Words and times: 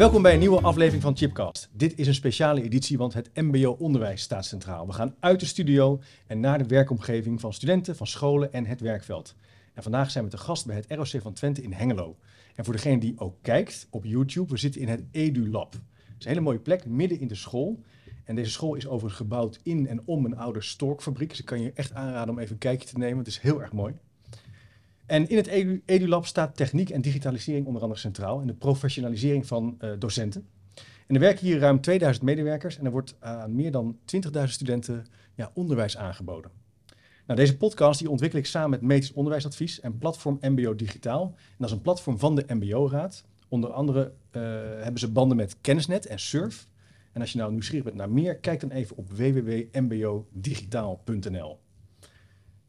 Welkom 0.00 0.22
bij 0.22 0.32
een 0.32 0.38
nieuwe 0.38 0.60
aflevering 0.60 1.02
van 1.02 1.16
Chipcast. 1.16 1.68
Dit 1.72 1.98
is 1.98 2.06
een 2.06 2.14
speciale 2.14 2.62
editie, 2.62 2.98
want 2.98 3.14
het 3.14 3.30
MBO-onderwijs 3.34 4.22
staat 4.22 4.44
centraal. 4.44 4.86
We 4.86 4.92
gaan 4.92 5.14
uit 5.18 5.40
de 5.40 5.46
studio 5.46 6.00
en 6.26 6.40
naar 6.40 6.58
de 6.58 6.66
werkomgeving 6.66 7.40
van 7.40 7.52
studenten, 7.52 7.96
van 7.96 8.06
scholen 8.06 8.52
en 8.52 8.66
het 8.66 8.80
werkveld. 8.80 9.34
En 9.74 9.82
vandaag 9.82 10.10
zijn 10.10 10.24
we 10.24 10.30
te 10.30 10.38
gast 10.38 10.66
bij 10.66 10.76
het 10.76 10.86
ROC 10.88 11.22
van 11.22 11.32
Twente 11.32 11.62
in 11.62 11.72
Hengelo. 11.72 12.16
En 12.54 12.64
voor 12.64 12.74
degene 12.74 12.98
die 12.98 13.18
ook 13.18 13.36
kijkt 13.42 13.86
op 13.90 14.04
YouTube, 14.04 14.52
we 14.52 14.58
zitten 14.58 14.80
in 14.80 14.88
het 14.88 15.02
EduLab. 15.10 15.72
Het 15.72 15.82
is 16.18 16.24
een 16.24 16.30
hele 16.30 16.40
mooie 16.40 16.58
plek, 16.58 16.86
midden 16.86 17.20
in 17.20 17.28
de 17.28 17.34
school. 17.34 17.80
En 18.24 18.34
deze 18.34 18.50
school 18.50 18.74
is 18.74 18.86
overigens 18.86 19.20
gebouwd 19.20 19.60
in 19.62 19.86
en 19.86 20.02
om 20.04 20.24
een 20.24 20.36
oude 20.36 20.60
storkfabriek. 20.60 21.28
Dus 21.28 21.38
ik 21.38 21.44
kan 21.44 21.62
je 21.62 21.72
echt 21.74 21.94
aanraden 21.94 22.34
om 22.34 22.40
even 22.40 22.52
een 22.52 22.58
kijkje 22.58 22.88
te 22.88 22.98
nemen. 22.98 23.18
Het 23.18 23.26
is 23.26 23.38
heel 23.38 23.60
erg 23.60 23.72
mooi. 23.72 23.94
En 25.10 25.28
in 25.28 25.36
het 25.36 25.46
Edu- 25.46 25.82
EduLab 25.84 26.26
staat 26.26 26.56
techniek 26.56 26.90
en 26.90 27.00
digitalisering 27.00 27.66
onder 27.66 27.82
andere 27.82 28.00
centraal. 28.00 28.40
En 28.40 28.46
de 28.46 28.54
professionalisering 28.54 29.46
van 29.46 29.74
eh, 29.78 29.90
docenten. 29.98 30.48
En 31.06 31.14
er 31.14 31.20
werken 31.20 31.46
hier 31.46 31.58
ruim 31.58 31.80
2000 31.80 32.24
medewerkers. 32.24 32.78
En 32.78 32.84
er 32.84 32.90
wordt 32.90 33.16
aan 33.20 33.54
meer 33.54 33.70
dan 33.70 33.98
20.000 34.36 34.42
studenten 34.44 35.06
ja, 35.34 35.50
onderwijs 35.54 35.96
aangeboden. 35.96 36.50
Nou, 37.26 37.40
deze 37.40 37.56
podcast 37.56 37.98
die 37.98 38.10
ontwikkel 38.10 38.38
ik 38.38 38.46
samen 38.46 38.70
met 38.70 38.82
Metis 38.82 39.12
Onderwijsadvies 39.12 39.80
en 39.80 39.98
platform 39.98 40.38
MBO 40.40 40.74
Digitaal. 40.74 41.24
En 41.24 41.34
dat 41.58 41.68
is 41.68 41.74
een 41.74 41.82
platform 41.82 42.18
van 42.18 42.34
de 42.34 42.44
MBO-raad. 42.46 43.24
Onder 43.48 43.70
andere 43.70 44.12
eh, 44.30 44.42
hebben 44.80 45.00
ze 45.00 45.10
banden 45.10 45.36
met 45.36 45.56
Kennisnet 45.60 46.06
en 46.06 46.18
Surf. 46.18 46.68
En 47.12 47.20
als 47.20 47.32
je 47.32 47.38
nou 47.38 47.52
nieuwsgierig 47.52 47.84
bent 47.84 47.96
naar 47.96 48.10
meer, 48.10 48.36
kijk 48.36 48.60
dan 48.60 48.70
even 48.70 48.96
op 48.96 49.10
www.mbodigitaal.nl. 49.10 51.58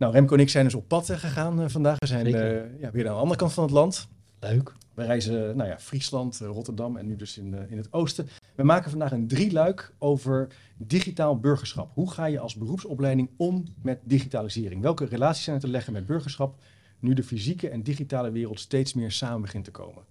Nou, 0.02 0.14
Remco 0.14 0.34
en 0.34 0.40
ik 0.40 0.50
zijn 0.50 0.64
dus 0.64 0.76
op 0.76 0.88
pad 0.88 1.10
eh, 1.10 1.18
gegaan 1.18 1.62
eh, 1.62 1.70
vandaag. 1.70 2.00
We 2.00 2.08
zijn 2.08 2.26
eh, 2.26 2.80
ja, 2.80 2.92
weer 2.92 3.08
aan 3.08 3.14
de 3.14 3.20
andere 3.20 3.40
kant 3.40 3.54
van 3.54 3.64
het 3.64 3.74
land. 3.74 4.08
Leuk. 4.40 4.74
We 4.94 5.04
reizen 5.04 5.58
nou 5.58 5.70
ja, 5.70 5.80
Friesland, 5.80 6.38
Rotterdam 6.38 6.98
en 6.98 7.06
nu 7.06 7.16
dus 7.16 7.38
in, 7.38 7.70
in 7.70 7.78
het 7.78 7.94
oosten. 7.94 8.28
We 8.56 8.64
maken 8.64 8.90
vandaag 8.90 9.12
een 9.12 9.28
drieluik 9.28 9.94
over 9.98 10.48
digitaal 10.78 11.40
burgerschap. 11.40 11.92
Hoe 11.94 12.12
ga 12.12 12.26
je 12.26 12.40
als 12.40 12.56
beroepsopleiding 12.56 13.30
om 13.38 13.64
met 13.82 14.00
digitalisering? 14.04 14.82
Welke 14.82 15.06
relaties 15.06 15.44
zijn 15.44 15.56
er 15.56 15.62
te 15.62 15.68
leggen 15.68 15.94
met 15.94 16.06
burgerschap 16.06 16.62
nu 17.00 17.14
de 17.14 17.24
fysieke 17.24 17.70
en 17.70 17.84
digitale 17.84 18.32
wereld 18.32 18.60
steeds 18.60 18.94
meer 18.94 19.12
samen 19.12 19.42
begint 19.42 19.64
te 19.64 19.72
komen? 19.72 20.04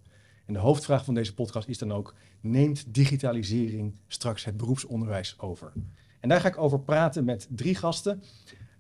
En 0.47 0.52
de 0.52 0.60
hoofdvraag 0.60 1.04
van 1.04 1.14
deze 1.14 1.34
podcast 1.34 1.69
is 1.69 1.78
dan 1.78 1.92
ook, 1.92 2.14
neemt 2.41 2.94
digitalisering 2.94 3.94
straks 4.08 4.44
het 4.44 4.56
beroepsonderwijs 4.56 5.34
over? 5.38 5.72
En 6.20 6.28
daar 6.28 6.41
ga 6.41 6.48
ik 6.48 6.58
over 6.58 6.80
praten 6.80 7.25
met 7.25 7.48
drie 7.50 7.75
gasten. 7.75 8.22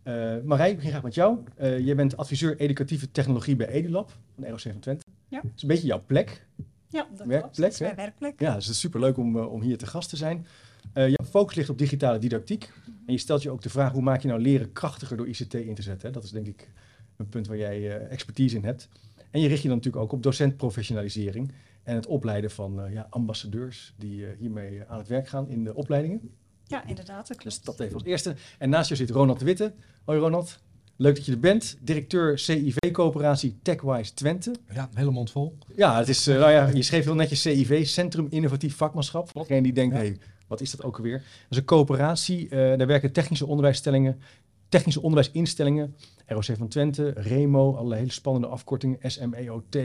Eh 0.02 0.36
Marij, 0.44 0.70
ik 0.70 0.76
begin 0.76 0.90
graag 0.90 1.02
met 1.02 1.14
jou. 1.14 1.38
Eh 1.56 1.78
jij 1.78 1.96
bent 1.96 2.16
adviseur 2.16 2.56
educatieve 2.56 3.10
technologie 3.10 3.56
bij 3.56 3.68
EduLab 3.68 4.18
van 4.34 4.46
ROC 4.46 4.60
van 4.60 4.78
Twente. 4.78 5.04
Ja. 5.28 5.40
Dat 5.42 5.50
is 5.56 5.62
een 5.62 5.68
beetje 5.68 5.86
jouw 5.86 6.02
plek. 6.06 6.46
Ja, 6.88 7.06
dat 7.16 7.26
Werkplek, 7.26 7.72
klopt. 7.72 7.96
Werkplek. 7.96 8.40
Ja, 8.40 8.54
dus 8.54 8.64
het 8.64 8.74
is 8.74 8.80
superleuk 8.80 9.16
om, 9.16 9.38
eh, 9.38 9.52
om 9.52 9.62
hier 9.62 9.78
te 9.78 9.86
gast 9.86 10.08
te 10.08 10.16
zijn. 10.16 10.46
Jouw 10.94 11.26
focus 11.30 11.54
ligt 11.54 11.68
op 11.68 11.78
digitale 11.78 12.18
didactiek. 12.18 12.72
En 13.06 13.12
je 13.12 13.18
stelt 13.18 13.42
je 13.42 13.50
ook 13.50 13.62
de 13.62 13.70
vraag, 13.70 13.92
hoe 13.92 14.02
maak 14.02 14.20
je 14.20 14.28
nou 14.28 14.40
leren 14.40 14.72
krachtiger 14.72 15.16
door 15.16 15.28
ICT 15.28 15.54
in 15.54 15.74
te 15.74 15.82
zetten? 15.82 16.08
hè? 16.08 16.14
Dat 16.14 16.24
is 16.24 16.30
denk 16.30 16.46
ik 16.46 16.68
een 17.16 17.28
punt 17.28 17.46
waar 17.46 17.56
jij 17.56 17.98
expertise 17.98 18.56
in 18.56 18.64
hebt. 18.64 18.88
En 19.30 19.40
je 19.40 19.48
richt 19.48 19.62
je 19.62 19.68
dan 19.68 19.76
natuurlijk 19.76 20.04
ook 20.04 20.12
op 20.12 20.22
docentprofessionalisering 20.22 21.52
en 21.82 21.94
het 21.94 22.06
opleiden 22.06 22.50
van 22.50 22.80
ja, 22.90 23.06
ambassadeurs 23.10 23.94
die 23.96 24.26
hiermee 24.38 24.84
aan 24.86 24.98
het 24.98 25.08
werk 25.08 25.28
gaan 25.28 25.48
in 25.48 25.64
de 25.64 25.74
opleidingen. 25.74 26.30
Ja, 26.70 26.86
inderdaad, 26.86 27.28
dat 27.28 27.36
klopt. 27.36 27.42
Dus 27.44 27.60
dat 27.62 27.80
even 27.80 27.94
als 27.94 28.04
eerste. 28.04 28.34
En 28.58 28.70
naast 28.70 28.88
jou 28.88 29.00
zit 29.00 29.10
Ronald 29.10 29.38
de 29.38 29.44
Witte. 29.44 29.72
Hoi 30.04 30.18
Ronald, 30.18 30.58
leuk 30.96 31.14
dat 31.16 31.26
je 31.26 31.32
er 31.32 31.38
bent. 31.40 31.78
Directeur 31.80 32.38
CIV-coöperatie 32.38 33.58
TechWise 33.62 34.14
Twente. 34.14 34.54
Ja, 34.74 34.88
hele 34.94 35.10
mond 35.10 35.30
vol. 35.30 35.58
Ja, 35.76 35.98
het 35.98 36.08
is, 36.08 36.26
eh, 36.26 36.38
nou 36.38 36.50
ja, 36.50 36.66
je 36.68 36.82
schreef 36.82 37.04
heel 37.04 37.14
netjes 37.14 37.40
CIV, 37.42 37.86
Centrum 37.86 38.26
Innovatief 38.30 38.76
Vakmanschap. 38.76 39.28
Voor 39.30 39.40
degene 39.42 39.62
die 39.62 39.72
denkt, 39.72 39.94
Ja. 39.94 40.00
hey, 40.00 40.18
wat 40.46 40.60
is 40.60 40.70
dat 40.70 40.82
ook 40.84 40.96
alweer? 40.96 41.18
Dat 41.18 41.26
is 41.50 41.56
een 41.56 41.64
coöperatie, 41.64 42.48
eh, 42.48 42.78
daar 42.78 42.86
werken 42.86 43.12
technische 43.12 43.46
onderwijsstellingen, 43.46 44.20
technische 44.68 45.00
onderwijsinstellingen, 45.02 45.96
ROC 46.26 46.44
van 46.44 46.68
Twente, 46.68 47.10
REMO, 47.16 47.74
allerlei 47.74 48.00
hele 48.00 48.12
spannende 48.12 48.46
afkortingen, 48.46 48.98
SMEOT, 49.02 49.76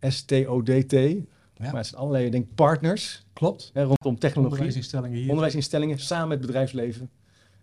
STODT. 0.00 0.94
Ja. 1.54 1.64
Maar 1.64 1.74
het 1.74 1.86
zijn 1.86 2.00
allerlei, 2.00 2.24
ik 2.24 2.32
denk, 2.32 2.54
partners 2.54 3.26
Klopt. 3.32 3.70
hè, 3.72 3.82
rondom 3.82 4.18
technologie, 4.18 4.50
Onderwijsinstellingen 4.50 5.16
hier. 5.18 5.28
onderwijsinstellingen, 5.28 5.98
samen 5.98 6.28
met 6.28 6.38
het 6.38 6.46
bedrijfsleven. 6.46 7.10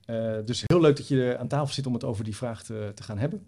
Eh, 0.05 0.35
dus 0.45 0.63
heel 0.65 0.81
leuk 0.81 0.97
dat 0.97 1.07
je 1.07 1.37
aan 1.39 1.47
tafel 1.47 1.73
zit 1.73 1.87
om 1.87 1.93
het 1.93 2.03
over 2.03 2.23
die 2.23 2.35
vraag 2.35 2.63
te, 2.63 2.91
te 2.95 3.03
gaan 3.03 3.17
hebben. 3.17 3.47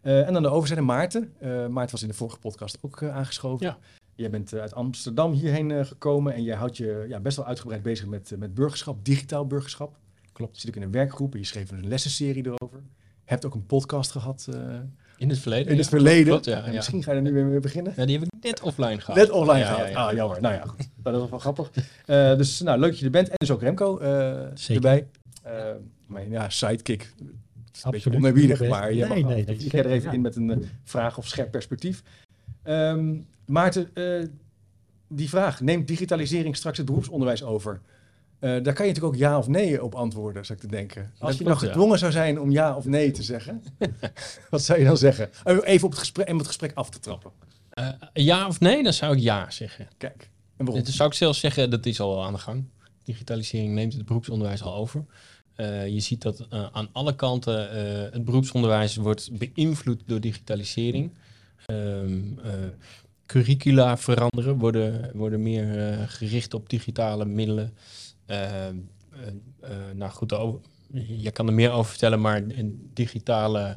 Eh, 0.00 0.26
en 0.28 0.36
aan 0.36 0.42
de 0.42 0.48
overzijde 0.48 0.82
Maarten. 0.82 1.32
Eh, 1.38 1.66
Maarten 1.66 1.92
was 1.92 2.02
in 2.02 2.08
de 2.08 2.14
vorige 2.14 2.38
podcast 2.38 2.78
ook 2.80 3.02
aangeschoven. 3.02 3.66
Ja. 3.66 3.78
Jij 4.14 4.30
bent 4.30 4.54
uit 4.54 4.74
Amsterdam 4.74 5.32
hierheen 5.32 5.70
eh, 5.70 5.84
gekomen 5.84 6.34
en 6.34 6.42
jij 6.42 6.56
houdt 6.56 6.76
je 6.76 7.04
ja, 7.08 7.20
best 7.20 7.36
wel 7.36 7.46
uitgebreid 7.46 7.82
bezig 7.82 8.06
met, 8.06 8.32
met 8.38 8.54
burgerschap, 8.54 9.04
digitaal 9.04 9.46
burgerschap. 9.46 9.96
Klopt. 10.32 10.54
Je 10.54 10.60
zit 10.60 10.70
ook 10.70 10.76
in 10.76 10.82
een 10.82 10.92
werkgroep 10.92 11.32
en 11.32 11.38
je 11.38 11.44
schreef 11.44 11.70
een 11.70 11.88
lessenserie 11.88 12.46
erover. 12.46 12.78
Je 13.24 13.34
hebt 13.34 13.44
ook 13.44 13.54
een 13.54 13.66
podcast 13.66 14.10
gehad 14.10 14.48
eh, 14.52 14.78
In 15.18 15.28
het 15.28 15.38
verleden? 15.38 15.72
in 15.72 15.76
het 15.78 15.84
ja. 15.84 15.90
verleden. 15.90 16.26
Klopt, 16.26 16.44
ja, 16.44 16.62
En 16.62 16.70
ja. 16.70 16.76
Misschien 16.76 17.02
ga 17.02 17.10
je 17.10 17.16
er 17.16 17.22
nu 17.22 17.32
weer 17.32 17.44
mee 17.44 17.60
beginnen. 17.60 17.92
Ja, 17.96 18.04
die 18.06 18.18
heb 18.18 18.28
ik 18.32 18.42
net 18.44 18.60
offline 18.60 19.00
gehad. 19.00 19.16
Net 19.16 19.30
offline 19.30 19.58
Ja, 19.58 19.64
gehaald. 19.64 19.88
ja, 19.88 20.00
ja. 20.00 20.06
Ah, 20.06 20.14
jammer. 20.14 20.40
Nou 20.40 20.54
ja, 20.54 20.62
goed. 20.66 20.88
Dat 21.02 21.20
was 21.20 21.30
wel 21.30 21.38
grappig. 21.38 21.70
Eh, 22.06 22.36
dus 22.36 22.60
nou, 22.60 22.78
leuk 22.78 22.90
dat 22.90 22.98
je 22.98 23.04
er 23.04 23.10
bent. 23.10 23.28
En 23.28 23.34
dus 23.36 23.50
ook 23.50 23.60
Remco 23.60 23.98
eh, 23.98 24.46
Zeker. 24.54 24.74
erbij. 24.74 25.06
Eh, 25.42 25.70
mijn 26.06 26.30
ja, 26.30 26.48
sidekick. 26.48 27.12
Het 27.66 27.76
is 27.76 27.84
een 27.84 27.90
beetje 27.90 28.12
oneerbiedig, 28.14 28.68
maar 28.68 28.92
je 28.92 29.04
Nee, 29.06 29.24
mag 29.24 29.32
nee, 29.34 29.44
dat 29.44 29.56
is 29.56 29.64
ik 29.64 29.70
ga 29.70 29.78
er 29.78 29.86
even 29.90 30.08
ja. 30.08 30.14
in 30.14 30.20
met 30.20 30.36
een 30.36 30.68
vraag 30.84 31.18
of 31.18 31.26
scherp 31.26 31.50
perspectief. 31.50 32.02
Ehm, 32.62 33.14
Maarten, 33.46 33.90
eh, 33.94 34.04
die 35.08 35.28
vraag, 35.28 35.60
neemt 35.60 35.88
digitalisering 35.88 36.56
straks 36.56 36.76
het 36.76 36.86
beroepsonderwijs 36.86 37.42
over? 37.42 37.80
Eh, 38.38 38.50
daar 38.50 38.74
kan 38.74 38.86
je 38.86 38.92
natuurlijk 38.92 39.04
ook 39.04 39.16
ja 39.16 39.38
of 39.38 39.48
nee 39.48 39.82
op 39.82 39.94
antwoorden, 39.94 40.46
zou 40.46 40.58
ik 40.58 40.64
te 40.64 40.70
denken. 40.70 41.12
Als 41.18 41.38
je 41.38 41.44
nou 41.44 41.58
ja. 41.60 41.66
gedwongen 41.66 41.98
zou 41.98 42.12
zijn 42.12 42.40
om 42.40 42.50
ja 42.50 42.76
of 42.76 42.84
nee 42.84 43.10
te 43.10 43.22
zeggen, 43.22 43.62
wat 44.50 44.62
zou 44.62 44.78
je 44.78 44.84
dan 44.84 44.96
zeggen? 44.96 45.30
Eh, 45.44 45.58
Even 45.62 45.84
op 45.84 45.90
het 45.90 46.00
gesprek, 46.00 46.28
om 46.28 46.38
het 46.38 46.46
gesprek 46.46 46.72
af 46.74 46.90
te 46.90 47.00
trappen. 47.00 47.30
Eh, 47.70 47.88
ja 48.12 48.46
of 48.46 48.60
nee? 48.60 48.82
Dan 48.82 48.92
zou 48.92 49.16
ik 49.16 49.22
ja 49.22 49.50
zeggen. 49.50 49.88
Kijk, 49.96 50.30
en 50.56 50.64
waarom? 50.64 50.84
Dan 50.84 50.92
zou 50.92 51.08
ik 51.08 51.14
zelfs 51.14 51.40
zeggen, 51.40 51.70
dat 51.70 51.86
is 51.86 52.00
al 52.00 52.24
aan 52.24 52.32
de 52.32 52.38
gang. 52.38 52.64
Digitalisering 53.04 53.74
neemt 53.74 53.92
het 53.92 54.04
beroepsonderwijs 54.04 54.62
al 54.62 54.74
over. 54.74 55.04
Eh, 55.54 55.88
je 55.88 56.00
ziet 56.00 56.22
dat 56.22 56.46
aan 56.72 56.88
alle 56.92 57.14
kanten 57.14 57.68
het 58.12 58.24
beroepsonderwijs 58.24 58.96
wordt 58.96 59.30
beïnvloed 59.38 60.02
door 60.06 60.20
digitalisering. 60.20 61.12
Eh, 61.66 61.76
curricula 63.26 63.96
veranderen, 63.96 64.58
worden, 64.58 65.10
worden 65.14 65.42
meer 65.42 65.96
gericht 66.08 66.54
op 66.54 66.68
digitale 66.68 67.24
middelen. 67.24 67.76
Ehm, 68.28 68.76
eh, 69.12 69.26
eh, 69.60 69.94
nou 69.94 70.10
goed, 70.12 70.32
over- 70.32 70.60
je 71.06 71.30
kan 71.30 71.46
er 71.46 71.52
meer 71.52 71.70
over 71.70 71.90
vertellen, 71.90 72.20
maar 72.20 72.36
een 72.42 72.90
digitale 72.94 73.76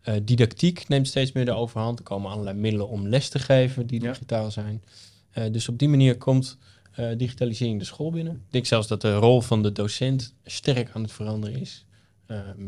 eh, 0.00 0.14
didactiek 0.22 0.88
neemt 0.88 1.08
steeds 1.08 1.32
meer 1.32 1.44
de 1.44 1.52
overhand. 1.52 1.98
Er 1.98 2.04
komen 2.04 2.30
allerlei 2.30 2.58
middelen 2.58 2.88
om 2.88 3.08
les 3.08 3.28
te 3.28 3.38
geven 3.38 3.86
die 3.86 4.00
Ja. 4.02 4.12
digitaal 4.12 4.50
zijn. 4.50 4.82
Eh, 5.30 5.44
dus 5.52 5.68
op 5.68 5.78
die 5.78 5.88
manier 5.88 6.16
komt 6.18 6.58
eh, 6.92 7.16
digitalisering 7.16 7.78
de 7.78 7.84
school 7.84 8.10
binnen. 8.10 8.32
Ik 8.34 8.52
denk 8.52 8.66
zelfs 8.66 8.88
dat 8.88 9.00
de 9.00 9.14
rol 9.14 9.40
van 9.40 9.62
de 9.62 9.72
docent 9.72 10.34
sterk 10.44 10.90
aan 10.92 11.02
het 11.02 11.12
veranderen 11.12 11.60
is. 11.60 11.86
Ehm, 12.26 12.66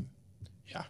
ja, 0.64 0.88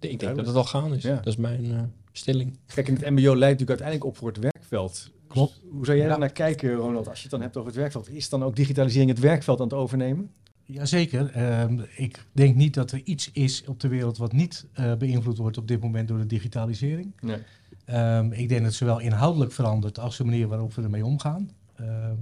ik 0.00 0.20
denk 0.20 0.36
dat 0.36 0.46
het 0.46 0.56
al 0.56 0.64
gaande 0.64 0.96
is. 0.96 1.02
Ja. 1.02 1.14
Dat 1.16 1.26
is 1.26 1.36
mijn 1.36 1.72
eh, 1.72 1.82
stelling. 2.12 2.58
Kijk, 2.74 2.88
in 2.88 2.94
het 2.94 3.02
MBO 3.10 3.36
leidt 3.36 3.40
natuurlijk 3.60 3.68
uiteindelijk 3.68 4.04
op 4.04 4.16
voor 4.16 4.28
het 4.28 4.38
werkveld. 4.38 5.10
Klopt. 5.28 5.60
Hoe 5.70 5.84
zou 5.84 5.96
jij 5.96 6.06
Ja. 6.06 6.10
daar 6.12 6.20
naar 6.20 6.32
kijken, 6.32 6.74
Ronald, 6.74 7.08
als 7.08 7.16
je 7.16 7.22
het 7.22 7.30
dan 7.30 7.40
hebt 7.40 7.56
over 7.56 7.68
het 7.70 7.78
werkveld? 7.80 8.10
Is 8.10 8.28
dan 8.28 8.42
ook 8.42 8.56
digitalisering 8.56 9.10
het 9.10 9.18
werkveld 9.20 9.58
aan 9.60 9.64
het 9.66 9.74
overnemen? 9.74 10.30
Jazeker. 10.64 11.30
Ehm 11.30 11.80
ik 11.96 12.26
denk 12.32 12.56
niet 12.56 12.74
dat 12.74 12.92
er 12.92 13.00
iets 13.04 13.30
is 13.32 13.64
op 13.66 13.80
de 13.80 13.88
wereld 13.88 14.16
wat 14.18 14.32
niet 14.32 14.66
eh, 14.72 14.94
beïnvloed 14.94 15.36
wordt 15.36 15.58
op 15.58 15.68
dit 15.68 15.80
moment 15.80 16.08
door 16.08 16.18
de 16.18 16.26
digitalisering. 16.26 17.12
Nee. 17.20 17.38
Ehm, 17.84 18.32
ik 18.32 18.48
denk 18.48 18.50
dat 18.60 18.62
het 18.68 18.74
zowel 18.74 19.00
inhoudelijk 19.00 19.52
verandert 19.52 19.98
als 19.98 20.16
de 20.16 20.24
manier 20.24 20.48
waarop 20.48 20.74
we 20.74 20.82
ermee 20.82 21.04
omgaan. 21.04 21.50
Ehm, 21.76 22.14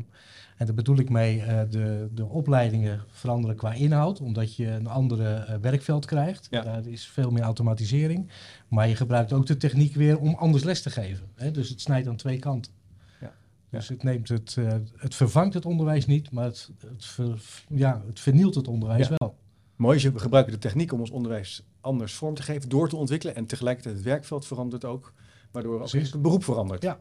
en 0.57 0.67
daar 0.67 0.75
bedoel 0.75 0.99
ik 0.99 1.11
mee, 1.11 1.41
eh, 1.43 1.61
de, 1.71 2.09
de 2.15 2.25
opleidingen 2.27 3.03
veranderen 3.09 3.57
qua 3.57 3.73
inhoud, 3.73 4.21
omdat 4.21 4.57
je 4.57 4.67
een 4.67 4.87
andere 4.87 5.35
eh, 5.35 5.57
werkveld 5.61 6.05
krijgt. 6.07 6.47
Ja. 6.51 6.63
Daar 6.63 6.87
is 6.87 7.07
veel 7.07 7.31
meer 7.31 7.43
automatisering. 7.43 8.31
Maar 8.69 8.89
je 8.89 8.97
gebruikt 8.97 9.33
ook 9.33 9.47
de 9.47 9.57
techniek 9.57 9.95
weer 9.95 10.19
om 10.19 10.35
anders 10.35 10.65
les 10.65 10.83
te 10.83 10.91
geven. 10.91 11.27
Hè? 11.35 11.51
Dus 11.51 11.69
het 11.69 11.81
snijdt 11.81 12.09
aan 12.09 12.17
twee 12.17 12.39
kanten. 12.39 12.73
Dus 13.75 13.89
het, 13.89 14.03
neemt 14.03 14.29
het, 14.29 14.55
eh, 14.59 14.73
het 14.97 15.15
vervangt 15.15 15.55
het 15.55 15.67
onderwijs 15.67 16.07
niet, 16.07 16.31
maar 16.31 16.45
het, 16.45 16.71
het, 16.87 17.05
ver- 17.05 17.65
ja, 17.69 18.03
het 18.07 18.21
vernielt 18.21 18.55
het 18.55 18.69
onderwijs 18.69 19.09
Ja. 19.09 19.15
wel. 19.19 19.37
Mooi 19.77 19.97
is, 19.97 20.03
je- 20.03 20.13
we 20.13 20.19
gebruiken 20.19 20.53
de 20.53 20.59
techniek 20.59 20.93
om 20.93 21.01
ons 21.01 21.11
onderwijs 21.11 21.63
anders 21.81 22.15
vorm 22.15 22.35
te 22.35 22.43
geven, 22.43 22.69
door 22.69 22.89
te 22.89 22.97
ontwikkelen. 22.97 23.35
En 23.35 23.47
tegelijkertijd 23.47 23.95
het 23.95 24.05
werkveld 24.05 24.47
verandert 24.47 24.85
ook, 24.85 25.13
waardoor 25.51 25.81
ook 25.81 25.91
het 25.91 26.23
beroep 26.23 26.45
verandert. 26.45 26.83
Ja. 26.83 26.99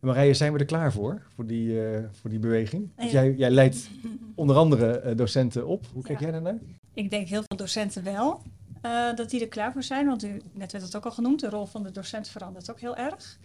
Marije, 0.00 0.34
zijn 0.34 0.52
we 0.52 0.58
er 0.58 0.64
klaar 0.64 0.92
voor, 0.92 1.22
voor 1.34 1.46
die, 1.46 1.84
eh, 1.86 2.04
voor 2.12 2.30
die 2.30 2.38
beweging? 2.38 2.90
Ja. 2.96 3.06
jij, 3.06 3.34
jij 3.34 3.50
leidt 3.50 3.88
onder 4.34 4.56
andere 4.56 4.90
eh, 4.98 5.16
docenten 5.16 5.66
op. 5.66 5.86
Hoe 5.92 6.02
kijk 6.02 6.18
Ja. 6.18 6.24
jij 6.24 6.32
daarnaar? 6.34 6.58
Ik 6.94 7.10
denk 7.10 7.28
heel 7.28 7.42
veel 7.48 7.56
docenten 7.56 8.04
wel 8.04 8.42
eh, 8.80 9.14
dat 9.14 9.30
die 9.30 9.40
er 9.40 9.48
klaar 9.48 9.72
voor 9.72 9.82
zijn. 9.82 10.06
Want 10.06 10.24
u, 10.24 10.40
net 10.52 10.72
werd 10.72 10.84
het 10.84 10.96
ook 10.96 11.04
al 11.04 11.10
genoemd, 11.10 11.40
de 11.40 11.48
rol 11.48 11.66
van 11.66 11.82
de 11.82 11.90
docent 11.90 12.28
verandert 12.28 12.70
ook 12.70 12.80
heel 12.80 12.96
erg. 12.96 13.38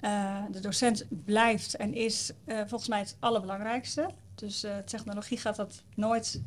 Eh, 0.00 0.42
de 0.50 0.60
docent 0.60 1.04
blijft 1.24 1.74
en 1.76 1.94
is 1.94 2.32
eh, 2.44 2.58
volgens 2.58 2.88
mij 2.88 2.98
het 2.98 3.16
allerbelangrijkste. 3.18 4.06
Dus 4.34 4.64
eh, 4.64 4.76
technologie 4.78 5.38
gaat 5.38 5.56
dat 5.56 5.82
nooit 5.94 6.42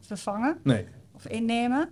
vervangen 0.00 0.58
Nee. 0.62 0.86
of 1.12 1.26
innemen. 1.26 1.90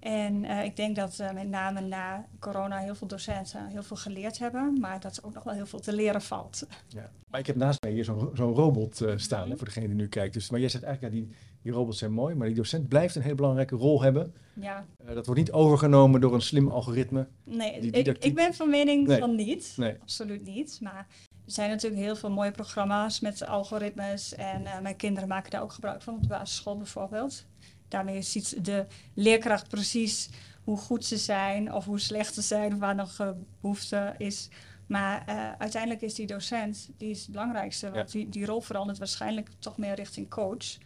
En 0.00 0.44
ik 0.44 0.76
denk 0.76 0.96
dat 0.96 1.18
met 1.34 1.48
name 1.48 1.80
na 1.80 2.26
corona 2.38 2.78
heel 2.78 2.94
veel 2.94 3.06
docenten 3.06 3.66
heel 3.66 3.82
veel 3.82 3.96
geleerd 3.96 4.38
hebben. 4.38 4.80
Maar 4.80 5.00
dat 5.00 5.16
er 5.16 5.24
ook 5.24 5.34
nog 5.34 5.42
wel 5.44 5.54
heel 5.54 5.66
veel 5.66 5.80
te 5.80 5.92
leren 5.92 6.22
valt. 6.22 6.66
Ja. 6.88 7.10
Maar 7.30 7.40
ik 7.40 7.46
heb 7.46 7.56
naast 7.56 7.82
mij 7.82 7.92
hier 7.92 8.04
zo'n 8.04 8.34
robot 8.54 9.02
staan, 9.16 9.40
Mhm. 9.40 9.50
hè, 9.50 9.56
voor 9.56 9.66
degene 9.66 9.86
die 9.86 9.96
nu 9.96 10.08
kijkt. 10.08 10.34
Dus, 10.34 10.50
maar 10.50 10.60
jij 10.60 10.68
zegt 10.68 10.84
eigenlijk, 10.84 11.14
ja, 11.14 11.20
die, 11.20 11.34
die 11.62 11.72
robots 11.72 11.98
zijn 11.98 12.12
mooi, 12.12 12.34
maar 12.34 12.46
die 12.46 12.56
docent 12.56 12.88
blijft 12.88 13.14
een 13.16 13.22
hele 13.22 13.34
belangrijke 13.34 13.76
rol 13.76 14.02
hebben. 14.02 14.34
Ja, 14.54 14.86
Eh, 15.06 15.14
dat 15.14 15.26
wordt 15.26 15.40
niet 15.40 15.52
overgenomen 15.52 16.20
door 16.20 16.34
een 16.34 16.42
slim 16.42 16.68
algoritme. 16.68 17.28
nee, 17.44 17.80
Die 17.80 17.90
ik, 17.90 17.94
didactiek- 17.94 18.24
ik 18.24 18.34
ben 18.34 18.54
van 18.54 18.70
mening 18.70 19.06
Nee. 19.06 19.18
van 19.18 19.34
niet. 19.36 19.72
Nee. 19.76 19.96
Absoluut 20.00 20.44
niet. 20.44 20.78
Maar 20.82 21.06
er 21.46 21.52
zijn 21.52 21.70
natuurlijk 21.70 22.02
heel 22.02 22.16
veel 22.16 22.30
mooie 22.30 22.50
programma's 22.50 23.20
met 23.20 23.46
algoritmes. 23.46 24.34
En 24.34 24.66
eh, 24.66 24.80
mijn 24.80 24.96
kinderen 24.96 25.28
maken 25.28 25.50
daar 25.50 25.62
ook 25.62 25.72
gebruik 25.72 26.02
van 26.02 26.14
op 26.14 26.22
de 26.22 26.28
basisschool 26.28 26.76
bijvoorbeeld. 26.76 27.46
Daarmee 27.88 28.22
ziet 28.22 28.64
de 28.64 28.86
leerkracht 29.14 29.68
precies 29.68 30.30
hoe 30.64 30.76
goed 30.78 31.04
ze 31.04 31.16
zijn 31.16 31.72
of 31.72 31.84
hoe 31.84 32.00
slecht 32.00 32.34
ze 32.34 32.42
zijn, 32.42 32.72
of 32.72 32.78
waar 32.78 32.94
nog 32.94 33.18
eh, 33.20 33.28
behoefte 33.60 34.14
is. 34.18 34.48
Maar 34.86 35.24
uiteindelijk 35.58 36.02
is 36.02 36.14
die 36.14 36.26
docent, 36.26 36.90
die 36.96 37.10
is 37.10 37.20
het 37.22 37.30
belangrijkste. 37.30 37.90
Want 37.90 38.12
die, 38.12 38.28
die 38.28 38.46
rol 38.46 38.60
verandert 38.60 38.98
waarschijnlijk 38.98 39.48
toch 39.58 39.78
meer 39.78 39.94
richting 39.94 40.28
coach. 40.30 40.76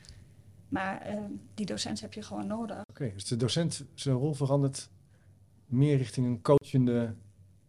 Maar 0.68 1.00
eh, 1.00 1.18
die 1.54 1.66
docent 1.66 2.00
heb 2.00 2.12
je 2.12 2.22
gewoon 2.22 2.46
nodig. 2.46 2.82
Oké, 2.90 3.12
dus 3.14 3.24
de 3.24 3.36
docent 3.36 3.84
zijn 3.94 4.16
rol 4.16 4.34
verandert 4.34 4.88
meer 5.66 5.96
richting 5.96 6.26
een 6.26 6.42
coachende 6.42 7.14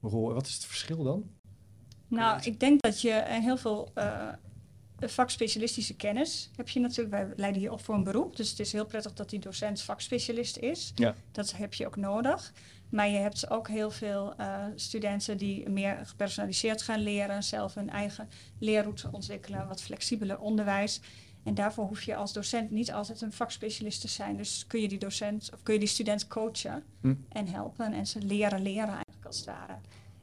rol. 0.01 0.33
Wat 0.33 0.47
is 0.47 0.53
het 0.53 0.65
verschil 0.65 1.03
dan? 1.03 1.29
Nou, 2.07 2.41
ik 2.43 2.59
denk 2.59 2.81
dat 2.81 3.01
je 3.01 3.11
eh, 3.11 3.43
heel 3.43 3.57
veel 3.57 3.91
eh, 3.93 4.27
vakspecialistische 4.99 5.95
kennis 5.95 6.49
heb 6.55 6.69
je 6.69 6.79
natuurlijk. 6.79 7.15
Wij 7.15 7.33
leiden 7.35 7.61
hier 7.61 7.71
op 7.71 7.83
voor 7.83 7.95
een 7.95 8.03
beroep, 8.03 8.35
dus 8.35 8.49
het 8.49 8.59
is 8.59 8.71
heel 8.71 8.85
prettig 8.85 9.13
dat 9.13 9.29
die 9.29 9.39
docent 9.39 9.81
vakspecialist 9.81 10.57
is. 10.57 10.91
Ja. 10.95 11.15
Dat 11.31 11.51
heb 11.51 11.73
je 11.73 11.85
ook 11.85 11.95
nodig. 11.95 12.53
Maar 12.89 13.07
je 13.07 13.17
hebt 13.17 13.49
ook 13.49 13.67
heel 13.67 13.91
veel 13.91 14.33
studenten 14.75 15.37
die 15.37 15.69
meer 15.69 15.99
gepersonaliseerd 16.03 16.81
gaan 16.81 16.99
leren, 16.99 17.43
zelf 17.43 17.73
hun 17.73 17.89
eigen 17.89 18.29
leerroute 18.59 19.09
ontwikkelen, 19.11 19.67
wat 19.67 19.81
flexibeler 19.81 20.39
onderwijs. 20.39 21.01
En 21.47 21.53
daarvoor 21.53 21.85
hoef 21.85 22.01
je 22.03 22.15
als 22.15 22.33
docent 22.33 22.71
niet 22.71 22.91
altijd 22.91 23.21
een 23.21 23.31
vakspecialist 23.31 24.01
te 24.01 24.07
zijn. 24.07 24.37
Dus 24.37 24.65
kun 24.67 24.81
je 24.81 24.87
die 24.87 24.97
docent 24.99 25.49
of 25.53 25.63
kun 25.63 25.73
je 25.73 25.79
die 25.79 25.87
student 25.89 26.27
coachen 26.27 26.83
Hm. 27.01 27.13
en 27.29 27.47
helpen 27.47 27.93
en 27.93 28.07
ze 28.07 28.21
leren 28.21 28.61
leren 28.61 28.87
eigenlijk 28.89 29.25
als 29.25 29.37
het 29.37 29.45
ware. 29.45 29.73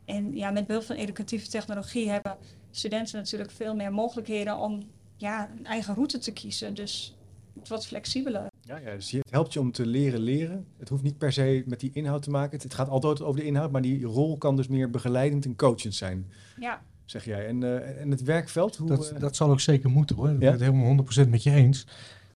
En 0.05 0.37
ja, 0.37 0.50
met 0.50 0.67
behulp 0.67 0.85
van 0.85 0.97
educatieve 0.97 1.49
technologie 1.49 2.09
hebben 2.11 2.37
studenten 2.71 3.17
natuurlijk 3.19 3.50
veel 3.50 3.75
meer 3.75 3.93
mogelijkheden 3.93 4.56
om 4.59 4.82
ja, 5.17 5.50
een 5.59 5.67
eigen 5.67 5.94
route 5.94 6.19
te 6.19 6.32
kiezen. 6.32 6.75
Dus 6.75 7.17
het 7.59 7.69
wordt 7.69 7.87
flexibeler. 7.87 8.47
Ja, 8.61 8.77
ja, 8.77 8.94
dus 8.94 9.11
je- 9.11 9.19
het 9.19 9.31
helpt 9.31 9.53
je 9.53 9.61
om 9.61 9.73
te 9.73 9.87
leren 9.87 10.20
leren. 10.20 10.67
Het 10.79 10.88
hoeft 10.88 11.03
niet 11.03 11.19
per 11.19 11.32
se 11.32 11.62
met 11.67 11.81
die 11.81 11.91
inhoud 11.93 12.23
te 12.23 12.31
maken. 12.31 12.53
Het, 12.53 12.62
het 12.62 12.75
gaat 12.75 12.88
altijd 12.88 13.20
over 13.23 13.41
de 13.41 13.47
inhoud, 13.47 13.70
maar 13.70 13.82
die 13.82 14.05
rol 14.05 14.37
kan 14.38 14.56
dus 14.56 14.69
meer 14.69 14.91
begeleidend 14.91 15.44
en 15.44 15.56
coachend 15.56 15.94
zijn, 15.94 16.31
Ja, 16.61 16.82
zeg 17.05 17.25
jij. 17.25 17.47
En, 17.47 17.62
eh, 17.62 18.01
en 18.01 18.11
het 18.11 18.23
werkveld, 18.23 18.77
hoe... 18.77 18.89
Dat, 18.89 19.11
eh, 19.11 19.21
dat 19.21 19.37
zal 19.37 19.51
ook 19.51 19.61
zeker 19.61 19.91
moeten 19.91 20.17
hoor. 20.17 20.31
Ik 20.31 20.39
ben 20.39 20.51
het 20.51 20.61
helemaal 20.61 20.87
100% 20.87 21.31
met 21.31 21.43
je 21.43 21.51
eens. 21.51 21.87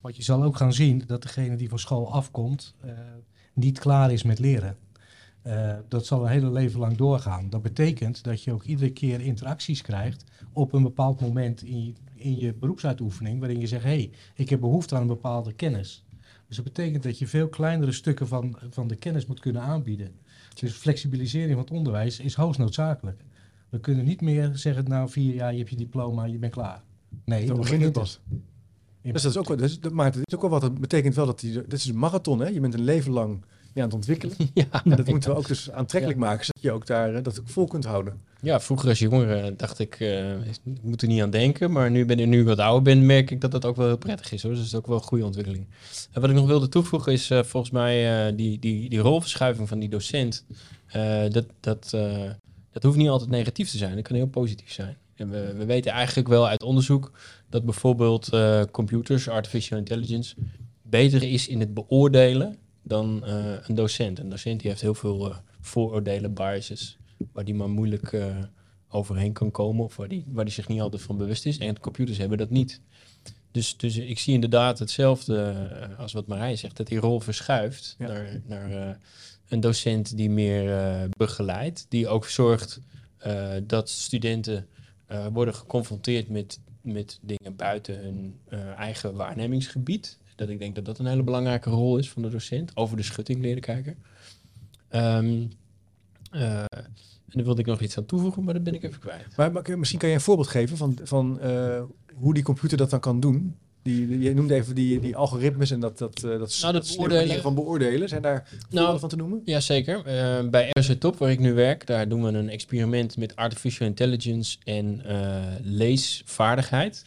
Want 0.01 0.15
je 0.15 0.23
zal 0.23 0.43
ook 0.43 0.57
gaan 0.57 0.73
zien 0.73 1.03
dat 1.07 1.21
degene 1.21 1.55
die 1.55 1.69
van 1.69 1.79
school 1.79 2.13
afkomt 2.13 2.75
eh, 2.81 2.91
niet 3.53 3.79
klaar 3.79 4.11
is 4.11 4.23
met 4.23 4.39
leren. 4.39 4.77
Dat 5.87 6.05
zal 6.05 6.21
een 6.21 6.31
hele 6.31 6.51
leven 6.51 6.79
lang 6.79 6.97
doorgaan. 6.97 7.49
Dat 7.49 7.61
betekent 7.61 8.23
dat 8.23 8.43
je 8.43 8.51
ook 8.51 8.63
iedere 8.63 8.91
keer 8.91 9.21
interacties 9.21 9.81
krijgt 9.81 10.23
op 10.53 10.73
een 10.73 10.83
bepaald 10.83 11.21
moment 11.21 11.63
in 11.63 11.85
je, 11.85 11.93
in 12.13 12.39
je 12.39 12.53
beroepsuitoefening, 12.53 13.39
waarin 13.39 13.59
je 13.59 13.67
zegt, 13.67 13.83
hé, 13.83 13.89
hey, 13.89 14.11
ik 14.35 14.49
heb 14.49 14.59
behoefte 14.59 14.95
aan 14.95 15.01
een 15.01 15.07
bepaalde 15.07 15.53
kennis. 15.53 16.05
Dus 16.47 16.55
dat 16.55 16.65
betekent 16.65 17.03
dat 17.03 17.19
je 17.19 17.27
veel 17.27 17.47
kleinere 17.47 17.91
stukken 17.91 18.27
van, 18.27 18.57
van 18.69 18.87
de 18.87 18.95
kennis 18.95 19.25
moet 19.25 19.39
kunnen 19.39 19.61
aanbieden. 19.61 20.15
Dus 20.53 20.73
flexibilisering 20.73 21.51
van 21.51 21.61
het 21.61 21.71
onderwijs 21.71 22.19
is 22.19 22.35
hoogst 22.35 22.59
noodzakelijk. 22.59 23.21
We 23.69 23.79
kunnen 23.79 24.05
niet 24.05 24.21
meer 24.21 24.51
zeggen, 24.53 24.83
nou 24.87 25.09
vier 25.09 25.33
jaar, 25.33 25.51
je 25.51 25.57
hebt 25.57 25.69
je 25.69 25.75
diploma, 25.75 26.25
je 26.25 26.37
bent 26.37 26.53
klaar. 26.53 26.81
Nee, 27.25 27.39
dan 27.45 27.47
dat 27.55 27.57
begint 27.65 27.83
het 27.83 27.93
pas. 27.93 28.19
Dus 29.01 29.21
dat 29.21 29.31
is 29.31 29.37
ook, 29.37 29.47
wel- 29.47 29.57
dus, 29.57 29.79
dat, 29.79 29.91
maar 29.93 30.05
het 30.05 30.15
is 30.15 30.35
ook 30.35 30.41
wel 30.41 30.49
wat. 30.49 30.61
Het 30.61 30.79
betekent 30.79 31.15
wel 31.15 31.25
dat 31.25 31.39
die. 31.39 31.51
Dit 31.53 31.73
is 31.73 31.85
een 31.85 31.97
marathon, 31.97 32.39
hè? 32.39 32.47
Je 32.47 32.59
bent 32.59 32.73
een 32.73 32.83
leven 32.83 33.11
lang 33.11 33.29
mee 33.29 33.83
aan 33.83 33.83
het 33.83 33.93
ontwikkelen. 33.93 34.35
ja, 34.53 34.83
En 34.83 34.89
dat 34.95 35.07
moeten 35.07 35.29
we 35.31 35.35
ook 35.37 35.47
dus 35.47 35.71
aantrekkelijk 35.71 36.19
maken, 36.19 36.45
zodat 36.45 36.61
je 36.63 36.71
ook 36.71 36.85
daar 36.87 37.15
eh, 37.15 37.23
dat 37.23 37.39
ook 37.39 37.47
vol 37.49 37.67
kunt 37.67 37.85
houden. 37.85 38.21
Ja, 38.41 38.59
vroeger 38.59 38.89
als 38.89 38.99
jongere 38.99 39.55
dacht 39.55 39.79
ik, 39.79 39.95
eh, 39.99 40.31
ik 40.47 40.57
moet 40.81 41.01
er 41.01 41.07
niet 41.07 41.21
aan 41.21 41.29
denken. 41.29 41.71
Maar 41.71 41.91
nu 41.91 42.05
ben 42.05 42.19
ik 42.19 42.27
nu 42.27 42.43
wat 42.43 42.59
ouder 42.59 42.81
ben, 42.83 43.05
merk 43.05 43.31
ik 43.31 43.41
dat 43.41 43.51
dat 43.51 43.65
ook 43.65 43.75
wel 43.75 43.85
heel 43.87 43.97
prettig 43.97 44.31
is. 44.31 44.41
Hoor. 44.41 44.51
Dus 44.51 44.59
dat 44.59 44.67
is 44.69 44.75
ook 44.75 44.87
wel 44.87 44.97
een 44.97 45.03
goede 45.03 45.25
ontwikkeling. 45.25 45.67
En 46.11 46.21
wat 46.21 46.29
ik 46.29 46.35
nog 46.35 46.47
wilde 46.47 46.69
toevoegen 46.69 47.11
is 47.13 47.29
eh, 47.29 47.43
volgens 47.43 47.71
mij 47.71 48.27
eh, 48.27 48.35
die, 48.37 48.59
die, 48.59 48.89
die 48.89 48.99
rolverschuiving 48.99 49.67
van 49.67 49.79
die 49.79 49.89
docent. 49.89 50.45
eh, 50.87 51.29
dat, 51.29 51.45
dat, 51.59 51.91
eh, 51.93 52.29
dat 52.77 52.85
hoeft 52.85 52.97
niet 52.97 53.09
altijd 53.09 53.29
negatief 53.29 53.69
te 53.69 53.77
zijn. 53.77 53.95
Dat 53.95 54.03
kan 54.03 54.15
heel 54.15 54.27
positief 54.27 54.71
zijn. 54.71 54.97
En 55.15 55.29
we, 55.29 55.53
we 55.53 55.65
weten 55.65 55.91
eigenlijk 55.91 56.27
wel 56.27 56.47
uit 56.47 56.63
onderzoek 56.63 57.11
dat 57.49 57.65
bijvoorbeeld 57.65 58.33
eh, 58.33 58.61
computers, 58.71 59.29
artificial 59.29 59.77
intelligence, 59.79 60.35
beter 60.81 61.23
is 61.23 61.47
in 61.47 61.59
het 61.59 61.73
beoordelen 61.73 62.57
dan 62.83 63.25
eh, 63.25 63.45
een 63.67 63.75
docent. 63.75 64.19
Een 64.19 64.29
docent 64.29 64.59
die 64.59 64.69
heeft 64.69 64.81
heel 64.81 64.93
veel 64.93 65.29
eh, 65.29 65.37
vooroordelen, 65.59 66.33
biases 66.33 66.97
waar 67.31 67.45
die 67.45 67.55
maar 67.55 67.69
moeilijk 67.69 68.17
overheen 68.89 69.33
kan 69.33 69.51
komen 69.51 69.85
of 69.85 69.95
waar 69.95 70.07
die, 70.07 70.25
waar 70.27 70.45
die 70.45 70.53
zich 70.53 70.67
niet 70.67 70.81
altijd 70.81 71.01
van 71.01 71.17
bewust 71.17 71.45
is. 71.45 71.57
En 71.57 71.79
computers 71.79 72.17
hebben 72.17 72.37
dat 72.37 72.49
niet. 72.49 72.81
Dus, 73.51 73.77
dus 73.77 73.97
ik 73.97 74.19
zie 74.19 74.33
inderdaad 74.33 74.79
hetzelfde 74.79 75.69
als 75.97 76.13
wat 76.13 76.27
Marije 76.27 76.55
zegt, 76.55 76.77
dat 76.77 76.87
die 76.87 76.99
rol 76.99 77.19
verschuift 77.19 77.95
Ja. 77.99 78.07
naar, 78.07 78.41
naar 78.45 78.99
een 79.47 79.59
docent 79.59 80.17
die 80.17 80.29
meer 80.29 80.77
eh, 80.77 81.03
begeleidt, 81.17 81.85
die 81.89 82.07
ook 82.07 82.25
zorgt 82.25 82.79
eh, 83.17 83.53
dat 83.63 83.89
studenten 83.89 84.67
eh, 85.05 85.25
worden 85.33 85.55
geconfronteerd 85.55 86.29
met, 86.29 86.59
met 86.81 87.19
dingen 87.21 87.55
buiten 87.55 87.99
hun 87.99 88.39
eigen 88.77 89.15
waarnemingsgebied. 89.15 90.17
Dat 90.35 90.49
ik 90.49 90.59
denk 90.59 90.75
dat 90.75 90.85
dat 90.85 90.99
een 90.99 91.05
hele 91.05 91.23
belangrijke 91.23 91.69
rol 91.69 91.97
is 91.97 92.09
van 92.09 92.21
de 92.21 92.29
docent, 92.29 92.71
over 92.75 92.97
de 92.97 93.03
schutting 93.03 93.41
leren 93.41 93.61
kijken. 93.61 93.97
Ehm, 94.89 95.45
eh, 96.31 96.59
en 96.59 97.33
daar 97.33 97.43
wilde 97.43 97.61
ik 97.61 97.67
nog 97.67 97.81
iets 97.81 97.97
aan 97.97 98.05
toevoegen, 98.05 98.43
maar 98.43 98.53
dat 98.53 98.63
ben 98.63 98.73
ik 98.73 98.83
even 98.83 98.99
kwijt. 98.99 99.35
Maar, 99.35 99.79
misschien 99.79 99.99
kan 99.99 100.09
je 100.09 100.15
een 100.15 100.21
voorbeeld 100.21 100.47
geven 100.47 100.77
van, 100.77 100.99
van 101.03 101.39
hoe 102.13 102.33
die 102.33 102.43
computer 102.43 102.77
dat 102.77 102.89
dan 102.89 102.99
kan 102.99 103.19
doen. 103.19 103.55
Die, 103.87 104.19
je 104.19 104.33
noemde 104.33 104.53
even 104.53 104.75
die, 104.75 104.99
die 104.99 105.15
algoritmes 105.15 105.71
en 105.71 105.79
dat, 105.79 105.97
dat, 105.97 106.23
eh, 106.23 106.39
dat, 106.39 106.57
Nou, 106.61 106.73
dat 106.73 106.93
beoordelen- 106.97 107.41
van 107.41 107.55
beoordelen. 107.55 108.09
Zijn 108.09 108.21
daar 108.21 108.49
Nou, 108.69 108.99
van 108.99 109.09
te 109.09 109.15
noemen? 109.15 109.41
Jazeker. 109.45 109.97
Uh, 109.97 110.49
bij 110.49 110.69
RC 110.69 110.99
Top, 110.99 111.17
waar 111.17 111.31
ik 111.31 111.39
nu 111.39 111.53
werk, 111.53 111.87
daar 111.87 112.09
doen 112.09 112.23
we 112.23 112.29
een 112.31 112.49
experiment 112.49 113.17
met 113.17 113.35
artificial 113.35 113.87
intelligence 113.87 114.57
en 114.63 115.01
eh, 115.05 115.43
leesvaardigheid. 115.61 117.03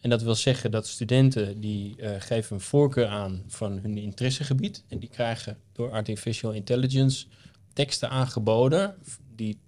En 0.00 0.10
dat 0.10 0.22
wil 0.22 0.34
zeggen 0.34 0.70
dat 0.70 0.86
studenten 0.86 1.60
die 1.60 1.96
eh, 1.96 2.10
geven 2.18 2.56
een 2.56 2.62
voorkeur 2.62 3.06
aan 3.06 3.42
van 3.46 3.78
hun 3.82 3.98
interessegebied. 3.98 4.84
En 4.88 4.98
die 4.98 5.08
krijgen 5.08 5.56
door 5.72 5.90
artificial 5.90 6.52
intelligence 6.52 7.26
teksten 7.72 8.10
aangeboden 8.10 8.94
die 9.36 9.58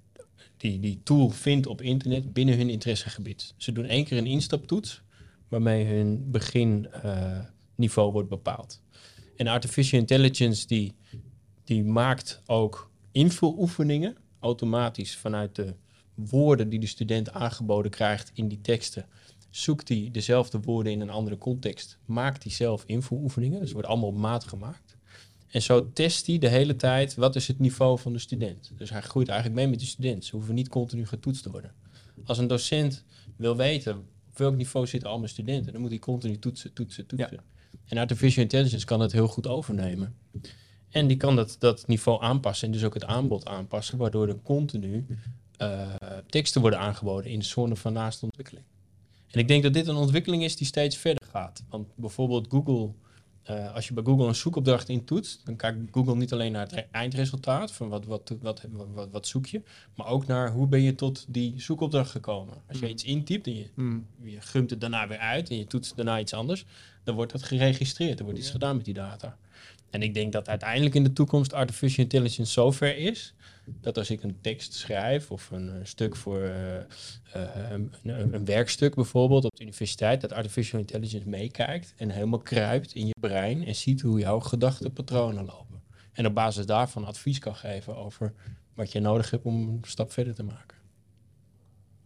die, 0.57 0.81
die 0.81 1.01
tool 1.03 1.29
vindt 1.31 1.67
op 1.67 1.83
internet 1.83 2.33
binnen 2.33 2.57
hun 2.57 2.71
interessegebied. 2.71 3.55
Ze 3.57 3.73
doen 3.73 3.85
één 3.85 4.05
keer 4.05 4.19
een 4.19 4.27
instaptoets 4.27 5.03
waarmee 5.49 5.85
hun 5.85 6.31
beginniveau 6.31 8.13
wordt 8.13 8.29
bepaald. 8.29 8.83
En 9.37 9.47
artificial 9.47 10.01
intelligence 10.01 10.67
die 10.67 10.95
die 11.67 11.85
maakt 11.85 12.43
ook 12.47 12.91
invuloefeningen 13.13 14.17
automatisch 14.41 15.17
vanuit 15.17 15.55
de 15.55 15.75
woorden 16.15 16.69
die 16.69 16.81
de 16.81 16.87
student 16.87 17.33
aangeboden 17.33 17.91
krijgt 17.91 18.31
in 18.35 18.49
die 18.49 18.61
teksten. 18.61 19.07
zoekt 19.51 19.89
hij 19.89 20.09
dezelfde 20.13 20.61
woorden 20.61 20.93
in 20.93 21.01
een 21.01 21.11
andere 21.11 21.39
context, 21.39 21.99
maakt 22.05 22.43
hij 22.43 22.53
zelf 22.53 22.85
invoeroefeningen. 22.87 23.61
Dus 23.61 23.73
wordt 23.73 23.89
allemaal 23.89 24.09
op 24.09 24.17
maat 24.17 24.45
gemaakt. 24.45 24.97
En 25.47 25.63
zo 25.63 25.93
test 25.93 26.27
hij 26.27 26.39
de 26.39 26.49
hele 26.49 26.77
tijd 26.77 27.15
wat 27.15 27.37
is 27.37 27.49
het 27.49 27.59
niveau 27.59 27.99
van 27.99 28.13
de 28.13 28.19
student. 28.19 28.73
Dus 28.77 28.91
hij 28.91 29.03
groeit 29.03 29.29
eigenlijk 29.29 29.61
mee 29.61 29.69
met 29.69 29.81
de 29.81 29.87
student. 29.87 30.25
Ze 30.25 30.37
hoeven 30.37 30.55
niet 30.55 30.69
continu 30.69 31.07
getoetst 31.07 31.43
te 31.43 31.51
worden. 31.51 31.75
Als 32.25 32.39
een 32.39 32.47
docent 32.47 33.05
wil 33.37 33.57
weten 33.57 34.07
op 34.37 34.43
welk 34.43 34.57
niveau 34.57 34.87
zitten 34.87 35.11
al 35.11 35.19
mijn 35.19 35.31
studenten, 35.31 35.73
dan 35.73 35.81
moet 35.81 35.91
hij 35.91 35.99
continu 35.99 36.39
toetsen, 36.39 36.73
toetsen, 36.73 37.07
toetsen. 37.07 37.41
En 37.85 37.99
artificial 37.99 38.43
intelligence 38.43 38.87
kan 38.87 39.01
het 39.01 39.13
heel 39.13 39.29
goed 39.29 39.47
overnemen. 39.47 40.15
En 40.91 41.07
die 41.07 41.17
kan 41.17 41.37
dat, 41.37 41.57
dat 41.59 41.87
niveau 41.87 42.23
aanpassen 42.23 42.67
en 42.67 42.73
dus 42.73 42.85
ook 42.85 42.95
het 42.95 43.05
aanbod 43.05 43.47
aanpassen, 43.47 43.99
waardoor 43.99 44.29
er 44.29 44.43
continu 44.43 45.07
eh, 45.57 45.89
teksten 46.27 46.61
worden 46.61 46.79
aangeboden 46.79 47.31
in 47.31 47.39
de 47.39 47.45
zone 47.45 47.77
van 47.77 47.93
naaste 47.93 48.25
ontwikkeling. 48.25 48.65
En 49.31 49.41
ik 49.41 49.49
denk 49.49 49.63
dat 49.63 49.73
dit 49.73 49.87
een 49.87 49.97
ontwikkeling 49.97 50.45
is 50.45 50.57
die 50.57 50.67
steeds 50.67 50.97
verder 50.97 51.29
gaat. 51.31 51.65
Want 51.69 51.89
bijvoorbeeld 51.95 52.47
Google, 52.51 52.93
eh, 53.47 53.75
als 53.75 53.89
je 53.89 53.95
bij 53.95 54.05
Google 54.05 54.27
een 54.27 54.35
zoekopdracht 54.35 54.89
intoetst, 54.89 55.41
dan 55.45 55.57
kijkt 55.57 55.79
Google 55.91 56.17
niet 56.17 56.33
alleen 56.33 56.53
naar 56.53 56.69
het 56.69 56.87
eindresultaat, 56.91 57.73
van 57.73 57.89
wat, 57.89 58.05
wat, 58.05 58.33
wat, 58.41 58.67
wat, 58.95 59.09
wat, 59.11 59.27
zoek 59.27 59.47
je, 59.47 59.63
maar 59.95 60.07
ook 60.07 60.27
naar 60.27 60.51
hoe 60.51 60.67
ben 60.67 60.83
je 60.83 60.95
tot 60.95 61.25
die 61.29 61.61
zoekopdracht 61.61 62.11
gekomen. 62.11 62.55
Als 62.55 62.79
je 62.79 62.85
Hmm. 62.85 62.93
iets 62.93 63.05
intypt 63.05 63.47
en 63.47 63.57
je, 63.57 63.69
je 64.23 64.41
gumt 64.41 64.71
het 64.71 64.81
daarna 64.81 65.09
weer 65.09 65.19
uit 65.19 65.51
en 65.51 65.59
je 65.59 65.67
toetst 65.67 65.97
daarna 65.97 66.21
iets 66.21 66.35
anders, 66.35 66.65
dan 67.05 67.15
wordt 67.15 67.33
dat 67.33 67.43
geregistreerd. 67.43 68.19
Er 68.19 68.25
wordt 68.25 68.39
iets 68.39 68.51
gedaan 68.51 68.77
met 68.77 68.85
die 68.85 68.95
data. 68.95 69.37
En 69.91 70.03
ik 70.03 70.15
denk 70.15 70.33
dat 70.33 70.49
uiteindelijk 70.49 70.95
in 70.95 71.05
de 71.05 71.13
toekomst 71.13 71.53
artificial 71.53 72.05
intelligence 72.05 72.53
zover 72.53 72.97
is 72.97 73.35
dat 73.81 73.99
als 73.99 74.11
ik 74.11 74.23
een 74.23 74.37
tekst 74.41 74.73
schrijf 74.75 75.31
of 75.31 75.51
een, 75.51 75.87
stuk 75.87 76.17
voor 76.17 76.41
eh, 76.41 76.77
eh, 76.77 76.83
een, 77.71 77.93
een- 78.05 78.35
een 78.35 78.45
werkstuk 78.45 78.95
bijvoorbeeld 78.95 79.45
op 79.45 79.57
de 79.57 79.63
universiteit, 79.63 80.21
dat 80.21 80.33
artificial 80.33 80.81
intelligence 80.81 81.29
meekijkt 81.29 81.95
en 81.97 82.11
helemaal 82.11 82.39
kruipt 82.39 82.95
in 82.95 83.07
je 83.07 83.15
brein 83.21 83.67
en 83.67 83.75
ziet 83.75 84.01
hoe 84.01 84.19
jouw 84.19 84.41
gedachtenpatronen 84.41 85.45
lopen. 85.45 85.81
En 86.13 86.27
op 86.27 86.35
basis 86.35 86.67
daarvan 86.67 87.05
advies 87.05 87.39
kan 87.39 87.55
geven 87.57 87.97
over 87.97 88.33
wat 88.75 88.93
je 88.93 89.01
nodig 89.01 89.31
hebt 89.31 89.45
om 89.45 89.69
een 89.69 89.81
stap 89.83 90.13
verder 90.13 90.35
te 90.35 90.43
maken. 90.43 90.77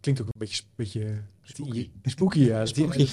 Klinkt 0.01 0.21
ook 0.21 0.27
een 0.27 0.39
beetje, 0.39 0.63
beetje 0.75 1.23
spooky. 1.43 1.91
spooky 2.05 2.39
ja. 2.41 2.67
Spooky. 2.73 3.09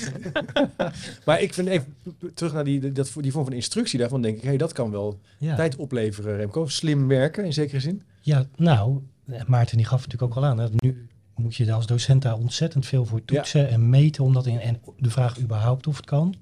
maar 1.26 1.42
ik 1.42 1.54
vind 1.54 1.68
even 1.68 1.96
terug 2.34 2.54
naar 2.54 2.64
die, 2.64 2.92
dat, 2.92 3.14
die 3.22 3.32
vorm 3.32 3.46
van 3.46 3.54
instructie 3.54 4.00
daarvan 4.00 4.22
denk 4.22 4.38
ik, 4.38 4.44
hey, 4.44 4.58
dat 4.58 4.74
kan 4.74 4.92
wel 4.92 5.20
Ja. 5.38 5.56
tijd 5.56 5.76
opleveren, 5.76 6.38
Remco. 6.38 6.68
Slim 6.68 7.08
werken 7.08 7.46
in 7.46 7.54
zekere 7.54 7.80
zin. 7.80 8.02
Ja, 8.28 8.46
nou, 8.56 9.02
eh, 9.26 9.46
Maarten 9.46 9.78
die 9.78 9.86
gaf 9.86 10.02
het 10.02 10.12
natuurlijk 10.12 10.38
ook 10.38 10.44
al 10.44 10.50
aan. 10.50 10.58
Hè. 10.60 10.68
Nu 10.76 11.08
moet 11.36 11.56
je 11.56 11.74
als 11.74 11.86
docent 11.86 12.22
daar 12.22 12.38
ontzettend 12.38 12.86
veel 12.86 13.06
voor 13.06 13.26
toetsen 13.26 13.70
en 13.70 13.90
meten. 13.90 14.24
Omdat 14.24 14.46
in, 14.46 14.60
en 14.60 14.82
de 14.98 15.10
vraag 15.10 15.40
überhaupt 15.40 15.88
of 15.88 15.96
het 15.96 16.06
kan. 16.06 16.36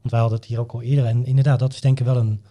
Want 0.00 0.10
wij 0.10 0.20
hadden 0.20 0.38
het 0.38 0.48
hier 0.48 0.60
ook 0.60 0.72
al 0.72 0.82
eerder. 0.82 1.04
En 1.04 1.24
inderdaad, 1.24 1.58
dat 1.58 1.72
is 1.72 1.80
denk 1.80 2.00
ik 2.00 2.06
wel 2.06 2.16
een, 2.16 2.42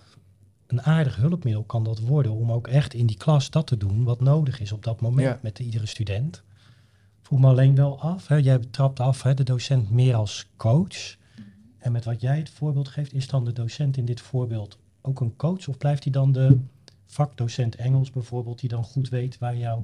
een 0.67 0.81
aardig 0.81 1.15
hulpmiddel 1.15 1.63
kan 1.63 1.83
dat 1.83 1.99
worden. 1.99 2.31
Om 2.31 2.51
ook 2.51 2.67
echt 2.67 2.93
in 2.93 3.05
die 3.05 3.17
klas 3.17 3.49
dat 3.49 3.67
te 3.67 3.77
doen 3.77 4.03
wat 4.03 4.21
nodig 4.21 4.59
is 4.59 4.71
op 4.71 4.83
dat 4.83 5.01
moment 5.01 5.27
Ja. 5.27 5.39
met 5.41 5.59
iedere 5.59 5.85
student. 5.85 6.43
Vroeg 7.21 7.39
me 7.39 7.47
alleen 7.47 7.75
wel 7.75 7.99
af. 7.99 8.27
Hè. 8.27 8.35
Jij 8.35 8.59
trapt 8.71 8.99
af 8.99 9.23
hè, 9.23 9.33
de 9.33 9.43
docent 9.43 9.89
meer 9.89 10.15
als 10.15 10.47
coach. 10.57 11.15
En 11.77 11.91
met 11.91 12.05
wat 12.05 12.21
jij 12.21 12.37
het 12.37 12.49
voorbeeld 12.49 12.87
geeft, 12.87 13.13
is 13.13 13.27
dan 13.27 13.45
de 13.45 13.53
docent 13.53 13.97
in 13.97 14.05
dit 14.05 14.21
voorbeeld 14.21 14.77
ook 15.01 15.19
een 15.19 15.35
coach? 15.35 15.67
Of 15.67 15.77
blijft 15.77 16.03
hij 16.03 16.11
dan 16.11 16.31
de 16.31 16.59
vakdocent 17.05 17.75
Engels 17.75 18.11
bijvoorbeeld, 18.11 18.59
die 18.59 18.69
dan 18.69 18.83
goed 18.83 19.09
weet 19.09 19.37
waar 19.37 19.57
jou... 19.57 19.81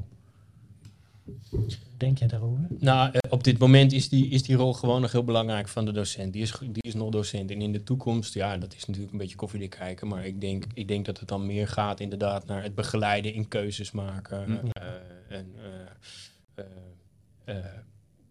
Denk 1.98 2.18
jij 2.18 2.28
daarover? 2.28 2.68
Nou, 2.80 3.12
eh, 3.12 3.32
op 3.32 3.44
dit 3.44 3.58
moment 3.58 3.92
is 3.92 4.10
die, 4.10 4.28
is 4.28 4.44
die 4.44 4.56
rol 4.56 4.74
gewoon 4.74 5.02
nog 5.02 5.12
heel 5.12 5.24
belangrijk 5.24 5.68
van 5.68 5.86
de 5.86 5.92
docent. 5.92 6.34
Die 6.34 6.42
is, 6.42 6.58
die 6.60 6.84
is 6.84 6.94
nog 6.94 7.10
docent. 7.10 7.52
En 7.52 7.62
in 7.62 7.72
de 7.72 7.84
toekomst, 7.84 8.34
ja, 8.34 8.58
dat 8.58 8.76
is 8.76 8.86
natuurlijk 8.86 9.12
een 9.12 9.18
beetje 9.18 9.36
koffiedik 9.36 9.70
kijken. 9.70 10.08
Maar 10.08 10.26
ik 10.26 10.42
denk, 10.42 10.66
ik 10.74 10.88
denk 10.88 11.06
dat 11.06 11.20
het 11.20 11.28
dan 11.28 11.46
meer 11.46 11.68
gaat 11.68 12.00
inderdaad 12.00 12.46
naar 12.46 12.64
het 12.64 12.76
begeleiden 12.76 13.34
in 13.34 13.48
keuzes 13.48 13.92
maken. 13.92 14.52
Ja. 14.52 14.72
eh, 14.72 15.38
en, 15.38 15.56
eh, 17.46 17.56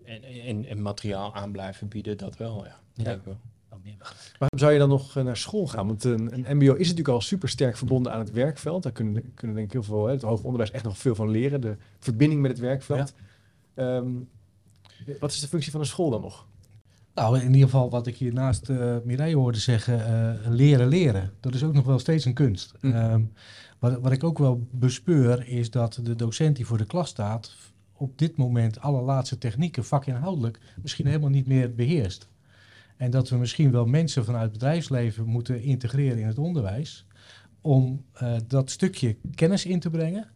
en, 0.04 0.22
en, 0.44 0.66
en 0.66 0.82
materiaal 0.82 1.34
aan 1.34 1.52
blijven 1.52 1.88
bieden, 1.88 2.18
dat 2.18 2.36
wel, 2.36 2.64
ja. 2.64 2.78
Ja. 2.94 3.04
Denk 3.04 3.18
ik 3.18 3.24
wel. 3.24 3.40
Waarom 4.38 4.58
zou 4.58 4.72
je 4.72 4.78
dan 4.78 4.88
nog 4.88 5.16
eh, 5.16 5.24
naar 5.24 5.36
school 5.36 5.66
gaan? 5.66 5.86
Want 5.86 6.04
een, 6.04 6.48
een 6.48 6.56
mbo 6.56 6.72
is 6.72 6.78
natuurlijk 6.78 7.08
al 7.08 7.20
super 7.20 7.48
sterk 7.48 7.76
verbonden 7.76 8.12
aan 8.12 8.18
het 8.18 8.30
werkveld. 8.30 8.82
Daar 8.82 8.92
kunnen, 8.92 9.34
kunnen 9.34 9.56
denk 9.56 9.66
ik 9.66 9.72
heel 9.72 9.82
veel, 9.82 10.06
hè, 10.06 10.12
het 10.12 10.22
hoger 10.22 10.44
onderwijs 10.44 10.70
echt 10.70 10.84
nog 10.84 10.98
veel 10.98 11.14
van 11.14 11.30
leren. 11.30 11.60
De 11.60 11.76
verbinding 11.98 12.40
met 12.40 12.50
het 12.50 12.60
werkveld. 12.60 13.14
Ehm, 13.74 14.10
wat 15.20 15.30
is 15.30 15.40
de 15.40 15.48
functie 15.48 15.72
van 15.72 15.80
een 15.80 15.86
school 15.86 16.10
dan 16.10 16.20
nog? 16.20 16.46
Nou, 17.14 17.38
in 17.38 17.52
ieder 17.52 17.68
geval 17.68 17.90
wat 17.90 18.06
ik 18.06 18.16
hier 18.16 18.32
naast 18.32 18.68
eh 18.68 18.96
Mireille 19.04 19.36
hoorde 19.36 19.58
zeggen, 19.58 20.06
eh, 20.06 20.50
leren 20.50 20.88
leren. 20.88 21.32
Dat 21.40 21.54
is 21.54 21.62
ook 21.62 21.72
nog 21.72 21.84
wel 21.84 21.98
steeds 21.98 22.24
een 22.24 22.34
kunst. 22.34 22.72
Hm. 22.80 22.92
Ehm, 22.92 23.22
wat, 23.78 24.00
wat 24.00 24.12
ik 24.12 24.24
ook 24.24 24.38
wel 24.38 24.66
bespeur 24.70 25.48
is 25.48 25.70
dat 25.70 26.00
de 26.02 26.16
docent 26.16 26.56
die 26.56 26.66
voor 26.66 26.78
de 26.78 26.86
klas 26.86 27.08
staat 27.08 27.56
op 27.92 28.18
dit 28.18 28.36
moment 28.36 28.80
allerlaatste 28.80 29.38
technieken 29.38 29.84
vakinhoudelijk 29.84 30.58
misschien 30.82 31.06
helemaal 31.06 31.30
niet 31.30 31.46
meer 31.46 31.74
beheerst. 31.74 32.28
En 33.00 33.10
dat 33.10 33.28
we 33.28 33.36
misschien 33.36 33.70
wel 33.70 33.86
mensen 33.86 34.24
vanuit 34.24 34.42
het 34.42 34.52
bedrijfsleven 34.52 35.26
moeten 35.26 35.62
integreren 35.62 36.18
in 36.18 36.26
het 36.26 36.38
onderwijs 36.38 37.06
om 37.60 38.04
eh, 38.12 38.36
dat 38.46 38.70
stukje 38.70 39.16
kennis 39.34 39.66
in 39.66 39.80
te 39.80 39.90
brengen. 39.90 40.28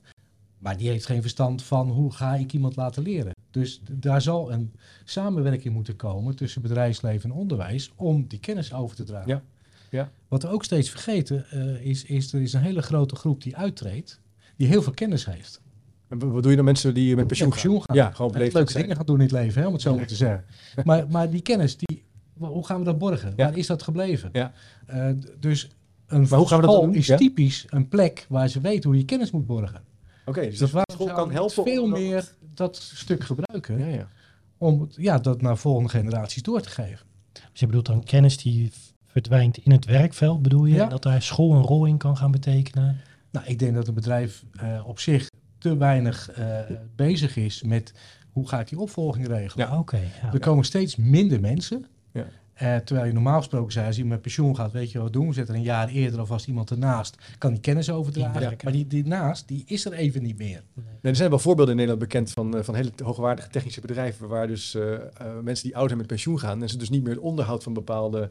Maar 0.59 0.77
die 0.77 0.89
heeft 0.89 1.07
geen 1.07 1.21
verstand 1.21 1.63
van 1.63 1.91
hoe 1.91 2.13
ga 2.13 2.35
ik 2.35 2.53
iemand 2.53 2.77
laten 2.77 3.03
leren. 3.03 3.33
Dus 3.51 3.81
daar 3.91 4.23
zal 4.23 4.53
een 4.53 4.73
samenwerking 5.05 5.75
moeten 5.75 5.97
komen 5.97 6.37
tussen 6.37 6.63
bedrijfsleven 6.63 7.31
en 7.31 7.37
onderwijs 7.37 7.93
om 7.97 8.27
die 8.27 8.41
kennis 8.41 8.73
over 8.73 8.97
te 8.97 9.05
dragen. 9.05 9.29
Ja, 9.29 9.43
ja. 9.91 10.11
Wat 10.29 10.43
we 10.43 10.49
ook 10.49 10.65
steeds 10.65 10.91
vergeten 10.91 11.51
eh, 11.51 11.87
is, 11.87 12.05
is, 12.05 12.33
er 12.33 12.43
is 12.43 12.53
een 12.53 12.63
hele 12.63 12.83
grote 12.83 13.17
groep 13.17 13.43
die 13.43 13.57
uittreedt, 13.57 14.21
die 14.57 14.67
heel 14.67 14.83
veel 14.83 14.95
kennis 14.95 15.27
heeft. 15.27 15.61
En 16.09 16.19
wat 16.19 16.43
doe 16.43 16.51
je 16.51 16.57
dan 16.57 16.65
mensen 16.65 16.95
die 16.95 17.17
met 17.17 17.27
pensioen, 17.27 17.83
gaan. 17.83 17.97
Ja, 17.97 18.11
gewoon 18.11 18.31
leeftijd 18.33 18.55
leuke 18.55 18.73
dingen 18.73 18.97
gaan 18.97 19.07
doen 19.07 19.17
in 19.17 19.23
het 19.23 19.33
leven, 19.33 19.61
hè, 19.61 19.67
om 19.67 19.73
het 19.73 19.83
zo 19.83 19.97
maar 19.97 20.07
te 20.07 20.15
zeggen. 20.15 20.45
Maar, 20.85 21.09
maar 21.09 21.31
die 21.31 21.43
kennis, 21.43 21.77
die, 21.77 22.05
hoe 22.39 22.67
gaan 22.67 22.79
we 22.79 22.85
dat 22.85 22.99
borgen? 22.99 23.33
Ja. 23.37 23.45
Waar 23.45 23.57
is 23.57 23.67
dat 23.67 23.83
gebleven? 23.83 24.29
Ja. 24.33 24.53
Eh, 24.87 25.09
dus 25.41 25.71
een 26.07 26.27
Maar 26.29 26.39
hoe 26.39 26.49
gaan 26.49 26.61
we 26.61 26.67
dat 26.67 26.75
school 26.75 26.87
doen? 26.87 26.95
is 26.95 27.07
Ja? 27.07 27.17
typisch 27.17 27.65
een 27.69 27.89
plek 27.89 28.27
waar 28.29 28.49
ze 28.49 28.61
weten 28.61 28.91
hoe 28.91 28.99
je 28.99 29.05
kennis 29.05 29.31
moet 29.31 29.47
borgen. 29.47 29.83
Oké, 30.25 30.41
dus, 30.41 30.49
Dus 30.51 30.59
dat 30.59 30.71
waarom 30.71 30.95
school 30.95 31.15
kan 31.25 31.31
helpen. 31.33 31.65
veel 31.65 31.87
meer 31.87 32.35
dat 32.55 32.77
stuk 32.77 33.25
gebruiken 33.25 33.79
Ja, 33.79 33.87
ja. 33.87 34.09
om 34.59 34.89
ja, 34.91 35.19
dat 35.19 35.43
naar 35.43 35.57
volgende 35.57 35.89
generaties 35.89 36.43
door 36.43 36.61
te 36.61 36.69
geven. 36.69 37.07
Dus 37.33 37.61
je 37.61 37.67
bedoelt 37.67 37.87
dan 37.87 38.05
kennis 38.05 38.37
die 38.37 38.73
verdwijnt 39.07 39.57
in 39.59 39.73
het 39.73 39.85
werkveld, 39.85 40.43
bedoel 40.43 40.65
je? 40.65 40.75
Ja. 40.75 40.87
Dat 40.87 41.03
daar 41.03 41.23
school 41.23 41.53
een 41.55 41.63
rol 41.63 41.85
in 41.85 41.97
kan 41.97 42.17
gaan 42.17 42.31
betekenen? 42.31 43.01
Nou, 43.31 43.47
ik 43.47 43.59
denk 43.59 43.75
dat 43.75 43.89
een 43.89 43.95
bedrijf 43.95 44.45
eh, 44.53 44.83
op 44.87 44.99
zich 44.99 45.29
te 45.59 45.77
weinig 45.77 46.31
eh, 46.31 46.59
bezig 46.97 47.37
is 47.37 47.63
met 47.63 47.93
hoe 48.31 48.49
ga 48.49 48.61
ik 48.61 48.69
die 48.69 48.79
opvolging 48.79 49.27
regelen. 49.27 49.67
Ja. 49.69 49.79
Oké, 49.79 49.97
ja. 50.23 50.33
Er 50.33 50.39
komen 50.39 50.65
steeds 50.65 50.97
minder 50.97 51.41
mensen. 51.41 51.85
Ja. 52.15 52.27
Eh, 52.55 52.77
terwijl 52.77 53.07
je 53.07 53.13
normaal 53.13 53.39
gesproken 53.39 53.73
zei, 53.73 53.87
als 53.87 53.95
iemand 53.97 54.13
met 54.15 54.23
pensioen 54.23 54.57
gaat, 54.57 54.73
weet 54.73 54.93
je 54.93 54.99
wat 54.99 55.13
doen? 55.13 55.27
We 55.29 55.33
zetten 55.35 55.55
er 55.55 55.61
een 55.61 55.67
jaar 55.67 55.89
eerder 55.89 56.21
of 56.21 56.31
als 56.31 56.47
iemand 56.47 56.71
ernaast 56.71 57.17
kan 57.39 57.53
die 57.53 57.61
kennis 57.61 57.91
overdragen. 57.91 58.57
Maar 58.63 58.73
die, 58.73 58.87
die 58.87 59.07
naast, 59.07 59.49
die 59.49 59.63
is 59.67 59.85
er 59.85 59.93
even 59.93 60.23
niet 60.23 60.39
meer. 60.39 60.63
Nee, 60.75 60.85
er 61.01 61.17
zijn 61.17 61.31
wel 61.31 61.39
voorbeelden 61.39 61.75
in 61.75 61.81
Nederland 61.81 62.09
bekend 62.09 62.31
van, 62.31 62.57
eh, 62.57 62.63
van 62.63 62.75
hele 62.75 62.91
hoogwaardige 63.05 63.49
technische 63.49 63.81
bedrijven 63.81 64.29
waar 64.29 64.47
dus 64.47 64.75
eh, 64.75 64.99
mensen 65.43 65.65
die 65.67 65.77
oud 65.77 65.87
zijn 65.87 65.99
met 65.99 66.07
pensioen 66.07 66.39
gaan 66.39 66.63
en 66.63 66.69
ze 66.69 66.77
dus 66.77 66.91
niet 66.91 67.03
meer 67.03 67.13
het 67.15 67.23
onderhoud 67.23 67.63
van 67.63 67.73
bepaalde 67.73 68.31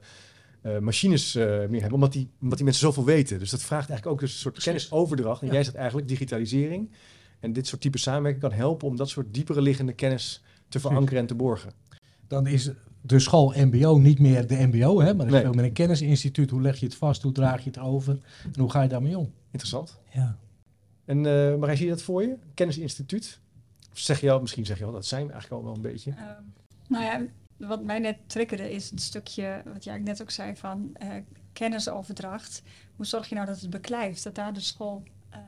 eh, 0.61 0.77
machines 0.79 1.35
eh, 1.35 1.45
meer 1.45 1.81
hebben, 1.81 1.91
omdat 1.93 2.13
die, 2.13 2.29
omdat 2.41 2.57
die 2.57 2.65
mensen 2.65 2.85
zoveel 2.85 3.05
weten. 3.05 3.39
Dus 3.39 3.49
dat 3.49 3.61
vraagt 3.61 3.89
eigenlijk 3.89 4.15
ook 4.15 4.19
dus 4.21 4.33
een 4.33 4.39
soort 4.39 4.53
Precies. 4.53 4.71
kennisoverdracht. 4.87 5.41
En 5.41 5.47
Ja. 5.47 5.53
jij 5.53 5.63
zegt 5.63 5.75
eigenlijk 5.75 6.07
digitalisering 6.07 6.91
en 7.39 7.53
dit 7.53 7.67
soort 7.67 7.81
type 7.81 7.97
samenwerking 7.97 8.43
kan 8.43 8.51
helpen 8.51 8.87
om 8.87 8.95
dat 8.95 9.09
soort 9.09 9.33
diepere 9.33 9.61
liggende 9.61 9.93
kennis 9.93 10.43
te 10.69 10.79
verankeren 10.79 11.19
en 11.19 11.25
te 11.27 11.35
borgen. 11.35 11.71
Dan 12.27 12.47
is 12.47 12.71
de 13.05 13.19
school 13.19 13.53
MBO 13.55 13.97
niet 13.97 14.19
meer 14.19 14.47
de 14.47 14.55
MBO, 14.67 14.99
hè, 14.99 15.13
maar 15.13 15.25
het 15.25 15.25
is 15.25 15.31
Nee. 15.31 15.41
veel 15.41 15.53
meer 15.53 15.63
een 15.63 15.73
kennisinstituut. 15.73 16.49
Hoe 16.49 16.61
leg 16.61 16.77
je 16.79 16.85
het 16.85 16.95
vast? 16.95 17.21
Hoe 17.21 17.31
draag 17.31 17.63
je 17.63 17.69
het 17.69 17.79
over? 17.79 18.19
En 18.53 18.59
hoe 18.59 18.69
ga 18.71 18.81
je 18.81 18.89
daarmee 18.89 19.17
om? 19.17 19.31
Interessant. 19.51 19.99
ja. 20.09 20.37
En 21.05 21.17
eh 21.25 21.55
Marij, 21.55 21.75
zie 21.75 21.85
je 21.85 21.91
dat 21.91 22.01
voor 22.01 22.21
je? 22.23 22.35
Kennisinstituut? 22.53 23.39
Of 23.91 23.97
zeg 23.99 24.21
je 24.21 24.31
al, 24.31 24.41
misschien 24.41 24.65
zeg 24.65 24.77
je 24.79 24.85
al, 24.85 24.91
dat 24.91 25.05
zijn 25.05 25.25
we 25.25 25.31
eigenlijk 25.31 25.61
al 25.61 25.67
wel 25.67 25.75
een 25.77 25.91
beetje. 25.91 26.11
Ehm, 26.11 26.41
nou 26.87 27.03
ja, 27.03 27.21
wat 27.67 27.83
mij 27.83 27.99
net 27.99 28.17
triggerde 28.27 28.71
is 28.73 28.89
het 28.89 29.01
stukje, 29.01 29.61
wat 29.73 29.83
jij 29.83 29.97
net 29.99 30.21
ook 30.21 30.31
zei, 30.31 30.55
van 30.55 30.89
eh, 30.93 31.09
kennisoverdracht. 31.53 32.61
Hoe 32.95 33.05
zorg 33.05 33.29
je 33.29 33.35
nou 33.35 33.47
dat 33.47 33.61
het 33.61 33.69
beklijft? 33.69 34.23
Dat 34.23 34.35
daar 34.35 34.53
de 34.53 34.59
school 34.59 35.03
eh, 35.29 35.39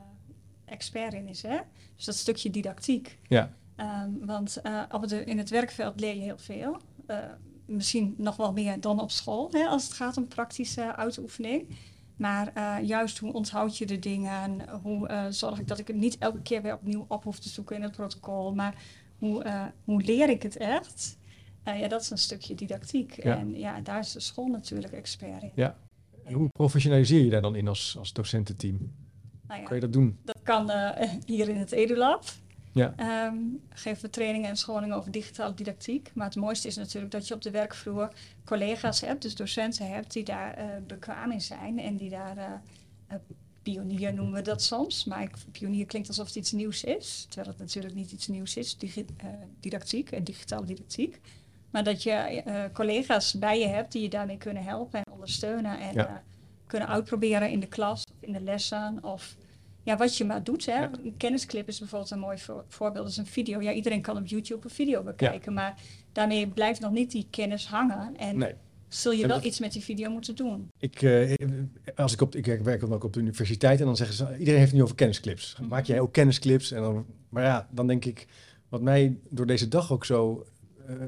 expert 0.64 1.12
in 1.12 1.28
is, 1.28 1.42
hè? 1.42 1.58
Dus 1.96 2.04
dat 2.04 2.14
stukje 2.14 2.50
didactiek. 2.50 3.18
Ja. 3.28 3.52
Ehm, 3.76 4.10
want 4.20 4.60
eh, 4.62 4.82
op 4.90 5.00
het, 5.02 5.12
in 5.12 5.38
het 5.38 5.50
werkveld 5.50 6.00
leer 6.00 6.14
je 6.14 6.20
heel 6.22 6.38
veel. 6.38 6.76
Misschien 7.66 8.14
nog 8.16 8.36
wel 8.36 8.52
meer 8.52 8.80
dan 8.80 9.00
op 9.00 9.10
school, 9.10 9.48
hè, 9.50 9.66
als 9.66 9.84
het 9.84 9.92
gaat 9.92 10.16
om 10.16 10.28
praktische 10.28 10.96
uitoefening. 10.96 11.68
Maar 12.16 12.50
eh, 12.54 12.76
juist 12.82 13.18
hoe 13.18 13.32
onthoud 13.32 13.78
je 13.78 13.86
de 13.86 13.98
dingen? 13.98 14.68
Hoe 14.82 15.08
eh, 15.08 15.24
zorg 15.28 15.58
ik 15.58 15.68
dat 15.68 15.78
ik 15.78 15.86
het 15.86 15.96
niet 15.96 16.18
elke 16.18 16.42
keer 16.42 16.62
weer 16.62 16.74
opnieuw 16.74 17.04
op 17.08 17.24
hoef 17.24 17.38
te 17.38 17.48
zoeken 17.48 17.76
in 17.76 17.82
het 17.82 17.92
protocol? 17.92 18.54
Maar 18.54 18.74
hoe, 19.18 19.42
eh, 19.42 19.64
hoe 19.84 20.02
leer 20.02 20.28
ik 20.28 20.42
het 20.42 20.56
echt? 20.56 21.18
Ja, 21.64 21.88
dat 21.88 22.00
is 22.00 22.10
een 22.10 22.18
stukje 22.18 22.54
didactiek. 22.54 23.22
Ja. 23.22 23.38
En 23.38 23.58
ja, 23.58 23.80
daar 23.80 23.98
is 23.98 24.12
de 24.12 24.20
school 24.20 24.46
natuurlijk 24.46 24.92
expert 24.92 25.42
in. 25.42 25.52
En 26.24 26.32
hoe 26.32 26.48
professionaliseer 26.48 27.24
je 27.24 27.30
daar 27.30 27.42
dan 27.42 27.56
in 27.56 27.68
als, 27.68 27.96
als 27.98 28.12
docententeam? 28.12 28.92
Nou 29.46 29.60
ja, 29.60 29.66
Kan 29.66 29.76
je 29.76 29.82
dat 29.82 29.92
doen? 29.92 30.18
Dat 30.24 30.38
kan 30.42 30.70
hier 31.26 31.48
in 31.48 31.56
het 31.56 31.72
EduLab. 31.72 32.24
Ja. 32.76 32.92
Ehm, 32.96 33.36
geven 33.68 34.02
we 34.02 34.10
trainingen 34.10 34.48
en 34.48 34.56
scholingen 34.56 34.96
over 34.96 35.10
digitale 35.10 35.54
didactiek. 35.54 36.10
Maar 36.14 36.26
het 36.26 36.36
mooiste 36.36 36.68
is 36.68 36.76
natuurlijk 36.76 37.12
dat 37.12 37.28
je 37.28 37.34
op 37.34 37.42
de 37.42 37.50
werkvloer 37.50 38.08
collega's 38.44 39.00
hebt, 39.00 39.22
dus 39.22 39.34
docenten 39.34 39.88
hebt, 39.88 40.12
die 40.12 40.24
daar 40.24 40.54
eh, 40.54 40.64
bekwaam 40.86 41.30
in 41.32 41.40
zijn 41.40 41.78
en 41.78 41.96
die 41.96 42.10
daar, 42.10 42.36
eh, 42.36 43.16
pionier 43.62 44.14
noemen 44.14 44.34
we 44.34 44.42
dat 44.42 44.62
soms, 44.62 45.04
maar 45.04 45.22
ik, 45.22 45.30
pionier 45.52 45.86
klinkt 45.86 46.08
alsof 46.08 46.26
het 46.26 46.36
iets 46.36 46.52
nieuws 46.52 46.84
is, 46.84 47.26
terwijl 47.28 47.48
het 47.48 47.58
natuurlijk 47.58 47.94
niet 47.94 48.12
iets 48.12 48.26
nieuws 48.28 48.56
is, 48.56 48.76
digi- 48.78 49.06
eh, 49.16 49.26
didactiek 49.60 50.10
en 50.10 50.24
digitale 50.24 50.66
didactiek. 50.66 51.20
Maar 51.70 51.84
dat 51.84 52.02
je 52.02 52.42
collega's 52.72 53.38
bij 53.38 53.58
je 53.60 53.66
hebt 53.66 53.92
die 53.92 54.02
je 54.02 54.08
daarmee 54.08 54.36
kunnen 54.38 54.62
helpen 54.62 54.98
en 55.04 55.12
ondersteunen 55.12 55.78
en 55.80 55.94
Ja. 55.94 56.22
kunnen 56.66 56.88
uitproberen 56.88 57.50
in 57.50 57.60
de 57.60 57.66
klas 57.66 58.02
of 58.04 58.16
in 58.20 58.32
de 58.32 58.40
lessen 58.40 58.98
of 59.04 59.36
ja, 59.86 59.96
wat 59.96 60.16
je 60.16 60.24
maar 60.24 60.44
doet. 60.44 60.66
Hè. 60.66 60.72
Ja. 60.78 60.90
Een 61.04 61.14
kennisclip 61.16 61.68
is 61.68 61.78
bijvoorbeeld 61.78 62.10
een 62.10 62.18
mooi 62.18 62.38
voor- 62.38 62.64
voorbeeld. 62.68 63.02
Dat 63.04 63.12
is 63.12 63.18
een 63.18 63.26
video. 63.26 63.60
Ja, 63.60 63.72
iedereen 63.72 64.00
kan 64.02 64.16
op 64.16 64.26
YouTube 64.26 64.64
een 64.64 64.70
video 64.74 65.02
bekijken. 65.02 65.52
Maar 65.52 65.74
daarmee 66.12 66.46
blijft 66.48 66.80
nog 66.80 66.92
niet 66.92 67.10
die 67.10 67.26
kennis 67.30 67.66
hangen. 67.66 68.16
En 68.16 68.38
Nee. 68.38 68.54
zul 68.88 69.12
je 69.12 69.22
En 69.22 69.28
wel 69.28 69.36
dat- 69.36 69.46
iets 69.46 69.60
met 69.60 69.72
die 69.72 69.82
video 69.82 70.10
moeten 70.10 70.34
doen. 70.36 70.68
Ik, 70.78 71.02
eh, 71.02 71.34
als 71.96 72.12
ik, 72.12 72.20
op, 72.20 72.34
ik 72.34 72.46
werk 72.62 72.80
dan 72.80 72.92
ook 72.92 73.04
op 73.04 73.12
de 73.12 73.20
universiteit 73.20 73.80
en 73.80 73.86
dan 73.86 73.96
zeggen 73.96 74.16
ze, 74.16 74.24
iedereen 74.38 74.54
heeft 74.58 74.70
het 74.70 74.76
nu 74.76 74.82
over 74.82 74.94
kennisclips. 74.96 75.56
Maak 75.68 75.84
jij 75.84 76.00
ook 76.00 76.12
kennisclips? 76.12 76.72
En 76.72 76.82
dan, 76.82 77.06
maar 77.28 77.42
ja, 77.42 77.68
dan 77.70 77.86
denk 77.86 78.04
ik, 78.04 78.26
wat 78.68 78.82
mij 78.82 79.18
door 79.30 79.46
deze 79.46 79.68
dag 79.68 79.92
ook 79.92 80.04
zo 80.04 80.46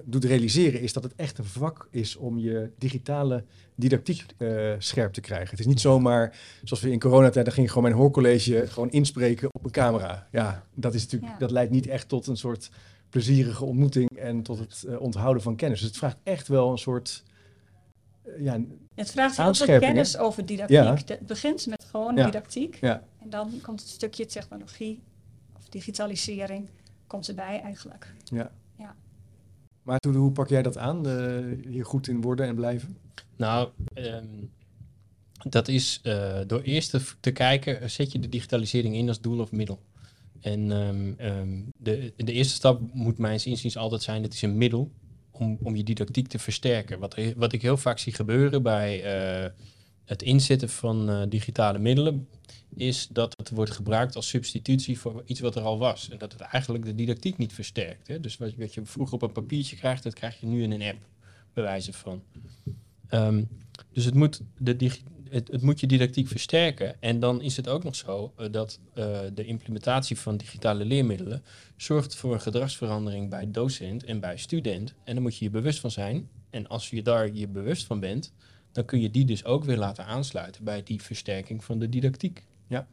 doet 0.04 0.24
realiseren, 0.24 0.80
is 0.80 0.92
dat 0.92 1.02
het 1.02 1.14
echt 1.16 1.38
een 1.38 1.44
vak 1.44 1.88
is 1.90 2.16
om 2.16 2.38
je 2.38 2.70
digitale 2.78 3.44
didactiek 3.74 4.24
eh, 4.36 4.72
scherp 4.78 5.12
te 5.12 5.20
krijgen. 5.20 5.50
Het 5.50 5.58
is 5.60 5.66
niet 5.66 5.80
zomaar, 5.80 6.36
zoals 6.64 6.82
we 6.82 6.90
in 6.90 6.98
coronatijd, 7.00 7.44
dan 7.44 7.54
ging 7.54 7.66
ik 7.66 7.72
gewoon 7.72 7.88
mijn 7.88 8.00
hoorcollege 8.00 8.64
gewoon 8.66 8.90
inspreken 8.90 9.48
op 9.54 9.64
een 9.64 9.70
camera. 9.70 10.28
Ja, 10.32 10.62
dat, 10.74 10.94
is 10.94 11.02
natuurlijk, 11.02 11.32
Ja. 11.32 11.38
dat 11.38 11.50
leidt 11.50 11.70
niet 11.70 11.86
echt 11.86 12.08
tot 12.08 12.26
een 12.26 12.36
soort 12.36 12.70
plezierige 13.08 13.64
ontmoeting 13.64 14.10
en 14.10 14.42
tot 14.42 14.58
het 14.58 14.84
eh, 14.88 15.00
onthouden 15.00 15.42
van 15.42 15.56
kennis. 15.56 15.78
Dus 15.78 15.88
het 15.88 15.98
vraagt 15.98 16.16
echt 16.22 16.48
wel 16.48 16.70
een 16.70 16.78
soort... 16.78 17.24
eh, 18.24 18.40
ja, 18.42 18.60
Het 18.94 19.10
vraagt 19.10 19.36
heel 19.36 19.54
veel 19.54 19.78
kennis 19.78 20.16
over 20.16 20.46
didactiek. 20.46 20.76
Ja. 20.76 20.94
Het 21.06 21.26
begint 21.26 21.66
met 21.66 21.84
gewoon 21.90 22.16
Ja. 22.16 22.24
didactiek. 22.24 22.74
Ja. 22.80 23.02
En 23.22 23.30
dan 23.30 23.52
komt 23.62 23.80
het 23.80 23.88
stukje 23.88 24.26
technologie 24.26 25.02
of 25.56 25.68
digitalisering 25.68 26.68
komt 27.06 27.28
erbij 27.28 27.60
eigenlijk. 27.60 28.14
Maar 29.88 30.00
hoe 30.12 30.32
pak 30.32 30.48
jij 30.48 30.62
dat 30.62 30.78
aan? 30.78 31.06
hier 31.68 31.84
goed 31.84 32.08
in 32.08 32.20
worden 32.20 32.46
en 32.46 32.54
blijven? 32.54 32.96
Nou, 33.36 33.68
ehm, 33.94 34.26
dat 35.48 35.68
is 35.68 36.00
eh, 36.02 36.40
door 36.46 36.60
eerst 36.60 36.96
te, 37.20 37.30
kijken, 37.30 37.80
eh, 37.80 37.88
zet 37.88 38.12
je 38.12 38.18
de 38.18 38.28
digitalisering 38.28 38.94
in 38.94 39.08
als 39.08 39.20
doel 39.20 39.40
of 39.40 39.52
middel? 39.52 39.80
En 40.40 40.72
ehm, 40.72 41.12
ehm, 41.16 41.62
de, 41.76 42.12
de 42.16 42.32
eerste 42.32 42.54
stap 42.54 42.80
moet 42.92 43.18
mijns 43.18 43.46
inziens 43.46 43.76
altijd 43.76 44.02
zijn, 44.02 44.22
het 44.22 44.34
is 44.34 44.42
een 44.42 44.58
middel 44.58 44.90
om, 45.30 45.58
om 45.62 45.76
je 45.76 45.84
didactiek 45.84 46.28
te 46.28 46.38
versterken. 46.38 46.98
Wat, 46.98 47.16
wat 47.36 47.52
ik 47.52 47.62
heel 47.62 47.76
vaak 47.76 47.98
zie 47.98 48.12
gebeuren 48.12 48.62
bij 48.62 49.02
eh, 49.02 49.50
het 50.08 50.22
inzetten 50.22 50.68
van 50.68 51.10
eh, 51.10 51.22
digitale 51.28 51.78
middelen, 51.78 52.28
is 52.76 53.08
dat 53.10 53.34
het 53.36 53.50
wordt 53.50 53.70
gebruikt 53.70 54.16
als 54.16 54.28
substitutie 54.28 54.98
voor 54.98 55.22
iets 55.24 55.40
wat 55.40 55.56
er 55.56 55.62
al 55.62 55.78
was. 55.78 56.08
En 56.10 56.18
dat 56.18 56.32
het 56.32 56.40
eigenlijk 56.40 56.84
de 56.84 56.94
didactiek 56.94 57.36
niet 57.36 57.52
versterkt. 57.52 58.06
Hè? 58.06 58.20
Dus 58.20 58.36
wat, 58.36 58.74
je 58.74 58.80
vroeger 58.84 59.14
op 59.14 59.22
een 59.22 59.32
papiertje 59.32 59.76
krijgt, 59.76 60.02
dat 60.02 60.14
krijg 60.14 60.40
je 60.40 60.46
nu 60.46 60.62
in 60.62 60.72
een 60.72 60.82
app, 60.82 60.98
bij 61.52 61.62
wijze 61.62 61.92
van. 61.92 62.22
Ehm, 63.08 63.44
dus 63.92 64.04
het 64.04 64.14
moet, 64.14 64.40
de 64.58 64.74
het, 65.30 65.48
het 65.48 65.62
moet 65.62 65.80
je 65.80 65.86
didactiek 65.86 66.28
versterken. 66.28 67.00
En 67.00 67.20
dan 67.20 67.42
is 67.42 67.56
het 67.56 67.68
ook 67.68 67.84
nog 67.84 67.94
zo 67.94 68.32
eh, 68.36 68.46
dat 68.50 68.78
eh, 68.94 69.18
de 69.34 69.44
implementatie 69.44 70.18
van 70.18 70.36
digitale 70.36 70.84
leermiddelen 70.84 71.42
zorgt 71.76 72.16
voor 72.16 72.32
een 72.32 72.40
gedragsverandering 72.40 73.30
bij 73.30 73.50
docent 73.50 74.04
en 74.04 74.20
bij 74.20 74.36
student. 74.36 74.94
En 75.04 75.14
daar 75.14 75.22
moet 75.22 75.36
je 75.36 75.44
je 75.44 75.50
bewust 75.50 75.80
van 75.80 75.90
zijn. 75.90 76.28
En 76.50 76.66
als 76.66 76.90
je 76.90 77.02
daar 77.02 77.32
je 77.32 77.48
bewust 77.48 77.86
van 77.86 78.00
bent, 78.00 78.32
dan 78.72 78.84
kun 78.84 79.00
je 79.00 79.10
die 79.10 79.24
dus 79.24 79.44
ook 79.44 79.64
weer 79.64 79.76
laten 79.76 80.06
aansluiten 80.06 80.64
bij 80.64 80.82
die 80.82 81.02
versterking 81.02 81.64
van 81.64 81.78
de 81.78 81.88
didactiek. 81.88 82.44
Ja. 82.66 82.86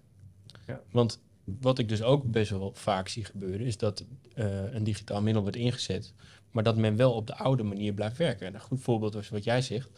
Ja. 0.67 0.81
Want 0.91 1.19
wat 1.43 1.79
ik 1.79 1.89
dus 1.89 2.01
ook 2.01 2.31
best 2.31 2.49
wel 2.49 2.71
vaak 2.73 3.07
zie 3.07 3.25
gebeuren, 3.25 3.65
is 3.65 3.77
dat 3.77 4.05
eh, 4.33 4.73
een 4.73 4.83
digitaal 4.83 5.21
middel 5.21 5.41
wordt 5.41 5.57
ingezet, 5.57 6.13
maar 6.51 6.63
dat 6.63 6.77
men 6.77 6.95
wel 6.95 7.13
op 7.13 7.27
de 7.27 7.35
oude 7.35 7.63
manier 7.63 7.93
blijft 7.93 8.17
werken. 8.17 8.47
En 8.47 8.53
een 8.53 8.59
goed 8.59 8.81
voorbeeld 8.81 9.15
is 9.15 9.29
wat 9.29 9.43
jij 9.43 9.61
zegt. 9.61 9.89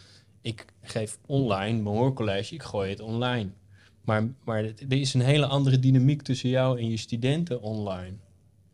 Ik 0.42 0.66
geef 0.82 1.18
online 1.26 1.82
mijn 1.82 1.96
hoorcollege, 1.96 2.54
ik 2.54 2.64
gooi 2.64 2.90
het 2.90 3.00
online. 3.00 3.50
Maar, 4.02 4.28
maar 4.44 4.64
er 4.64 4.94
is 4.94 5.14
een 5.14 5.22
hele 5.22 5.46
andere 5.46 5.80
dynamiek 5.80 6.22
tussen 6.22 6.50
jou 6.50 6.80
en 6.80 6.90
je 6.90 6.98
studenten 6.98 7.62
online. 7.62 8.16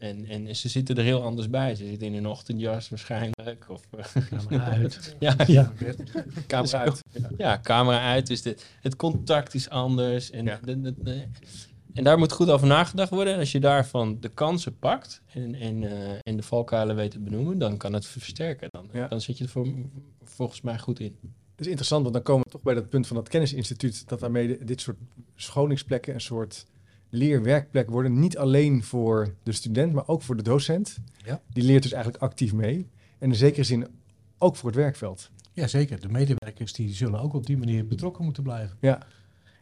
En, 0.04 0.26
en 0.26 0.56
ze 0.56 0.70
zitten 0.70 0.96
er 0.98 1.04
heel 1.04 1.24
anders 1.24 1.50
bij. 1.50 1.76
Ze 1.76 1.86
zitten 1.88 2.08
in 2.08 2.14
een 2.14 2.28
ochtendjas 2.28 2.90
waarschijnlijk. 2.90 3.66
Of, 3.70 3.82
eh, 3.92 4.06
Camera 4.30 4.64
uit. 4.72 5.16
ja, 5.20 5.36
Ja. 5.48 5.72
Camera 6.48 6.80
uit. 6.80 7.02
Ja. 7.38 7.60
camera 7.62 8.12
uit. 8.12 8.28
Dus 8.28 8.42
de, 8.42 8.56
het 8.82 8.96
contact 8.96 9.54
is 9.54 9.70
anders. 9.70 10.32
En, 10.32 10.46
Ja. 10.46 10.60
de- 10.64 10.82
de- 10.82 10.94
de- 10.98 11.24
en 11.94 12.04
daar 12.04 12.18
moet 12.18 12.32
goed 12.32 12.50
over 12.50 12.68
nagedacht 12.68 13.10
worden. 13.10 13.34
En 13.34 13.40
als 13.40 13.52
je 13.52 13.60
daarvan 13.60 14.18
de 14.20 14.30
kansen 14.30 14.78
pakt 14.80 15.22
en, 15.34 15.56
en, 15.56 15.84
eh, 15.84 16.12
en 16.22 16.36
de 16.36 16.44
valkuilen 16.44 16.96
weet 16.96 17.12
te 17.12 17.20
benoemen, 17.20 17.58
dan 17.58 17.78
kan 17.78 17.94
het 17.94 18.06
versterken. 18.06 18.68
Dan, 18.72 18.90
Ja. 18.94 19.08
dan 19.08 19.22
zit 19.22 19.38
je 19.38 19.44
er 19.44 19.50
voor, 19.50 19.68
volgens 20.24 20.62
mij 20.62 20.80
goed 20.80 21.00
in. 21.00 21.16
Dat 21.56 21.66
is 21.66 21.68
interessant, 21.68 22.02
want 22.02 22.14
dan 22.14 22.24
komen 22.24 22.44
we 22.46 22.52
toch 22.52 22.62
bij 22.62 22.74
dat 22.74 22.90
punt 22.90 23.08
van 23.08 23.16
dat 23.16 23.30
kennisinstituut, 23.30 24.08
dat 24.08 24.20
daarmee 24.20 24.64
dit 24.64 24.82
soort 24.82 24.98
scholingsplekken 25.36 26.14
een 26.14 26.22
soort 26.22 26.66
leerwerkplek 27.14 27.90
worden. 27.90 28.20
Niet 28.20 28.38
alleen 28.38 28.84
voor 28.84 29.34
de 29.44 29.52
student, 29.52 29.94
maar 29.94 30.08
ook 30.08 30.22
voor 30.22 30.36
de 30.36 30.44
docent. 30.44 30.98
Ja. 31.26 31.42
Die 31.54 31.64
leert 31.64 31.84
dus 31.84 31.92
eigenlijk 31.92 32.24
actief 32.24 32.54
mee. 32.54 32.90
En 33.20 33.30
in 33.30 33.36
zekere 33.36 33.64
zin 33.64 33.88
ook 34.38 34.56
voor 34.56 34.70
het 34.70 34.80
werkveld. 34.80 35.30
Ja, 35.54 35.68
zeker. 35.68 36.00
De 36.00 36.10
medewerkers 36.10 36.74
die 36.74 36.94
zullen 36.94 37.20
ook 37.20 37.34
op 37.34 37.46
die 37.46 37.58
manier 37.58 37.88
betrokken 37.88 38.24
moeten 38.24 38.44
blijven. 38.44 38.78
Ja. 38.80 39.00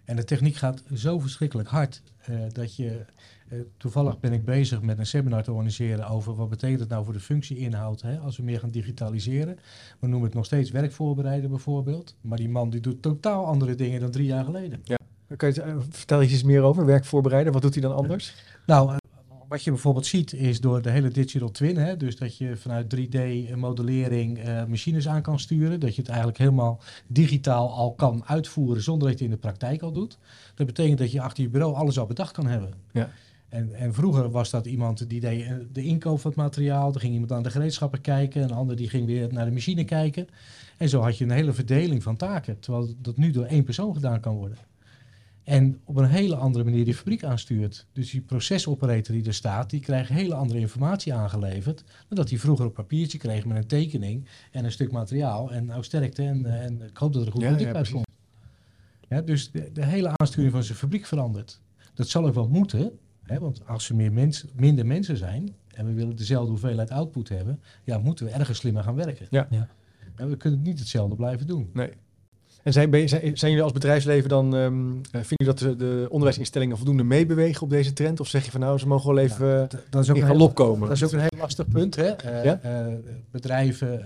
En 0.03 0.15
de 0.15 0.23
techniek 0.23 0.55
gaat 0.55 0.83
zo 0.93 1.19
verschrikkelijk 1.19 1.69
hard 1.69 2.01
eh, 2.17 2.35
dat 2.51 2.75
je... 2.75 3.05
eh, 3.49 3.59
toevallig 3.77 4.19
ben 4.19 4.33
ik 4.33 4.45
bezig 4.45 4.81
met 4.81 4.97
een 4.97 5.05
seminar 5.05 5.43
te 5.43 5.51
organiseren 5.51 6.07
over 6.07 6.35
wat 6.35 6.49
betekent 6.49 6.79
het 6.79 6.89
nou 6.89 7.03
voor 7.03 7.13
de 7.13 7.19
functieinhoud 7.19 8.01
hè, 8.01 8.17
als 8.17 8.37
we 8.37 8.43
meer 8.43 8.59
gaan 8.59 8.69
digitaliseren. 8.71 9.59
We 9.99 10.07
noemen 10.07 10.27
het 10.27 10.35
nog 10.35 10.45
steeds 10.45 10.71
werkvoorbereiden 10.71 11.49
bijvoorbeeld. 11.49 12.15
Maar 12.21 12.37
die 12.37 12.49
man 12.49 12.69
die 12.69 12.81
doet 12.81 13.01
totaal 13.01 13.45
andere 13.45 13.75
dingen 13.75 13.99
dan 13.99 14.11
drie 14.11 14.25
jaar 14.25 14.45
geleden. 14.45 14.81
Kan 15.37 15.53
je, 15.53 15.61
eh, 15.61 15.75
vertel 15.89 16.21
je 16.21 16.29
iets 16.29 16.43
meer 16.43 16.61
over, 16.61 16.85
werkvoorbereiden? 16.85 17.53
Wat 17.53 17.61
doet 17.61 17.73
hij 17.73 17.83
dan 17.83 17.95
anders? 17.95 18.35
Nou, 18.65 18.89
eh, 18.89 18.97
wat 19.47 19.63
je 19.63 19.71
bijvoorbeeld 19.71 20.05
ziet 20.05 20.33
is 20.33 20.61
door 20.61 20.81
de 20.81 20.89
hele 20.89 21.09
digital 21.09 21.51
twin, 21.51 21.77
hè, 21.77 21.97
dus 21.97 22.15
dat 22.15 22.37
je 22.37 22.57
vanuit 22.57 22.89
3D-modellering 22.89 24.39
eh, 24.39 24.65
machines 24.65 25.07
aan 25.07 25.21
kan 25.21 25.39
sturen, 25.39 25.79
dat 25.79 25.95
je 25.95 26.01
het 26.01 26.09
eigenlijk 26.09 26.37
helemaal 26.37 26.79
digitaal 27.07 27.73
al 27.73 27.93
kan 27.93 28.23
uitvoeren 28.25 28.83
zonder 28.83 29.09
dat 29.09 29.19
je 29.19 29.23
het 29.23 29.33
in 29.33 29.39
de 29.39 29.47
praktijk 29.47 29.81
al 29.81 29.91
doet. 29.91 30.17
Dat 30.55 30.67
betekent 30.67 30.97
dat 30.97 31.11
je 31.11 31.21
achter 31.21 31.43
je 31.43 31.49
bureau 31.49 31.75
alles 31.75 31.99
al 31.99 32.05
bedacht 32.05 32.31
kan 32.31 32.47
hebben. 32.47 32.73
Ja. 32.91 33.09
En, 33.49 33.73
en 33.73 33.93
vroeger 33.93 34.31
was 34.31 34.49
dat 34.49 34.65
iemand 34.65 35.09
die 35.09 35.19
deed 35.19 35.47
de 35.71 35.83
inkoop 35.83 36.19
van 36.19 36.31
het 36.31 36.39
materiaal, 36.39 36.93
er 36.93 36.99
ging 36.99 37.13
iemand 37.13 37.31
aan 37.31 37.43
de 37.43 37.51
gereedschappen 37.51 38.01
kijken, 38.01 38.43
een 38.43 38.51
ander 38.51 38.75
die 38.75 38.89
ging 38.89 39.05
weer 39.05 39.33
naar 39.33 39.45
de 39.45 39.51
machine 39.51 39.83
kijken. 39.83 40.27
En 40.77 40.89
zo 40.89 41.01
had 41.01 41.17
je 41.17 41.23
een 41.23 41.31
hele 41.31 41.53
verdeling 41.53 42.03
van 42.03 42.15
taken, 42.15 42.59
terwijl 42.59 42.93
dat 42.97 43.17
nu 43.17 43.31
door 43.31 43.45
één 43.45 43.63
persoon 43.63 43.93
gedaan 43.93 44.19
kan 44.19 44.35
worden. 44.35 44.57
En 45.43 45.81
op 45.83 45.95
een 45.95 46.09
hele 46.09 46.35
andere 46.35 46.63
manier 46.63 46.85
die 46.85 46.95
fabriek 46.95 47.23
aanstuurt. 47.23 47.87
Dus 47.93 48.11
die 48.11 48.21
procesoperator 48.21 49.15
die 49.15 49.25
er 49.25 49.33
staat, 49.33 49.69
die 49.69 49.79
krijgt 49.79 50.09
hele 50.09 50.33
andere 50.33 50.59
informatie 50.59 51.13
aangeleverd. 51.13 51.83
Dan 52.07 52.17
dat 52.17 52.29
hij 52.29 52.39
vroeger 52.39 52.65
op 52.65 52.73
papiertje 52.73 53.17
kreeg 53.17 53.45
met 53.45 53.57
een 53.57 53.67
tekening 53.67 54.27
en 54.51 54.65
een 54.65 54.71
stuk 54.71 54.91
materiaal. 54.91 55.51
En 55.51 55.65
nou 55.65 55.83
sterkte 55.83 56.23
en, 56.23 56.45
eh, 56.45 56.63
en 56.63 56.81
ik 56.81 56.97
hoop 56.97 57.13
dat 57.13 57.21
er 57.21 57.27
een 57.27 57.33
goed 57.33 57.41
Ja, 57.41 57.47
product 57.47 57.69
ja, 57.69 57.77
uitkomt. 57.77 58.07
Ja, 59.09 59.21
dus 59.21 59.51
de, 59.51 59.71
de 59.71 59.85
hele 59.85 60.11
aansturing 60.15 60.51
van 60.51 60.63
zijn 60.63 60.77
fabriek 60.77 61.05
verandert. 61.05 61.61
Dat 61.93 62.07
zal 62.07 62.25
ook 62.25 62.33
wel 62.33 62.47
moeten, 62.47 62.99
hè, 63.23 63.39
want 63.39 63.67
als 63.67 63.89
er 63.89 63.95
meer 63.95 64.11
mens, 64.11 64.45
minder 64.55 64.85
mensen 64.85 65.17
zijn 65.17 65.55
en 65.67 65.85
we 65.85 65.93
willen 65.93 66.15
dezelfde 66.15 66.49
hoeveelheid 66.49 66.91
output 66.91 67.29
hebben, 67.29 67.61
ja, 67.83 67.97
moeten 67.97 68.25
we 68.25 68.31
ergens 68.31 68.57
slimmer 68.57 68.83
gaan 68.83 68.95
werken. 68.95 69.27
Ja. 69.29 69.47
Ja. 69.49 69.67
En 70.15 70.29
we 70.29 70.37
kunnen 70.37 70.61
niet 70.61 70.79
hetzelfde 70.79 71.15
blijven 71.15 71.47
doen. 71.47 71.69
Nee. 71.73 71.89
En 72.63 72.73
zijn, 72.73 72.89
ben 72.89 73.09
zijn, 73.09 73.37
zijn 73.37 73.51
jullie 73.51 73.63
als 73.63 73.73
bedrijfsleven 73.73 74.29
dan, 74.29 74.55
eh, 74.55 74.61
vinden 74.71 75.01
jullie 75.11 75.45
dat 75.45 75.57
de, 75.59 75.75
de 75.75 76.05
onderwijsinstellingen 76.09 76.77
voldoende 76.77 77.03
meebewegen 77.03 77.61
op 77.61 77.69
deze 77.69 77.93
trend? 77.93 78.19
Of 78.19 78.27
zeg 78.27 78.45
je 78.45 78.51
van 78.51 78.59
nou, 78.59 78.77
ze 78.79 78.87
mogen 78.87 79.13
wel 79.15 79.23
even 79.23 79.67
D- 79.67 79.77
dat 79.89 80.03
is 80.03 80.09
ook 80.09 80.15
in 80.15 80.21
een 80.21 80.27
galop 80.27 80.57
heel- 80.57 80.65
komen? 80.65 80.87
Dat 80.87 80.97
is 80.97 81.03
ook 81.03 81.11
een 81.11 81.19
heel 81.19 81.39
lastig 81.39 81.67
punt. 81.67 81.95
Hè? 81.95 82.03
Eh, 82.09 82.43
Ja? 82.43 82.59
eh, 82.61 82.93
bedrijven 83.31 84.05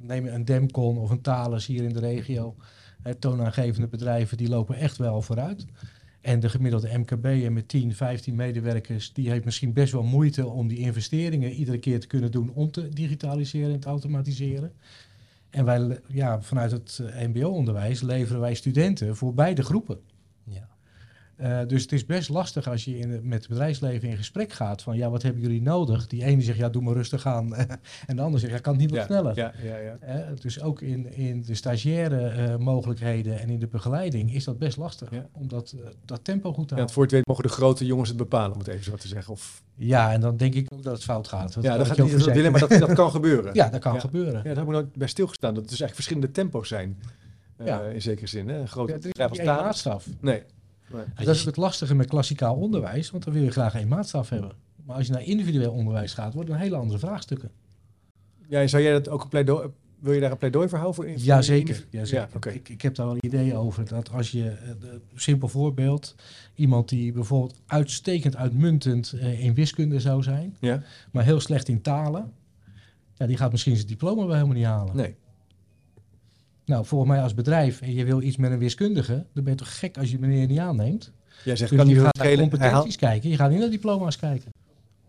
nemen 0.00 0.34
een 0.34 0.44
Demcon 0.44 0.98
of 0.98 1.10
een 1.10 1.20
Thales 1.20 1.66
hier 1.66 1.82
in 1.82 1.92
de 1.92 2.00
regio. 2.00 2.54
Toonaangevende 3.18 3.86
bedrijven 3.88 4.36
die 4.36 4.48
lopen 4.48 4.76
echt 4.76 4.96
wel 4.96 5.22
vooruit. 5.22 5.66
En 6.20 6.40
de 6.40 6.48
gemiddelde 6.48 6.98
MKB 6.98 7.50
met 7.50 7.68
10, 7.68 7.94
15 7.94 8.34
medewerkers, 8.34 9.12
die 9.12 9.30
heeft 9.30 9.44
misschien 9.44 9.72
best 9.72 9.92
wel 9.92 10.02
moeite 10.02 10.46
om 10.46 10.68
die 10.68 10.78
investeringen 10.78 11.50
iedere 11.52 11.78
keer 11.78 12.00
te 12.00 12.06
kunnen 12.06 12.30
doen 12.30 12.50
om 12.54 12.70
te 12.70 12.88
digitaliseren 12.88 13.72
en 13.72 13.80
te 13.80 13.88
automatiseren. 13.88 14.72
En 15.50 15.64
wij, 15.64 16.00
ja, 16.06 16.42
vanuit 16.42 16.70
het 16.70 17.00
eh, 17.02 17.26
MBO-onderwijs 17.26 18.00
leveren 18.00 18.40
wij 18.40 18.54
studenten 18.54 19.16
voor 19.16 19.34
beide 19.34 19.62
groepen. 19.62 20.00
Uh, 21.40 21.60
dus 21.66 21.82
het 21.82 21.92
is 21.92 22.06
best 22.06 22.28
lastig 22.28 22.68
als 22.68 22.84
je 22.84 22.98
in, 22.98 23.20
met 23.28 23.38
het 23.38 23.48
bedrijfsleven 23.48 24.08
in 24.08 24.16
gesprek 24.16 24.52
gaat 24.52 24.82
van 24.82 24.96
ja, 24.96 25.10
wat 25.10 25.22
hebben 25.22 25.42
jullie 25.42 25.62
nodig? 25.62 26.06
Die 26.06 26.24
ene 26.24 26.42
zegt 26.42 26.58
ja, 26.58 26.68
doe 26.68 26.82
maar 26.82 26.94
rustig 26.94 27.26
aan. 27.26 27.54
en 28.06 28.16
de 28.16 28.22
andere 28.22 28.38
zegt 28.38 28.52
ja, 28.52 28.58
kan 28.58 28.72
het 28.72 28.80
niet 28.82 28.90
wat 28.90 28.98
Ja, 28.98 29.04
sneller. 29.06 29.36
Ja, 29.36 29.52
ja, 29.62 29.76
ja. 29.76 29.98
Uh, 30.08 30.36
dus 30.40 30.60
ook 30.60 30.80
in, 30.82 31.12
in 31.12 31.42
de 31.42 31.54
stagiaire 31.54 32.48
uh, 32.48 32.56
mogelijkheden 32.56 33.38
en 33.40 33.50
in 33.50 33.58
de 33.58 33.66
begeleiding 33.66 34.34
is 34.34 34.44
dat 34.44 34.58
best 34.58 34.76
lastig. 34.76 35.10
Ja. 35.10 35.26
Om 35.32 35.48
dat, 35.48 35.74
dat 36.04 36.24
tempo 36.24 36.52
goed 36.52 36.68
te 36.68 36.74
houden. 36.74 36.94
voor 36.94 37.02
het 37.02 37.12
weet 37.12 37.26
mogen 37.26 37.42
de 37.42 37.48
grote 37.50 37.86
jongens 37.86 38.08
het 38.08 38.18
bepalen, 38.18 38.52
om 38.52 38.58
het 38.58 38.68
even 38.68 38.84
zo 38.84 38.94
te 38.96 39.08
zeggen. 39.08 39.32
Of, 39.32 39.62
Ja, 39.74 40.12
en 40.12 40.20
dan 40.20 40.36
denk 40.36 40.54
ik 40.54 40.72
ook 40.72 40.82
dat 40.82 40.92
het 40.94 41.04
fout 41.04 41.28
gaat. 41.28 41.54
Dat 41.54 41.64
ja, 41.64 41.76
dat 41.76 41.86
gaat 41.86 41.98
niet 41.98 42.12
ook 42.14 42.18
dat 42.24 42.34
willen, 42.34 42.50
maar 42.50 42.60
dat, 42.60 42.70
dat 42.78 42.92
kan 42.92 43.10
gebeuren. 43.10 43.54
Ja, 43.60 43.68
dat 43.68 43.80
kan 43.80 44.00
gebeuren. 44.00 44.34
Ja, 44.36 44.42
daar 44.42 44.56
heb 44.56 44.64
ik 44.64 44.70
nooit 44.70 44.92
bij 44.92 45.08
stilgestaan. 45.08 45.54
Dat 45.54 45.62
het 45.62 45.70
dus 45.70 45.80
eigenlijk 45.80 45.94
verschillende 46.08 46.30
tempo's 46.40 46.68
zijn. 46.68 46.98
eh, 47.56 47.66
Ja. 47.66 47.80
In 47.80 48.02
zekere 48.02 48.26
zin. 48.26 48.48
Hè? 48.48 48.58
Een 48.58 48.68
grote 48.68 48.92
Ja, 48.92 48.98
er 48.98 49.04
is 49.04 49.08
niet 49.10 50.42
Dat 51.24 51.34
is 51.34 51.44
het 51.44 51.56
lastige 51.56 51.94
met 51.94 52.06
klassikaal 52.08 52.54
onderwijs, 52.56 53.10
want 53.10 53.24
dan 53.24 53.32
wil 53.32 53.42
je 53.42 53.50
graag 53.50 53.74
één 53.74 53.88
maatstaf 53.88 54.28
hebben. 54.28 54.52
Maar 54.84 54.96
als 54.96 55.06
je 55.06 55.12
naar 55.12 55.22
individueel 55.24 55.72
onderwijs 55.72 56.12
gaat, 56.14 56.34
worden 56.34 56.54
het 56.54 56.62
hele 56.62 56.76
andere 56.76 56.98
vraagstukken. 56.98 57.50
Ja, 58.48 58.66
zou 58.66 58.82
jij 58.82 58.92
dat 58.92 59.08
ook 59.08 59.22
een 59.22 59.28
pleidooi... 59.28 59.68
Wil 59.98 60.12
je 60.12 60.20
daar 60.20 60.30
een 60.30 60.36
pleidooi 60.38 60.68
voor 60.68 60.78
houden? 60.78 61.02
Voor 61.04 61.12
in- 61.12 61.18
Jazeker. 61.18 61.86
Ja, 61.90 62.04
zeker. 62.04 62.28
Ja, 62.30 62.36
oké. 62.36 62.50
ik, 62.50 62.68
ik 62.68 62.82
heb 62.82 62.94
daar 62.94 63.06
wel 63.06 63.16
ideeën 63.20 63.54
over. 63.56 63.84
Dat 63.88 64.10
als 64.12 64.30
je, 64.30 64.48
eh, 64.50 64.70
simpel 65.14 65.48
voorbeeld, 65.48 66.14
iemand 66.54 66.88
die 66.88 67.12
bijvoorbeeld 67.12 67.60
uitstekend 67.66 68.36
uitmuntend 68.36 69.12
eh, 69.12 69.44
in 69.44 69.54
wiskunde 69.54 70.00
zou 70.00 70.22
zijn, 70.22 70.56
Ja? 70.60 70.82
maar 71.10 71.24
heel 71.24 71.40
slecht 71.40 71.68
in 71.68 71.80
talen, 71.82 72.32
ja, 73.14 73.26
die 73.26 73.36
gaat 73.36 73.50
misschien 73.50 73.76
zijn 73.76 73.86
diploma 73.88 74.22
wel 74.24 74.34
helemaal 74.34 74.56
niet 74.56 74.64
halen. 74.64 74.96
Nee. 74.96 75.16
Nou, 76.68 76.84
volgens 76.84 77.10
mij 77.10 77.22
als 77.22 77.34
bedrijf 77.34 77.80
en 77.80 77.94
je 77.94 78.04
wil 78.04 78.22
iets 78.22 78.36
met 78.36 78.50
een 78.50 78.58
wiskundige, 78.58 79.24
dan 79.32 79.44
ben 79.44 79.52
je 79.52 79.58
toch 79.58 79.78
gek 79.78 79.98
als 79.98 80.10
je 80.10 80.18
meneer 80.18 80.46
niet 80.46 80.58
aanneemt. 80.58 81.12
Jij 81.44 81.56
zegt, 81.56 81.70
Dus 81.70 81.78
kan 81.78 81.88
je 81.88 81.94
niet 81.94 82.04
gaat 82.04 82.16
naar 82.16 82.36
competenties 82.36 82.96
kijken, 82.96 83.30
je 83.30 83.36
gaat 83.36 83.50
niet 83.50 83.58
naar 83.58 83.70
diploma's 83.70 84.16
kijken. 84.16 84.50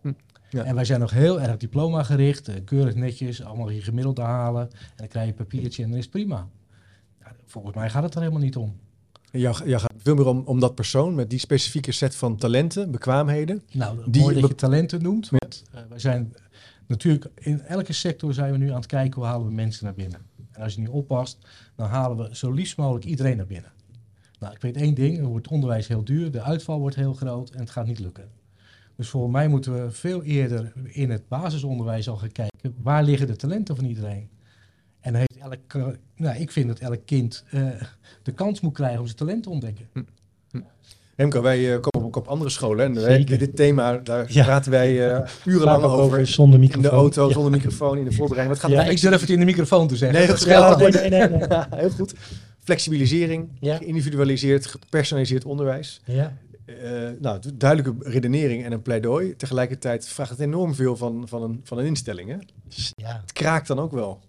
Hm, 0.01 0.11
ja. 0.49 0.63
En 0.63 0.75
wij 0.75 0.85
zijn 0.85 0.99
nog 0.99 1.11
heel 1.11 1.41
erg 1.41 1.57
diploma 1.57 2.03
gericht, 2.03 2.47
eh, 2.47 2.55
keurig 2.65 2.95
netjes, 2.95 3.43
allemaal 3.43 3.69
je 3.69 3.81
gemiddelde 3.81 4.21
halen. 4.21 4.69
En 4.71 4.77
dan 4.95 5.07
krijg 5.07 5.25
je 5.25 5.31
een 5.31 5.37
papiertje 5.37 5.83
en 5.83 5.89
dan 5.89 5.97
is 5.97 6.03
het 6.03 6.13
prima. 6.13 6.47
Ja, 7.19 7.35
volgens 7.45 7.75
mij 7.75 7.89
gaat 7.89 8.03
het 8.03 8.13
er 8.15 8.21
helemaal 8.21 8.41
niet 8.41 8.55
om. 8.55 8.75
Jou, 9.31 9.67
jou 9.69 9.81
gaat 9.81 9.93
veel 9.97 10.15
meer 10.15 10.27
om, 10.27 10.41
om 10.45 10.59
dat 10.59 10.75
persoon 10.75 11.15
met 11.15 11.29
die 11.29 11.39
specifieke 11.39 11.91
set 11.91 12.15
van 12.15 12.37
talenten, 12.37 12.91
bekwaamheden. 12.91 13.63
Nou, 13.71 13.97
Die 14.05 14.21
mooi 14.21 14.39
dat 14.39 14.49
je 14.49 14.55
talenten 14.55 15.01
noemt. 15.01 15.29
Want 15.29 15.63
eh, 15.71 15.81
wij 15.89 15.99
zijn 15.99 16.33
natuurlijk 16.87 17.25
in 17.35 17.61
elke 17.61 17.93
sector 17.93 18.33
zijn 18.33 18.51
we 18.51 18.57
nu 18.57 18.69
aan 18.69 18.75
het 18.75 18.85
kijken 18.85 19.15
hoe 19.15 19.29
halen 19.29 19.47
we 19.47 19.53
mensen 19.53 19.85
naar 19.85 19.93
binnen. 19.93 20.28
Als 20.59 20.73
je 20.73 20.79
niet 20.79 20.89
oppast, 20.89 21.37
dan 21.75 21.87
halen 21.87 22.17
we 22.17 22.35
zo 22.35 22.51
liefst 22.51 22.77
mogelijk 22.77 23.05
iedereen 23.05 23.37
naar 23.37 23.45
binnen. 23.45 23.71
Nou, 24.39 24.53
ik 24.53 24.61
weet 24.61 24.75
één 24.75 24.93
ding, 24.93 25.17
er 25.17 25.25
wordt 25.25 25.47
onderwijs 25.47 25.87
heel 25.87 26.03
duur, 26.03 26.31
de 26.31 26.41
uitval 26.41 26.79
wordt 26.79 26.95
heel 26.95 27.13
groot 27.13 27.49
en 27.49 27.59
het 27.59 27.69
gaat 27.69 27.85
niet 27.85 27.99
lukken. 27.99 28.29
Dus 28.95 29.09
voor 29.09 29.29
mij 29.29 29.47
moeten 29.47 29.83
we 29.83 29.91
veel 29.91 30.23
eerder 30.23 30.73
in 30.85 31.09
het 31.09 31.27
basisonderwijs 31.27 32.09
al 32.09 32.17
gaan 32.17 32.31
kijken, 32.31 32.75
waar 32.81 33.03
liggen 33.03 33.27
de 33.27 33.35
talenten 33.35 33.75
van 33.75 33.85
iedereen? 33.85 34.29
En 34.99 35.15
heeft 35.15 35.37
elk, 35.37 35.73
eh, 35.73 35.87
nou, 36.15 36.39
ik 36.39 36.51
vind 36.51 36.67
dat 36.67 36.79
elk 36.79 37.05
kind 37.05 37.43
eh, 37.49 37.81
de 38.23 38.31
kans 38.31 38.59
moet 38.59 38.73
krijgen 38.73 38.99
om 38.99 39.05
zijn 39.05 39.17
talent 39.17 39.43
te 39.43 39.49
ontdekken. 39.49 39.89
Remco, 41.19 41.41
wij 41.41 41.73
eh, 41.73 41.79
komen 41.79 42.07
ook 42.07 42.15
op 42.15 42.27
andere 42.27 42.49
scholen. 42.49 42.85
En 42.85 42.93
wij, 43.03 43.23
dit 43.23 43.55
thema, 43.55 43.97
daar 43.97 44.25
Ja. 44.33 44.43
praten 44.43 44.71
wij 44.71 45.11
eh, 45.11 45.27
urenlang 45.45 45.83
over. 45.83 46.27
zonder 46.27 46.53
In 46.55 46.59
microfoon. 46.59 46.89
de 46.91 46.97
auto, 46.97 47.27
Ja. 47.27 47.33
zonder 47.33 47.51
microfoon, 47.51 47.97
in 47.97 48.03
de 48.03 48.11
voorbereiding. 48.11 48.59
Wat 48.61 48.69
gaat 48.69 48.79
Ja, 48.79 48.85
er 48.85 48.91
ik 48.91 49.01
durf 49.01 49.21
het 49.21 49.29
in 49.29 49.39
de 49.39 49.45
microfoon 49.45 49.87
te 49.87 49.95
zeggen. 49.95 50.17
Nee, 50.19 50.27
Dat 50.27 50.39
scheelt. 50.39 50.63
geldt. 50.75 50.79
nee, 50.99 51.09
nee, 51.09 51.29
nee, 51.29 51.47
heel 51.75 51.89
goed. 51.89 52.13
Flexibilisering, 52.63 53.49
Ja. 53.59 53.75
geïndividualiseerd, 53.77 54.65
gepersonaliseerd 54.65 55.45
onderwijs. 55.45 56.01
Ja. 56.05 56.37
Eh, 56.65 56.75
nou, 57.19 57.39
du- 57.41 57.57
duidelijke 57.57 58.09
redenering 58.09 58.63
en 58.65 58.71
een 58.71 58.81
pleidooi. 58.81 59.35
Tegelijkertijd 59.35 60.07
vraagt 60.07 60.29
het 60.29 60.39
enorm 60.39 60.75
veel 60.75 60.95
van, 60.97 61.23
van, 61.27 61.43
een, 61.43 61.61
van 61.63 61.77
een 61.77 61.85
instelling. 61.85 62.29
Hè? 62.29 62.35
Ja. 62.95 63.19
Het 63.21 63.33
kraakt 63.33 63.67
dan 63.67 63.79
ook 63.79 63.91
wel 63.91 64.19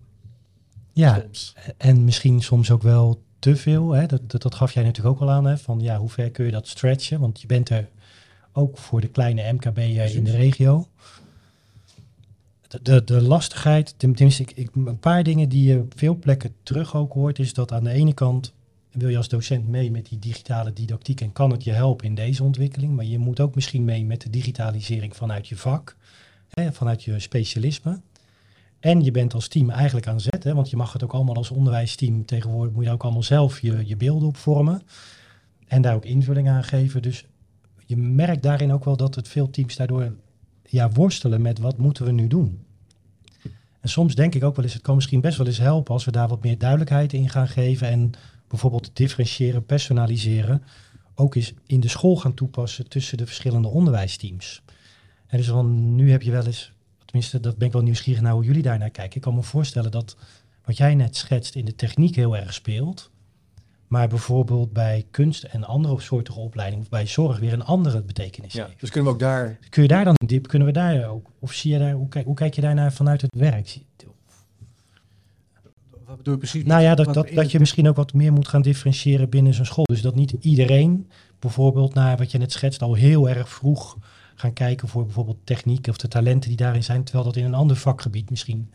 ja, 0.93 1.21
soms. 1.23 1.55
en 1.77 2.05
misschien 2.05 2.43
soms 2.43 2.71
ook 2.71 2.83
wel 2.83 3.23
te 3.41 3.57
veel. 3.57 3.91
Hè? 3.93 4.07
Dat, 4.07 4.31
dat, 4.31 4.43
dat 4.43 4.55
gaf 4.55 4.73
jij 4.73 4.83
natuurlijk 4.83 5.15
ook 5.15 5.21
al 5.29 5.31
aan. 5.31 5.45
Hè? 5.47 5.59
Van 5.59 5.81
ja, 5.81 5.99
hoe 5.99 6.09
ver 6.09 6.31
kun 6.31 6.45
je 6.45 6.51
dat 6.51 6.69
stretchen? 6.69 7.21
Want 7.21 7.41
je 7.41 7.47
bent 7.47 7.69
er 7.71 7.89
ook 8.53 8.79
voor 8.79 9.01
de 9.01 9.09
kleine 9.09 9.53
MKB 9.53 9.79
in 9.79 10.25
de 10.25 10.31
regio. 10.37 10.87
De, 12.69 12.83
de, 12.83 13.05
de 13.05 13.23
lastigheid, 13.23 13.95
ten- 13.97 14.15
tenminste, 14.15 14.43
ik, 14.43 14.53
ik, 14.55 14.71
een 14.75 14.99
paar 14.99 15.23
dingen 15.23 15.49
die 15.49 15.69
je 15.73 15.79
op 15.79 15.93
veel 15.97 16.17
plekken 16.17 16.55
terug 16.63 16.97
ook 16.97 17.13
hoort, 17.13 17.39
is 17.39 17.55
dat 17.55 17.73
aan 17.73 17.85
de 17.85 17.91
ene 17.91 18.13
kant 18.15 18.53
wil 18.93 19.09
je 19.09 19.17
als 19.17 19.29
docent 19.29 19.69
mee 19.69 19.91
met 19.91 20.09
die 20.09 20.19
digitale 20.19 20.73
didactiek 20.73 21.21
en 21.21 21.33
kan 21.33 21.51
het 21.51 21.65
je 21.65 21.73
helpen 21.73 22.07
in 22.07 22.15
deze 22.15 22.43
ontwikkeling, 22.43 22.95
maar 22.97 23.05
je 23.05 23.19
moet 23.19 23.41
ook 23.41 23.55
misschien 23.55 23.85
mee 23.85 24.05
met 24.05 24.21
de 24.21 24.31
digitalisering 24.31 25.17
vanuit 25.17 25.49
je 25.49 25.57
vak, 25.57 25.97
hè, 26.51 26.73
vanuit 26.73 27.03
je 27.05 27.19
specialisme. 27.19 28.01
En 28.81 29.05
je 29.05 29.11
bent 29.11 29.35
als 29.35 29.49
team 29.49 29.71
eigenlijk 29.71 30.07
aan 30.07 30.21
zet, 30.21 30.45
hè, 30.45 30.55
want 30.55 30.71
je 30.71 30.77
mag 30.77 30.93
het 30.93 31.05
ook 31.05 31.13
allemaal 31.13 31.35
als 31.35 31.51
onderwijsteam 31.51 32.25
tegenwoordig, 32.25 32.75
moet 32.75 32.85
je 32.85 32.91
ook 32.91 33.03
allemaal 33.03 33.23
zelf 33.23 33.61
je, 33.61 33.87
je 33.87 33.97
beelden 33.97 34.29
op 34.29 34.37
vormen 34.37 34.83
en 35.67 35.83
daar 35.83 35.95
ook 35.95 36.05
invulling 36.05 36.49
aan 36.49 36.65
geven. 36.65 37.03
Dus 37.03 37.25
je 37.87 37.97
merkt 37.97 38.43
daarin 38.43 38.73
ook 38.73 38.85
wel 38.85 38.97
dat 38.97 39.15
het 39.15 39.29
veel 39.29 39.51
teams 39.51 39.77
daardoor 39.77 40.13
ja, 40.63 40.91
worstelen 40.91 41.43
met 41.43 41.59
wat 41.59 41.79
moeten 41.79 42.05
we 42.05 42.13
nu 42.13 42.27
doen. 42.27 42.65
En 43.81 43.89
soms 43.89 44.15
denk 44.15 44.35
ik 44.35 44.45
ook 44.45 44.57
wel 44.57 44.65
eens, 44.65 44.75
het 44.75 44.83
kan 44.83 44.95
misschien 44.95 45.21
best 45.21 45.39
wel 45.39 45.47
eens 45.47 45.59
helpen 45.59 45.95
als 45.95 46.05
we 46.05 46.11
daar 46.11 46.29
wat 46.29 46.43
meer 46.43 46.59
duidelijkheid 46.59 47.13
in 47.13 47.29
gaan 47.29 47.49
geven 47.49 47.89
en 47.89 48.11
bijvoorbeeld 48.49 48.91
differentiëren, 48.93 49.67
personaliseren, 49.67 50.63
ook 51.15 51.35
eens 51.35 51.53
in 51.67 51.81
de 51.81 51.89
school 51.89 52.17
gaan 52.17 52.35
toepassen 52.35 52.89
tussen 52.89 53.19
de 53.19 53.27
verschillende 53.27 53.69
onderwijsteams. 53.69 54.63
En 55.27 55.37
dus 55.37 55.49
van 55.49 55.95
nu 55.95 56.11
heb 56.11 56.23
je 56.23 56.31
wel 56.31 56.47
eens, 56.47 56.73
tenminste 57.11 57.41
dat 57.41 57.57
ben 57.57 57.67
ik 57.67 57.73
wel 57.73 57.83
nieuwsgierig 57.83 58.23
naar 58.23 58.33
hoe 58.33 58.45
jullie 58.45 58.63
daar 58.63 58.79
naar 58.79 58.91
kijken. 58.91 59.17
Ik 59.17 59.23
kan 59.23 59.35
me 59.35 59.43
voorstellen 59.43 59.91
dat 59.91 60.17
wat 60.65 60.77
jij 60.77 60.95
net 60.95 61.17
schetst 61.17 61.55
in 61.55 61.65
de 61.65 61.75
techniek 61.75 62.17
heel 62.17 62.37
erg 62.37 62.55
speelt, 62.55 63.11
maar 63.89 64.09
bijvoorbeeld 64.09 64.73
bij 64.73 65.07
kunst 65.11 65.43
en 65.43 65.65
andere 65.65 66.01
soorten 66.01 66.35
opleidingen 66.35 66.85
of 66.85 66.91
bij 66.91 67.07
zorg 67.07 67.39
weer 67.39 67.53
een 67.53 67.65
andere 67.65 68.03
betekenis 68.03 68.53
Ja, 68.53 68.67
heeft. 68.67 68.81
dus 68.81 68.91
kunnen 68.91 69.09
we 69.09 69.15
ook 69.15 69.21
daar... 69.23 69.59
Kun 69.69 69.83
je 69.83 69.89
daar 69.89 70.05
dan 70.05 70.15
diep, 70.27 70.49
kunnen 70.49 70.69
we 70.69 70.75
daar 70.75 71.09
ook, 71.09 71.31
of 71.39 71.53
zie 71.53 71.73
je 71.73 71.79
daar, 71.79 71.93
hoe 71.93 72.09
kijk, 72.09 72.25
hoe 72.27 72.35
kijk 72.35 72.55
je 72.55 72.61
daarnaar 72.61 72.93
vanuit 72.93 73.21
het 73.21 73.35
werk? 73.35 73.79
Wat 76.05 76.17
bedoel 76.17 76.35
je 76.35 76.41
precies? 76.41 76.65
Nou 76.65 76.83
ja, 76.83 76.95
dat, 76.95 77.15
dat, 77.15 77.29
dat 77.29 77.51
je 77.51 77.59
misschien 77.59 77.89
ook 77.89 77.97
wat 77.97 78.13
meer 78.13 78.33
moet 78.33 78.49
gaan 78.49 78.63
differentiëren 78.63 79.29
binnen 79.29 79.55
zo'n 79.55 79.65
school. 79.65 79.85
Dus 79.85 80.03
dat 80.03 80.15
niet 80.15 80.35
iedereen 80.41 81.09
bijvoorbeeld 81.39 81.95
naar 81.95 82.17
wat 82.17 82.31
je 82.31 82.39
net 82.39 82.53
schetst 82.53 82.83
al 82.83 82.95
heel 82.95 83.29
erg 83.29 83.49
vroeg 83.49 83.99
gaan 84.41 84.53
kijken 84.53 84.89
voor 84.89 85.05
bijvoorbeeld 85.05 85.47
techniek 85.47 85.87
of 85.87 85.97
de 85.97 86.09
talenten 86.09 86.49
die 86.49 86.59
daarin 86.59 86.85
zijn. 86.85 87.05
Terwijl 87.05 87.25
dat 87.25 87.37
in 87.37 87.45
een 87.45 87.55
ander 87.55 87.77
vakgebied 87.77 88.31
misschien 88.31 88.73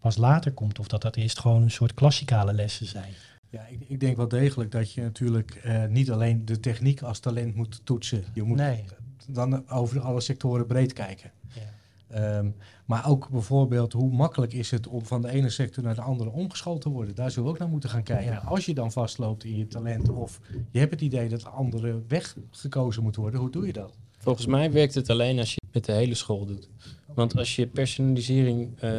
pas 0.00 0.16
later 0.16 0.52
komt. 0.52 0.78
Of 0.78 0.88
dat 0.88 1.02
dat 1.02 1.16
eerst 1.16 1.38
gewoon 1.38 1.62
een 1.62 1.70
soort 1.70 1.94
klassikale 1.94 2.52
lessen 2.52 2.86
zijn. 2.86 3.12
Ja, 3.50 3.66
ik, 3.66 3.80
ik 3.88 4.00
denk 4.00 4.16
wel 4.16 4.28
degelijk 4.28 4.70
dat 4.70 4.92
je 4.92 5.00
natuurlijk 5.00 5.54
eh, 5.54 5.84
niet 5.84 6.10
alleen 6.10 6.44
de 6.44 6.60
techniek 6.60 7.02
als 7.02 7.18
talent 7.18 7.54
moet 7.54 7.80
toetsen. 7.84 8.24
Je 8.34 8.42
moet 8.42 8.56
Nee. 8.56 8.84
dan 9.28 9.70
over 9.70 10.00
alle 10.00 10.20
sectoren 10.20 10.66
breed 10.66 10.92
kijken. 10.92 11.30
Ja. 11.48 11.62
Ehm, 12.08 12.50
maar 12.86 13.08
ook 13.08 13.28
bijvoorbeeld 13.28 13.92
hoe 13.92 14.12
makkelijk 14.12 14.52
is 14.52 14.70
het 14.70 14.86
om 14.86 15.06
van 15.06 15.22
de 15.22 15.30
ene 15.30 15.50
sector 15.50 15.82
naar 15.84 15.94
de 15.94 16.00
andere 16.00 16.30
omgeschoold 16.30 16.80
te 16.80 16.88
worden. 16.88 17.14
Daar 17.14 17.30
zullen 17.30 17.44
we 17.48 17.54
ook 17.54 17.58
naar 17.58 17.68
moeten 17.68 17.90
gaan 17.90 18.02
kijken. 18.02 18.32
Ja. 18.32 18.38
Als 18.38 18.66
je 18.66 18.74
dan 18.74 18.92
vastloopt 18.92 19.44
in 19.44 19.56
je 19.56 19.66
talent 19.66 20.08
of 20.08 20.40
je 20.70 20.78
hebt 20.78 20.90
het 20.90 21.00
idee 21.00 21.28
dat 21.28 21.42
een 21.42 21.50
andere 21.50 22.02
weg 22.08 22.36
gekozen 22.50 23.02
moet 23.02 23.16
worden, 23.16 23.40
hoe 23.40 23.50
doe 23.50 23.66
je 23.66 23.72
dat? 23.72 23.96
Volgens 24.28 24.46
mij 24.46 24.72
werkt 24.72 24.94
het 24.94 25.10
alleen 25.10 25.38
als 25.38 25.48
je 25.54 25.60
het 25.64 25.74
met 25.74 25.84
de 25.84 25.92
hele 25.92 26.14
school 26.14 26.46
doet. 26.46 26.68
Want 27.14 27.36
als 27.38 27.56
je 27.56 27.66
personalisering 27.66 28.80
eh 28.80 28.90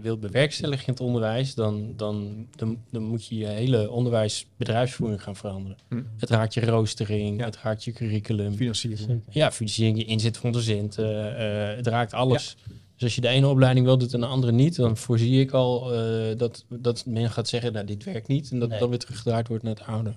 wilt 0.00 0.20
bewerkstelligen 0.20 0.86
in 0.86 0.92
het 0.92 1.02
onderwijs, 1.02 1.54
dan, 1.54 1.92
dan, 1.96 2.46
dan, 2.56 2.78
dan 2.90 3.02
moet 3.02 3.26
je 3.26 3.36
je 3.36 3.46
hele 3.46 3.90
onderwijsbedrijfsvoering 3.90 5.22
gaan 5.22 5.36
veranderen. 5.36 5.76
Hm. 5.88 6.02
Het 6.16 6.30
raakt 6.30 6.54
je 6.54 6.64
roostering, 6.64 7.38
Ja. 7.38 7.44
het 7.44 7.56
raakt 7.56 7.84
je 7.84 7.92
curriculum. 7.92 8.52
Financiering. 8.54 9.22
Ja, 9.30 9.52
financiering, 9.52 9.98
je 9.98 10.04
inzet 10.04 10.36
van 10.36 10.52
docenten, 10.52 11.36
eh 11.38 11.76
het 11.76 11.86
raakt 11.86 12.12
alles. 12.12 12.56
Dus 12.94 13.04
als 13.04 13.14
je 13.14 13.20
de 13.20 13.28
ene 13.28 13.48
opleiding 13.48 13.86
wel 13.86 13.98
doet 13.98 14.14
en 14.14 14.20
de 14.20 14.26
andere 14.26 14.52
niet, 14.52 14.76
dan 14.76 14.96
voorzie 14.96 15.40
ik 15.40 15.50
al 15.50 15.94
eh, 15.94 16.36
dat, 16.38 16.64
dat 16.68 17.06
men 17.06 17.30
gaat 17.30 17.48
zeggen, 17.48 17.72
nou 17.72 17.86
dit 17.86 18.04
werkt 18.04 18.28
niet. 18.28 18.50
En 18.50 18.58
dat 18.58 18.68
Nee. 18.68 18.78
dan 18.78 18.88
weer 18.88 18.98
teruggedraaid 18.98 19.48
wordt 19.48 19.62
naar 19.62 19.74
het 19.74 19.84
oude. 19.86 20.14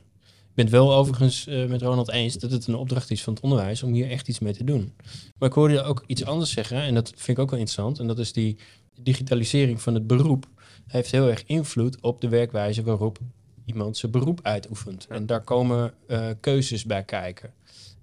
Ben 0.60 0.67
het 0.67 0.78
wel 0.78 0.93
overigens 0.93 1.48
eh, 1.48 1.65
met 1.65 1.82
Ronald 1.82 2.10
eens 2.12 2.36
dat 2.36 2.52
het 2.52 2.67
een 2.67 2.76
opdracht 2.76 3.12
is 3.12 3.24
van 3.24 3.34
het 3.34 3.43
onderwijs 3.43 3.84
om 3.84 3.93
hier 3.93 4.10
echt 4.10 4.28
iets 4.28 4.39
mee 4.39 4.54
te 4.54 4.63
doen. 4.63 4.93
Maar 5.38 5.50
ik 5.50 5.56
hoorde 5.56 5.74
je 5.74 5.82
ook 5.82 6.04
iets 6.08 6.26
anders 6.26 6.52
zeggen 6.52 6.82
en 6.82 6.93
dat 6.93 7.13
vind 7.15 7.38
ik 7.38 7.39
ook 7.39 7.50
wel 7.50 7.60
interessant. 7.60 8.00
En 8.00 8.08
dat 8.08 8.19
is 8.19 8.34
die 8.34 8.58
digitalisering 9.02 9.82
van 9.82 9.93
het 9.93 10.08
beroep 10.08 10.48
heeft 10.88 11.12
heel 11.12 11.30
erg 11.30 11.43
invloed 11.45 12.02
op 12.02 12.22
de 12.22 12.30
werkwijze 12.30 12.84
waarop 12.84 13.19
iemand 13.65 13.98
zijn 13.98 14.12
beroep 14.12 14.39
uitoefent. 14.43 15.08
En 15.08 15.26
daar 15.26 15.43
komen 15.43 15.93
eh, 16.08 16.28
keuzes 16.39 16.86
bij 16.86 17.04
kijken. 17.04 17.54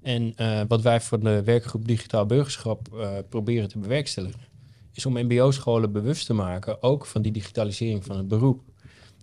En 0.03 0.33
eh, 0.37 0.61
wat 0.69 0.83
wij 0.83 1.01
voor 1.01 1.21
de 1.21 1.43
werkgroep 1.43 1.87
Digitaal 1.87 2.27
Burgerschap 2.27 2.89
proberen 3.29 3.69
te 3.69 3.79
bewerkstelligen, 3.79 4.41
is 4.93 5.07
om 5.07 5.13
MBO-scholen 5.13 5.93
bewust 5.93 6.27
te 6.27 6.33
maken, 6.33 6.83
ook 6.83 7.07
van 7.07 7.23
die 7.23 7.33
digitalisering 7.33 8.05
van 8.05 8.17
het 8.17 8.29
beroep. 8.29 8.63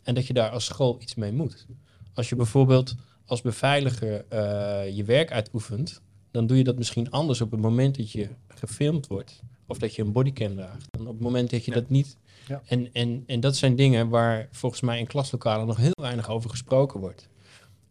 En 0.04 0.16
dat 0.16 0.28
je 0.28 0.34
daar 0.34 0.50
als 0.50 0.66
school 0.66 0.98
iets 1.02 1.16
mee 1.16 1.34
moet. 1.34 1.66
Als 2.14 2.30
je 2.30 2.36
bijvoorbeeld 2.36 2.96
als 3.26 3.42
beveiliger 3.42 4.26
eh, 4.30 4.96
je 4.96 5.04
werk 5.04 5.32
uitoefent, 5.32 6.02
dan 6.32 6.48
doe 6.48 6.58
je 6.58 6.64
dat 6.64 6.78
misschien 6.78 7.12
anders 7.12 7.42
op 7.42 7.52
het 7.52 7.62
moment 7.62 7.98
dat 7.98 8.12
je 8.12 8.30
gefilmd 8.48 9.08
wordt. 9.08 9.42
Of 9.68 9.78
dat 9.78 9.96
je 9.96 10.02
een 10.02 10.12
bodycam 10.12 10.56
draagt. 10.56 10.86
Dan 10.92 11.08
op 11.08 11.14
het 11.14 11.24
moment 11.24 11.50
dat 11.50 11.66
je 11.66 11.72
Ja. 11.72 11.80
dat 11.80 11.90
niet. 11.90 12.18
Ja. 12.48 12.62
En, 12.66 12.94
en, 12.94 13.24
en 13.26 13.40
dat 13.40 13.56
zijn 13.56 13.76
dingen 13.76 14.10
waar 14.10 14.48
volgens 14.52 14.82
mij 14.82 15.00
in 15.00 15.08
klaslokalen 15.08 15.68
nog 15.68 15.78
heel 15.78 15.98
weinig 16.02 16.30
over 16.30 16.50
gesproken 16.50 17.00
wordt. 17.00 17.30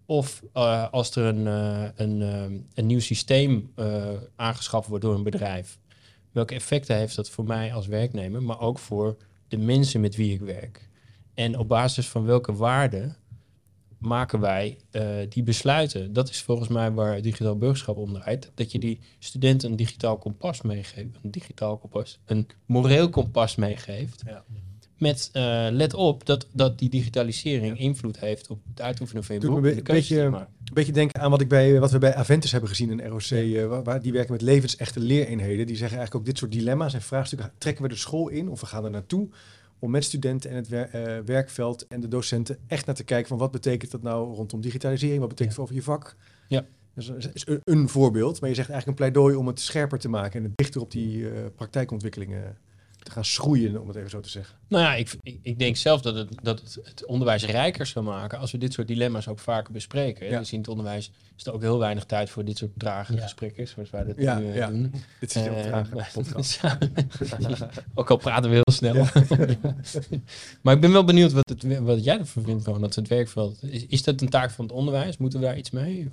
Of 0.06 0.42
eh, 0.52 0.88
als 0.90 1.16
er 1.16 1.24
een, 1.24 1.46
eh, 1.46 1.88
een, 1.94 2.20
een 2.74 2.86
nieuw 2.86 3.00
systeem 3.00 3.72
aangeschaft 4.36 4.88
wordt 4.88 5.04
door 5.04 5.14
een 5.14 5.22
bedrijf. 5.22 5.78
Welke 6.32 6.54
effecten 6.54 6.96
heeft 6.96 7.16
dat 7.16 7.30
voor 7.30 7.44
mij 7.44 7.72
als 7.74 7.86
werknemer, 7.86 8.42
maar 8.42 8.60
ook 8.60 8.78
voor 8.78 9.16
de 9.48 9.58
mensen 9.58 10.00
met 10.00 10.16
wie 10.16 10.32
ik 10.32 10.40
werk? 10.40 10.88
En 11.34 11.58
op 11.58 11.68
basis 11.68 12.08
van 12.08 12.24
welke 12.24 12.52
waarden 12.54 13.16
maken 14.02 14.40
wij 14.40 14.76
eh, 14.90 15.04
die 15.28 15.42
besluiten? 15.42 16.12
Dat 16.12 16.28
is 16.30 16.42
volgens 16.42 16.68
mij 16.68 16.90
waar 16.92 17.22
digitaal 17.22 17.56
burgerschap 17.58 17.96
om 17.96 18.12
draait. 18.12 18.50
Dat 18.54 18.72
je 18.72 18.78
die 18.78 19.00
studenten 19.18 19.70
een 19.70 19.76
digitaal 19.76 20.18
kompas 20.18 20.62
meegeeft. 20.62 21.16
Een 21.22 21.30
digitaal 21.30 21.76
kompas, 21.78 22.18
een 22.26 22.46
moreel 22.66 23.08
kompas 23.10 23.54
meegeeft. 23.56 24.22
Ja. 24.26 24.44
Met, 24.98 25.28
eh, 25.32 25.66
let 25.70 25.94
op 25.94 26.26
dat, 26.26 26.46
dat 26.52 26.78
die 26.78 26.88
digitalisering 26.88 27.78
invloed 27.78 28.18
heeft 28.20 28.48
op 28.50 28.58
het 28.70 28.80
uitoefenen 28.80 29.24
van 29.24 29.34
je 29.34 29.40
beroep. 29.40 29.64
een 29.64 29.82
beetje-. 29.84 30.20
Een 30.20 30.78
beetje 30.78 30.92
denken 30.92 31.20
aan 31.20 31.30
wat, 31.30 31.40
ik 31.40 31.48
bij, 31.48 31.80
wat 31.80 31.90
we 31.90 31.98
bij 31.98 32.14
Aventus 32.14 32.50
hebben 32.52 32.68
gezien 32.70 33.00
in 33.00 33.08
ROC. 33.08 33.20
eh, 33.30 33.82
waar- 33.84 34.02
die 34.02 34.12
werken 34.12 34.32
met 34.32 34.42
levensechte 34.42 35.00
leereenheden. 35.00 35.66
Die 35.66 35.76
zeggen 35.76 35.96
eigenlijk 35.98 36.14
ook 36.14 36.24
dit 36.24 36.38
soort 36.38 36.52
dilemma's 36.52 36.94
en 36.94 37.02
vraagstukken 37.02 37.52
trekken 37.58 37.82
we 37.82 37.88
de 37.88 37.96
school 37.96 38.28
in 38.28 38.48
of 38.48 38.60
we 38.60 38.66
gaan 38.66 38.84
er 38.84 38.90
naartoe. 38.90 39.28
Om 39.82 39.90
met 39.90 40.04
studenten 40.04 40.50
en 40.50 40.56
het 40.56 40.68
wer- 40.68 40.90
eh, 40.90 41.24
werkveld 41.24 41.86
en 41.86 42.00
de 42.00 42.08
docenten 42.08 42.58
echt 42.66 42.86
naar 42.86 42.94
te 42.94 43.04
kijken 43.04 43.28
van 43.28 43.38
wat 43.38 43.50
betekent 43.50 43.90
dat 43.90 44.02
nou 44.02 44.34
rondom 44.34 44.60
digitalisering? 44.60 45.18
Wat 45.20 45.28
betekent 45.28 45.54
het 45.56 45.64
over 45.64 45.74
je 45.74 45.82
vak? 45.82 46.16
Ja. 46.48 46.66
Dus 46.94 47.06
dat 47.06 47.30
is 47.32 47.46
een, 47.46 47.60
een 47.64 47.88
voorbeeld, 47.88 48.40
maar 48.40 48.48
je 48.48 48.54
zegt 48.54 48.70
eigenlijk 48.70 49.00
een 49.00 49.10
pleidooi 49.10 49.36
om 49.36 49.46
het 49.46 49.60
scherper 49.60 49.98
te 49.98 50.08
maken 50.08 50.38
en 50.38 50.44
het 50.44 50.56
dichter 50.56 50.80
op 50.80 50.90
die 50.90 51.30
eh, 51.30 51.40
praktijkontwikkelingen 51.56 52.56
te 53.02 53.10
gaan 53.10 53.24
schroeien, 53.24 53.80
om 53.80 53.88
het 53.88 53.96
even 53.96 54.10
zo 54.10 54.20
te 54.20 54.28
zeggen. 54.28 54.56
Nou 54.68 54.84
ja, 54.84 54.94
ik, 54.94 55.14
ik, 55.22 55.38
ik 55.42 55.58
denk 55.58 55.76
zelf 55.76 56.00
dat, 56.00 56.14
het, 56.14 56.28
dat 56.42 56.60
het, 56.60 56.78
het 56.84 57.06
onderwijs 57.06 57.44
rijker 57.46 57.86
zou 57.86 58.04
maken 58.04 58.38
als 58.38 58.52
we 58.52 58.58
dit 58.58 58.72
soort 58.72 58.86
dilemma's 58.88 59.28
ook 59.28 59.38
vaker 59.38 59.72
bespreken. 59.72 60.26
Ja. 60.30 60.38
Dus 60.38 60.52
in 60.52 60.58
het 60.58 60.68
onderwijs 60.68 61.10
is 61.36 61.46
er 61.46 61.52
ook 61.52 61.60
heel 61.60 61.78
weinig 61.78 62.04
tijd 62.04 62.30
voor 62.30 62.44
dit 62.44 62.58
soort 62.58 62.70
trage 62.76 63.14
Ja. 63.14 63.22
gesprekken, 63.22 63.68
zoals 63.68 63.90
wij 63.90 64.04
dat 64.04 64.14
Ja, 64.18 64.38
nu 64.38 64.48
eh, 64.48 64.54
ja. 64.56 64.66
doen. 64.66 64.92
Dit 65.20 65.34
is 65.36 65.42
heel 65.42 65.54
Eh, 65.54 65.62
traag. 65.62 66.12
podcast. 66.12 66.60
ook 67.94 68.10
al 68.10 68.16
praten 68.16 68.50
we 68.50 68.54
heel 68.56 68.72
snel. 68.72 68.94
maar 70.62 70.74
ik 70.74 70.80
ben 70.80 70.92
wel 70.92 71.04
benieuwd 71.04 71.32
wat, 71.32 71.48
het, 71.48 71.78
wat 71.78 72.04
jij 72.04 72.18
ervan 72.18 72.42
vindt, 72.42 72.64
gewoon 72.64 72.80
dat 72.80 72.94
het 72.94 73.08
werkveld. 73.08 73.62
Is, 73.62 73.86
is 73.86 74.02
dat 74.02 74.20
een 74.20 74.28
taak 74.28 74.50
van 74.50 74.64
het 74.64 74.74
onderwijs? 74.74 75.16
Moeten 75.16 75.40
we 75.40 75.44
daar 75.46 75.56
iets 75.58 75.70
mee? 75.70 76.10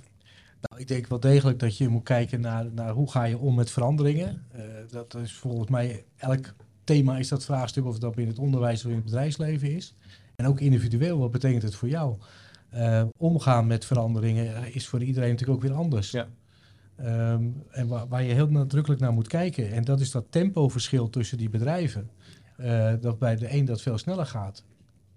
Nou, 0.60 0.80
ik 0.82 0.88
denk 0.88 1.06
wel 1.06 1.20
degelijk 1.20 1.58
dat 1.58 1.76
je 1.76 1.88
moet 1.88 2.02
kijken 2.04 2.40
naar, 2.40 2.66
naar 2.72 2.92
hoe 2.92 3.10
ga 3.10 3.24
je 3.24 3.38
om 3.38 3.54
met 3.54 3.70
veranderingen. 3.70 4.44
Eh, 4.52 4.62
dat 4.90 5.14
is 5.22 5.32
volgens 5.32 5.68
mij 5.70 6.04
elk 6.16 6.54
thema 6.90 7.18
is 7.18 7.28
dat 7.28 7.44
vraagstuk 7.44 7.84
of 7.84 7.98
dat 7.98 8.14
binnen 8.14 8.34
het 8.34 8.44
onderwijs 8.44 8.84
of 8.84 8.90
in 8.90 8.96
het 8.96 9.04
bedrijfsleven 9.04 9.74
is. 9.74 9.94
En 10.36 10.46
ook 10.46 10.60
individueel, 10.60 11.18
wat 11.18 11.30
betekent 11.30 11.62
het 11.62 11.74
voor 11.74 11.88
jou? 11.88 12.16
Eh, 12.70 13.02
omgaan 13.16 13.66
met 13.66 13.84
veranderingen 13.84 14.74
is 14.74 14.88
voor 14.88 15.02
iedereen 15.02 15.30
natuurlijk 15.30 15.58
ook 15.58 15.68
weer 15.68 15.78
anders. 15.78 16.10
Ja. 16.10 16.28
Ehm, 16.96 17.44
en 17.70 17.88
waar, 17.88 18.08
waar 18.08 18.22
je 18.22 18.34
heel 18.34 18.50
nadrukkelijk 18.50 19.00
naar 19.00 19.12
moet 19.12 19.28
kijken. 19.28 19.72
En 19.72 19.84
dat 19.84 20.00
is 20.00 20.10
dat 20.10 20.24
tempoverschil 20.30 21.10
tussen 21.10 21.38
die 21.38 21.50
bedrijven. 21.50 22.10
Eh, 22.56 22.92
dat 23.00 23.18
bij 23.18 23.36
de 23.36 23.54
een 23.54 23.64
dat 23.64 23.82
veel 23.82 23.98
sneller 23.98 24.26
gaat. 24.26 24.64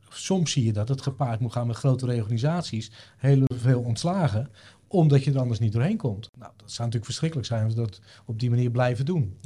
Soms 0.09 0.51
zie 0.51 0.65
je 0.65 0.73
dat 0.73 0.89
het 0.89 1.01
gepaard 1.01 1.39
moet 1.39 1.51
gaan 1.51 1.67
met 1.67 1.75
grote 1.75 2.05
reorganisaties. 2.05 2.91
Heel 3.17 3.43
veel 3.55 3.81
ontslagen 3.81 4.49
omdat 4.87 5.23
je 5.23 5.31
er 5.31 5.39
anders 5.39 5.59
niet 5.59 5.73
doorheen 5.73 5.97
komt. 5.97 6.29
Nou, 6.37 6.51
dat 6.57 6.71
zou 6.71 6.77
natuurlijk 6.77 7.05
verschrikkelijk 7.05 7.47
zijn 7.47 7.63
als 7.63 7.73
we 7.73 7.79
dat 7.79 8.01
op 8.25 8.39
die 8.39 8.49
manier 8.49 8.71
blijven 8.71 9.05
doen. 9.05 9.37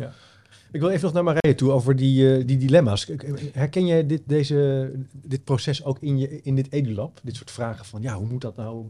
Ik 0.72 0.80
wil 0.80 0.90
even 0.90 1.04
nog 1.04 1.14
naar 1.14 1.24
Marije 1.24 1.56
toe 1.56 1.72
over 1.72 1.96
die, 1.96 2.38
eh, 2.38 2.48
die 2.48 2.58
dilemma's. 2.58 3.08
Herken 3.54 3.86
jij 3.86 4.06
dit, 4.06 4.22
deze, 4.26 4.92
dit 5.12 5.44
proces 5.44 5.84
ook 5.84 5.98
in, 6.00 6.18
je, 6.18 6.42
in 6.42 6.56
dit 6.56 6.72
EduLab? 6.72 7.20
Dit 7.24 7.36
soort 7.36 7.52
vragen 7.52 7.86
van, 7.86 8.02
ja, 8.02 8.16
hoe 8.16 8.28
moet 8.28 8.42
dat 8.42 8.56
nou? 8.56 8.86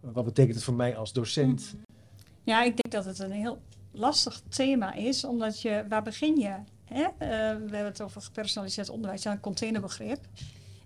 Wat 0.00 0.24
betekent 0.24 0.54
het 0.54 0.64
voor 0.64 0.74
mij 0.74 0.96
als 0.96 1.12
docent? 1.12 1.74
Ja, 2.42 2.62
ik 2.64 2.76
denk 2.76 2.90
dat 2.90 3.04
het 3.04 3.18
een 3.18 3.32
heel 3.32 3.58
lastig 3.90 4.40
thema 4.48 4.94
is, 4.94 5.24
omdat 5.24 5.62
je, 5.62 5.84
waar 5.88 6.02
begin 6.02 6.36
je? 6.36 6.54
Hè? 6.84 7.02
Eh, 7.02 7.08
we 7.18 7.76
hebben 7.76 7.84
het 7.84 8.02
over 8.02 8.20
gepersonaliseerd 8.20 8.88
onderwijs, 8.88 9.22
ja, 9.22 9.32
een 9.32 9.40
containerbegrip. 9.40 10.18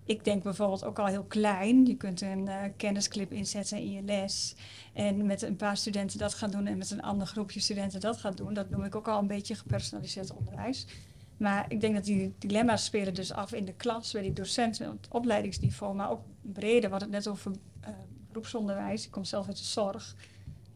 Ik 0.09 0.23
denk 0.23 0.43
bijvoorbeeld 0.43 0.83
ook 0.83 0.99
al 0.99 1.05
heel 1.05 1.23
klein. 1.23 1.85
Je 1.85 1.95
kunt 1.95 2.21
een 2.21 2.47
eh, 2.47 2.63
kennisclip 2.77 3.31
inzetten 3.31 3.77
in 3.77 3.91
je 3.91 4.01
les. 4.01 4.55
En 4.93 5.25
met 5.25 5.41
een 5.41 5.55
paar 5.55 5.77
studenten 5.77 6.19
dat 6.19 6.33
gaan 6.33 6.51
doen 6.51 6.67
en 6.67 6.77
met 6.77 6.91
een 6.91 7.01
ander 7.01 7.27
groepje 7.27 7.59
studenten 7.59 7.99
dat 7.99 8.17
gaat 8.17 8.37
doen. 8.37 8.53
Dat 8.53 8.69
noem 8.69 8.83
ik 8.83 8.95
ook 8.95 9.07
al 9.07 9.19
een 9.19 9.27
beetje 9.27 9.55
gepersonaliseerd 9.55 10.33
onderwijs. 10.33 10.85
Maar 11.37 11.65
ik 11.67 11.81
denk 11.81 11.95
dat 11.95 12.03
die 12.03 12.33
dilemma's 12.37 12.85
spelen 12.85 13.13
dus 13.13 13.31
af 13.31 13.53
in 13.53 13.65
de 13.65 13.73
klas, 13.73 14.11
bij 14.11 14.21
die 14.21 14.33
docenten 14.33 14.91
op 14.91 14.97
het 15.01 15.11
opleidingsniveau, 15.11 15.95
maar 15.95 16.11
ook 16.11 16.21
breder. 16.41 16.81
We 16.81 16.89
hadden 16.89 17.13
het 17.13 17.25
net 17.25 17.27
over 17.27 17.51
eh, 17.81 17.89
beroepsonderwijs. 18.27 19.05
Ik 19.05 19.11
kom 19.11 19.23
zelf 19.23 19.47
uit 19.47 19.57
de 19.57 19.63
zorg 19.63 20.15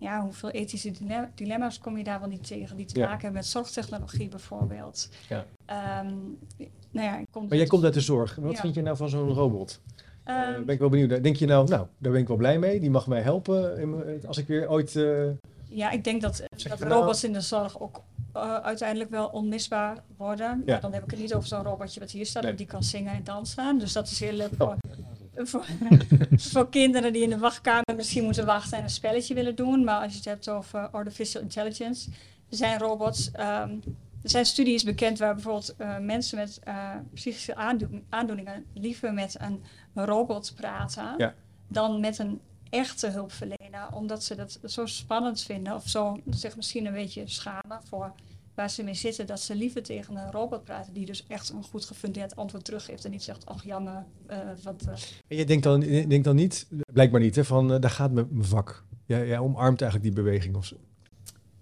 ja, 0.04 0.22
hoeveel 0.22 0.50
ethische 0.50 0.92
dile- 0.92 1.30
dilemma's 1.36 1.80
kom 1.80 1.98
je 1.98 2.04
daar 2.04 2.20
wel 2.20 2.30
niet 2.30 2.48
tegen 2.48 2.78
die 2.78 2.86
te 2.86 3.00
Ja. 3.00 3.06
maken 3.06 3.22
hebben 3.22 3.40
met 3.40 3.46
zorgtechnologie 3.50 4.28
bijvoorbeeld. 4.30 5.10
Ja. 5.30 5.46
Ehm, 5.66 6.08
nou 6.92 7.08
ja, 7.08 7.22
Maar 7.48 7.58
jij 7.58 7.66
komt 7.68 7.84
uit 7.84 7.94
de 7.94 8.02
zorg. 8.02 8.36
Wat 8.36 8.52
Ja. 8.52 8.60
vind 8.62 8.76
je 8.76 8.82
nou 8.82 8.98
van 8.98 9.10
zo'n 9.10 9.30
robot? 9.30 9.82
Ehm, 10.24 10.66
ben 10.66 10.74
ik 10.74 10.80
wel 10.80 10.90
benieuwd. 10.90 11.24
Denk 11.24 11.36
je 11.36 11.46
nou, 11.46 11.68
nou, 11.70 11.88
daar 11.98 12.12
ben 12.12 12.22
ik 12.22 12.28
wel 12.28 12.38
blij 12.38 12.60
mee. 12.60 12.80
Die 12.80 12.90
mag 12.90 13.08
mij 13.08 13.22
helpen 13.22 14.22
als 14.28 14.38
ik 14.38 14.48
weer 14.48 14.70
ooit... 14.70 14.96
eh, 14.96 15.24
ja, 15.70 15.92
ik 15.92 16.04
denk 16.04 16.22
dat, 16.22 16.44
dat 16.70 16.80
nou- 16.80 16.92
robots 16.94 17.24
in 17.24 17.34
de 17.34 17.42
zorg 17.42 17.80
ook 17.80 18.02
eh, 18.34 18.56
uiteindelijk 18.56 19.10
wel 19.10 19.28
onmisbaar 19.28 19.98
worden. 20.18 20.62
Ja. 20.66 20.72
Maar 20.72 20.82
dan 20.82 20.94
heb 20.94 21.04
ik 21.04 21.12
het 21.12 21.20
niet 21.20 21.34
over 21.34 21.48
zo'n 21.48 21.64
robotje 21.64 22.00
wat 22.00 22.12
hier 22.12 22.26
staat, 22.26 22.44
Nee. 22.44 22.54
die 22.56 22.66
kan 22.66 22.84
zingen 22.84 23.14
en 23.14 23.24
dansen. 23.24 23.78
Dus 23.80 23.94
dat 23.94 24.08
is 24.08 24.20
heel 24.20 24.32
leuk 24.34 24.52
Oh. 24.58 24.74
voor, 26.36 26.70
kinderen 26.70 27.14
die 27.14 27.22
in 27.24 27.30
de 27.30 27.38
wachtkamer 27.38 27.96
misschien 27.96 28.24
moeten 28.24 28.46
wachten 28.46 28.78
en 28.78 28.84
een 28.84 28.90
spelletje 28.90 29.34
willen 29.34 29.56
doen. 29.56 29.84
Maar 29.84 30.02
als 30.02 30.12
je 30.12 30.18
het 30.18 30.26
hebt 30.28 30.50
over 30.50 30.90
artificial 30.90 31.42
intelligence, 31.44 32.10
er 32.50 32.58
zijn 32.58 32.80
robots. 32.80 33.32
ehm, 33.32 33.70
er 34.24 34.30
zijn 34.30 34.46
studies 34.46 34.84
bekend 34.84 35.20
waar 35.20 35.34
bijvoorbeeld 35.34 35.76
eh, 35.78 35.98
mensen 35.98 36.38
met 36.38 36.60
eh, 36.64 36.90
psychische 37.14 37.56
aandoen- 37.56 38.04
aandoeningen 38.10 38.66
liever 38.74 39.14
met 39.14 39.36
een 39.40 39.62
robot 39.94 40.54
praten 40.56 41.14
Ja. 41.18 41.34
dan 41.68 42.00
met 42.00 42.18
een 42.20 42.40
echte 42.70 43.08
hulpverlener, 43.08 43.88
omdat 43.94 44.24
ze 44.24 44.36
dat 44.36 44.60
zo 44.66 44.86
spannend 44.86 45.42
vinden 45.42 45.74
of 45.76 45.88
zo 45.90 46.20
zich 46.30 46.56
misschien 46.56 46.86
een 46.86 46.94
beetje 46.94 47.24
schamen 47.28 47.80
voor 47.90 48.14
waar 48.56 48.70
ze 48.70 48.84
mee 48.84 48.94
zitten, 48.94 49.26
dat 49.28 49.40
ze 49.40 49.56
liever 49.56 49.84
tegen 49.84 50.16
een 50.16 50.32
robot 50.32 50.64
praten 50.64 50.94
die 50.94 51.06
dus 51.06 51.26
echt 51.28 51.50
een 51.50 51.64
goed 51.64 51.86
gefundeerd 51.86 52.36
antwoord 52.36 52.66
teruggeeft 52.66 53.06
en 53.06 53.12
niet 53.12 53.24
zegt, 53.24 53.46
ach 53.46 53.64
jammer, 53.64 54.06
eh, 54.28 54.38
wat... 54.64 54.82
eh, 54.88 54.94
En 55.28 55.38
je 55.38 55.46
denkt 55.46 55.64
dan, 55.64 55.82
je 55.82 56.08
denkt 56.08 56.26
dan 56.26 56.36
niet, 56.36 56.68
blijkbaar 56.94 57.22
niet, 57.22 57.36
hè, 57.36 57.46
van 57.46 57.74
eh, 57.74 57.80
daar 57.80 57.90
gaat 57.92 58.12
mijn 58.12 58.28
vak. 58.40 58.84
Jij, 59.06 59.28
jij 59.28 59.38
omarmt 59.40 59.82
eigenlijk 59.82 60.16
die 60.16 60.24
beweging. 60.24 60.56
Of, 60.56 60.66
zo. 60.66 60.76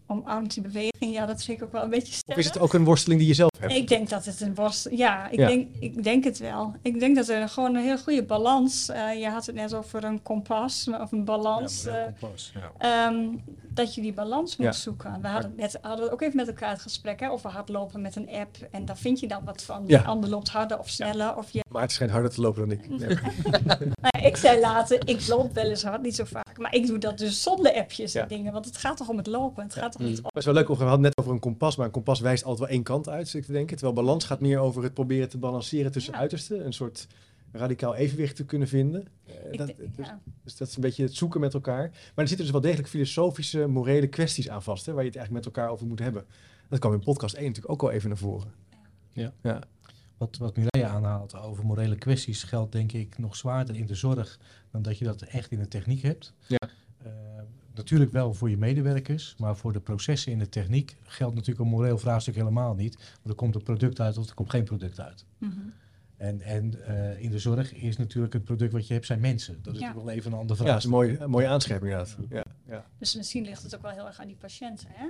omarmt 0.08 0.54
die 0.54 0.63
beweging, 0.63 1.13
ja, 1.13 1.25
dat 1.25 1.43
vind 1.43 1.58
ik 1.58 1.63
ook 1.63 1.71
wel 1.71 1.84
een 1.84 1.89
beetje 1.89 2.08
of 2.08 2.13
sterk. 2.13 2.38
is 2.38 2.45
het 2.45 2.60
ook 2.60 2.73
een 2.73 2.84
worsteling 2.84 3.19
die 3.19 3.30
je 3.30 3.36
zelf 3.36 3.50
hebt? 3.62 3.74
Ik 3.74 3.88
denk 3.88 4.10
dat 4.10 4.26
het 4.26 4.41
een 4.41 4.56
worst... 4.56 4.88
Ja, 4.91 5.30
ik, 5.30 5.39
Ja. 5.39 5.47
Denk, 5.47 5.67
ik 5.80 6.04
denk 6.04 6.24
het 6.24 6.38
wel. 6.39 6.74
Ik 6.82 7.00
denk 7.00 7.15
dat 7.15 7.28
er 7.28 7.50
gewoon 7.50 7.76
een 7.76 7.84
heel 7.84 7.97
goede 7.97 8.24
balans... 8.24 8.89
eh, 8.89 9.19
je 9.19 9.28
had 9.30 9.45
het 9.45 9.56
net 9.56 9.74
over 9.74 10.04
een 10.04 10.21
kompas, 10.21 10.89
of 11.02 11.12
een 11.12 11.26
balans. 11.26 11.86
eh, 11.86 11.95
ehm, 12.78 13.28
dat 13.74 13.95
je 13.95 14.02
die 14.02 14.13
balans 14.13 14.58
moet 14.58 14.65
Ja. 14.67 14.71
zoeken. 14.71 15.21
We 15.21 15.28
hadden, 15.28 15.50
het 15.52 15.60
net, 15.60 15.78
hadden 15.82 16.04
het 16.04 16.13
ook 16.13 16.21
even 16.21 16.36
met 16.36 16.47
elkaar 16.47 16.69
het 16.69 16.82
gesprek 16.82 17.19
hè, 17.19 17.30
over 17.30 17.50
hardlopen 17.50 18.02
met 18.02 18.15
een 18.15 18.30
app. 18.30 18.58
En 18.71 18.86
daar 18.86 18.97
vind 18.97 19.19
je 19.19 19.28
dan 19.28 19.41
wat 19.45 19.63
van. 19.63 19.84
Ja. 19.88 19.97
De 20.02 20.06
ander 20.08 20.30
loopt 20.30 20.50
harder 20.50 20.80
of 20.80 20.89
sneller. 20.89 21.38
Of 21.38 21.50
je, 21.52 21.63
Maar 21.69 21.82
het 21.82 21.91
schijnt 21.91 22.12
harder 22.13 22.32
te 22.32 22.41
lopen 22.41 22.69
dan 22.69 22.78
ik. 22.78 22.89
Nee. 23.00 23.10
ja, 24.02 24.21
ik 24.28 24.38
zei 24.38 24.60
later, 24.60 25.08
ik 25.08 25.28
loop 25.28 25.54
wel 25.54 25.63
eens 25.65 25.84
hard, 25.84 26.02
niet 26.02 26.15
zo 26.15 26.24
vaak. 26.24 26.58
Maar 26.58 26.76
ik 26.76 26.88
doe 26.88 26.97
dat 26.97 27.17
dus 27.17 27.41
zonder 27.43 27.74
appjes 27.74 28.13
Ja. 28.13 28.21
en 28.21 28.28
dingen. 28.28 28.54
Want 28.54 28.65
het 28.65 28.78
gaat 28.78 28.97
toch 28.97 29.10
om 29.10 29.17
het 29.17 29.28
lopen. 29.28 29.63
Het 29.63 29.74
gaat 29.74 29.91
toch 29.91 30.02
niet 30.02 30.17
om... 30.17 30.24
Dat 30.24 30.36
is 30.38 30.45
wel 30.45 30.54
leuk, 30.54 30.67
we 30.67 30.74
hadden 30.74 31.02
net 31.02 31.17
over 31.17 31.32
een 31.32 31.39
kompas, 31.39 31.76
maar 31.76 31.86
een 31.86 31.91
kompas 31.91 32.19
wijst 32.19 32.43
altijd 32.43 32.60
wel 32.60 32.69
één 32.76 32.84
kant 32.84 33.10
uit, 33.10 33.34
ik 33.34 33.45
te 33.51 33.57
denken. 33.57 33.77
Terwijl 33.77 33.95
balans 34.05 34.25
gaat 34.25 34.39
meer 34.39 34.59
over 34.59 34.83
het 34.83 34.93
proberen 34.93 35.29
te 35.29 35.37
balanceren 35.37 35.91
tussen 35.91 36.13
Ja. 36.13 36.19
uitersten. 36.19 36.65
Een 36.65 36.73
soort 36.73 37.07
radicaal 37.51 37.95
evenwicht 37.95 38.35
te 38.35 38.45
kunnen 38.45 38.67
vinden. 38.67 39.07
Eh, 39.25 39.33
dat, 39.57 39.67
denk- 39.67 39.95
dus, 39.95 40.05
ja. 40.05 40.19
dus 40.43 40.55
dat 40.57 40.67
is 40.67 40.75
een 40.75 40.81
beetje 40.81 41.03
het 41.03 41.15
zoeken 41.15 41.39
met 41.39 41.53
elkaar. 41.53 41.89
Maar 41.89 42.11
er 42.15 42.27
zitten 42.27 42.45
dus 42.45 42.51
wel 42.51 42.61
degelijk 42.61 42.87
filosofische, 42.89 43.67
morele 43.67 44.07
kwesties 44.07 44.49
aan 44.49 44.63
vast, 44.63 44.85
hè, 44.85 44.93
waar 44.93 45.01
je 45.03 45.07
het 45.09 45.17
eigenlijk 45.17 45.45
met 45.45 45.55
elkaar 45.55 45.71
over 45.73 45.87
moet 45.87 45.99
hebben. 45.99 46.25
Dat 46.69 46.79
kwam 46.79 46.93
in 46.93 46.99
podcast 46.99 47.35
1 47.35 47.45
natuurlijk 47.45 47.73
ook 47.73 47.81
al 47.81 47.91
even 47.91 48.09
naar 48.09 48.17
voren. 48.17 48.51
Ja. 49.13 49.33
ja. 49.41 49.61
wat, 50.17 50.37
wat 50.37 50.55
Mireille 50.57 50.93
aanhaalt 50.95 51.35
over 51.35 51.65
morele 51.65 51.95
kwesties 51.95 52.43
geldt 52.43 52.71
denk 52.71 52.91
ik 52.91 53.17
nog 53.17 53.35
zwaarder 53.35 53.75
in 53.75 53.85
de 53.85 53.95
zorg 53.95 54.39
dan 54.71 54.81
dat 54.81 54.97
je 54.97 55.05
dat 55.05 55.21
echt 55.21 55.51
in 55.51 55.59
de 55.59 55.67
techniek 55.67 56.01
hebt. 56.01 56.33
Ja. 56.47 56.57
Natuurlijk 57.75 58.12
wel 58.12 58.34
voor 58.34 58.49
je 58.49 58.57
medewerkers, 58.57 59.36
maar 59.38 59.55
voor 59.57 59.73
de 59.73 59.79
processen 59.79 60.31
in 60.31 60.39
de 60.39 60.49
techniek 60.49 60.95
geldt 61.03 61.36
natuurlijk 61.36 61.65
een 61.65 61.71
moreel 61.71 61.97
vraagstuk 61.97 62.36
helemaal 62.36 62.73
niet. 62.75 62.95
Want 62.95 63.29
er 63.29 63.36
komt 63.36 63.55
een 63.55 63.63
product 63.63 63.99
uit 63.99 64.17
of 64.17 64.27
er 64.29 64.34
komt 64.34 64.49
geen 64.49 64.63
product 64.63 64.99
uit. 64.99 65.25
Mhm. 65.38 65.51
En, 66.17 66.41
en 66.41 66.86
eh, 66.86 67.23
in 67.23 67.29
de 67.31 67.39
zorg 67.39 67.73
is 67.73 67.97
natuurlijk 67.97 68.34
het 68.34 68.43
product 68.43 68.71
wat 68.73 68.88
je 68.88 68.93
hebt 68.93 69.05
zijn 69.05 69.19
mensen. 69.19 69.53
Dat 69.62 69.73
is 69.73 69.79
Ja. 69.79 69.86
natuurlijk 69.86 70.05
wel 70.05 70.15
even 70.15 70.31
een 70.31 70.38
andere 70.38 70.60
Ja, 70.60 70.65
vraag. 70.65 70.67
dat 70.73 70.77
is 70.77 70.84
een 70.84 70.95
mooie, 70.97 71.19
een 71.19 71.29
mooie 71.29 71.47
aanscherping 71.47 71.91
inderdaad. 71.91 72.17
Ja, 72.29 72.43
ja. 72.67 72.86
Dus 72.97 73.15
misschien 73.15 73.45
ligt 73.45 73.63
het 73.63 73.75
ook 73.75 73.81
wel 73.81 73.91
heel 73.91 74.05
erg 74.07 74.19
aan 74.19 74.27
die 74.27 74.36
patiënten, 74.36 74.88
hè? 74.91 75.05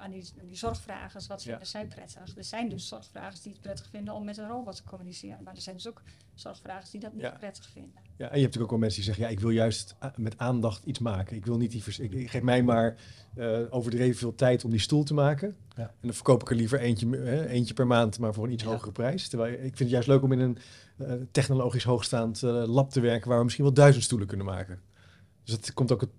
Aan 0.00 0.10
die, 0.10 0.24
die 0.44 0.56
zorgvragers. 0.56 1.26
Wat 1.26 1.42
vinden 1.42 1.60
Ja. 1.60 1.66
zij 1.66 1.86
prettig? 1.86 2.36
Er 2.36 2.44
zijn 2.44 2.68
dus 2.68 2.88
zorgvragers 2.88 3.42
die 3.42 3.52
het 3.52 3.60
prettig 3.60 3.88
vinden 3.90 4.14
om 4.14 4.24
met 4.24 4.36
een 4.38 4.48
robot 4.48 4.76
te 4.76 4.84
communiceren. 4.84 5.38
Maar 5.44 5.54
er 5.54 5.60
zijn 5.60 5.76
dus 5.76 5.88
ook 5.88 6.02
zorgvragers 6.34 6.90
die 6.90 7.00
dat 7.00 7.12
niet 7.12 7.22
Ja. 7.22 7.30
prettig 7.30 7.68
vinden. 7.72 7.92
Ja, 7.94 8.00
en 8.00 8.06
je 8.16 8.24
hebt 8.24 8.32
natuurlijk 8.32 8.62
ook 8.62 8.70
wel 8.70 8.78
mensen 8.78 8.96
die 9.02 9.06
zeggen, 9.08 9.24
ja, 9.24 9.30
ik 9.30 9.40
wil 9.40 9.50
juist 9.50 9.94
a- 10.02 10.12
met 10.16 10.38
aandacht 10.38 10.84
iets 10.84 10.98
maken. 10.98 11.36
Ik 11.36 11.46
wil 11.46 11.56
niet 11.56 11.70
die 11.70 11.82
vers- 11.82 11.98
ik, 11.98 12.12
ik 12.12 12.30
geef 12.30 12.42
mij 12.42 12.62
maar 12.62 12.96
eh, 13.34 13.58
overdreven 13.70 14.18
veel 14.18 14.34
tijd 14.34 14.64
om 14.64 14.70
die 14.70 14.80
stoel 14.80 15.02
te 15.04 15.14
maken. 15.14 15.56
Ja. 15.76 15.82
En 15.82 15.94
dan 16.00 16.14
verkoop 16.14 16.42
ik 16.42 16.50
er 16.50 16.56
liever 16.56 16.80
eentje, 16.80 17.08
hè, 17.16 17.46
eentje 17.46 17.74
per 17.74 17.86
maand, 17.86 18.18
maar 18.18 18.34
voor 18.34 18.44
een 18.44 18.52
iets 18.52 18.62
Ja. 18.62 18.68
hogere 18.70 18.92
prijs. 18.92 19.28
Terwijl 19.28 19.52
ik 19.52 19.60
vind 19.60 19.78
het 19.78 19.90
juist 19.90 20.08
leuk 20.08 20.22
om 20.22 20.32
in 20.32 20.38
een 20.38 20.58
eh, 20.98 21.12
technologisch 21.30 21.84
hoogstaand 21.84 22.42
eh, 22.42 22.64
lab 22.66 22.90
te 22.90 23.00
werken 23.00 23.28
waar 23.28 23.38
we 23.38 23.44
misschien 23.44 23.64
wel 23.64 23.74
duizend 23.74 24.04
stoelen 24.04 24.26
kunnen 24.28 24.46
maken. 24.46 24.80
Dus 25.44 25.54
het 25.54 25.74
komt 25.74 25.92
ook 25.92 26.00
het 26.00 26.10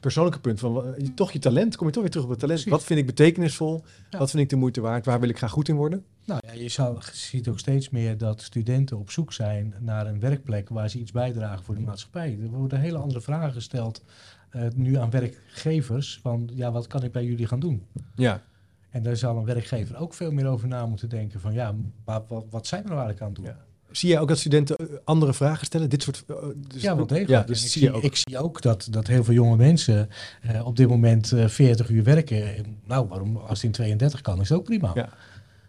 persoonlijke 0.00 0.40
punt 0.40 0.60
van 0.60 0.94
je- 0.98 1.14
toch 1.14 1.32
je 1.32 1.38
talent, 1.38 1.76
kom 1.76 1.86
je 1.86 1.92
toch 1.92 2.02
weer 2.02 2.10
terug 2.10 2.26
op 2.26 2.32
het 2.32 2.40
talent. 2.40 2.60
Precies. 2.60 2.78
Wat 2.78 2.86
vind 2.88 3.00
ik 3.00 3.06
betekenisvol? 3.06 3.82
Ja. 4.10 4.18
Wat 4.18 4.30
vind 4.30 4.42
ik 4.42 4.48
de 4.48 4.56
moeite 4.56 4.80
waard? 4.80 5.04
Waar 5.06 5.20
wil 5.20 5.28
ik 5.28 5.36
graag 5.36 5.50
goed 5.50 5.68
in 5.68 5.74
worden? 5.76 6.04
Nou 6.24 6.40
ja, 6.46 6.52
je 6.52 6.68
zou, 6.68 6.98
ziet 7.12 7.48
ook 7.48 7.58
steeds 7.58 7.90
meer 7.90 8.18
dat 8.18 8.42
studenten 8.42 8.98
op 8.98 9.10
zoek 9.10 9.32
zijn 9.32 9.74
naar 9.80 10.06
een 10.06 10.20
werkplek 10.20 10.68
waar 10.68 10.90
ze 10.90 10.98
iets 10.98 11.12
bijdragen 11.12 11.64
voor 11.64 11.74
de 11.74 11.80
maatschappij. 11.80 12.38
Er 12.42 12.48
worden 12.50 12.80
hele 12.80 12.98
andere 12.98 13.20
vragen 13.20 13.52
gesteld 13.52 14.02
eh, 14.50 14.62
nu 14.74 14.96
aan 14.96 15.10
werkgevers 15.10 16.18
van 16.22 16.50
ja, 16.52 16.72
wat 16.72 16.86
kan 16.86 17.02
ik 17.02 17.12
bij 17.12 17.24
jullie 17.24 17.46
gaan 17.46 17.60
doen? 17.60 17.82
Ja, 18.14 18.42
En 18.90 19.02
daar 19.02 19.16
zal 19.16 19.36
een 19.36 19.44
werkgever 19.44 19.96
ook 19.96 20.14
veel 20.14 20.32
meer 20.32 20.46
over 20.46 20.68
na 20.68 20.86
moeten 20.86 21.08
denken 21.08 21.40
van 21.40 21.52
ja, 21.52 21.74
maar 22.04 22.20
wat, 22.28 22.44
wat 22.50 22.66
zijn 22.66 22.82
we 22.82 22.88
nou 22.88 23.00
eigenlijk 23.00 23.20
aan 23.38 23.44
het 23.44 23.54
doen? 23.54 23.64
Ja. 23.64 23.72
Zie 23.96 24.08
jij 24.08 24.20
ook 24.20 24.28
dat 24.28 24.38
studenten 24.38 24.76
eh, 24.76 24.86
andere 25.04 25.34
vragen 25.34 25.66
stellen? 25.66 25.88
Dit 25.90 26.02
soort. 26.02 26.24
eh, 26.26 26.36
dus, 26.68 26.82
Ja, 26.82 26.96
wel 26.96 27.06
degelijk. 27.06 27.30
Ja, 27.30 27.42
dus 27.42 27.64
ik, 27.64 27.70
zie 27.70 27.82
je 27.82 27.92
ook. 27.92 28.02
ik 28.02 28.16
zie 28.16 28.38
ook 28.38 28.62
dat, 28.62 28.86
dat 28.90 29.06
heel 29.06 29.24
veel 29.24 29.34
jonge 29.34 29.56
mensen 29.56 30.08
eh, 30.42 30.66
op 30.66 30.76
dit 30.76 30.88
moment 30.88 31.32
eh 31.32 31.48
40 31.48 31.88
uur 31.88 32.04
werken. 32.04 32.56
En 32.56 32.78
Nou, 32.86 33.08
waarom 33.08 33.36
als 33.36 33.48
het 33.48 33.62
in 33.62 33.70
32 33.72 34.20
kan, 34.20 34.40
is 34.40 34.48
het 34.48 34.58
ook 34.58 34.64
prima. 34.64 34.90
Ja. 34.94 35.08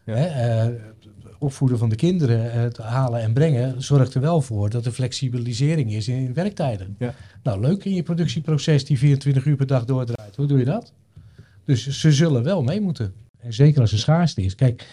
Ja. 0.05 0.13
Hè, 0.15 0.25
eh, 0.25 0.73
opvoeden 1.39 1.77
van 1.77 1.89
de 1.89 1.95
kinderen, 1.95 2.51
eh, 2.51 2.61
het 2.61 2.77
halen 2.77 3.21
en 3.21 3.33
brengen, 3.33 3.81
zorgt 3.83 4.13
er 4.13 4.21
wel 4.21 4.41
voor 4.41 4.69
dat 4.69 4.85
er 4.85 4.91
flexibilisering 4.91 5.93
is 5.93 6.07
in, 6.07 6.15
in 6.15 6.33
werktijden. 6.33 6.95
Ja. 6.99 7.13
Nou, 7.43 7.59
leuk 7.59 7.85
in 7.85 7.93
je 7.93 8.03
productieproces 8.03 8.85
die 8.85 8.97
24 8.97 9.45
uur 9.45 9.55
per 9.55 9.67
dag 9.67 9.85
doordraait. 9.85 10.35
Hoe 10.35 10.45
doe 10.45 10.59
je 10.59 10.65
dat? 10.65 10.93
Dus 11.65 11.87
ze 11.87 12.11
zullen 12.11 12.43
wel 12.43 12.63
mee 12.63 12.81
moeten. 12.81 13.13
En 13.39 13.53
zeker 13.53 13.81
als 13.81 13.91
er 13.91 13.97
schaarste 13.99 14.41
is. 14.41 14.55
Kijk, 14.55 14.85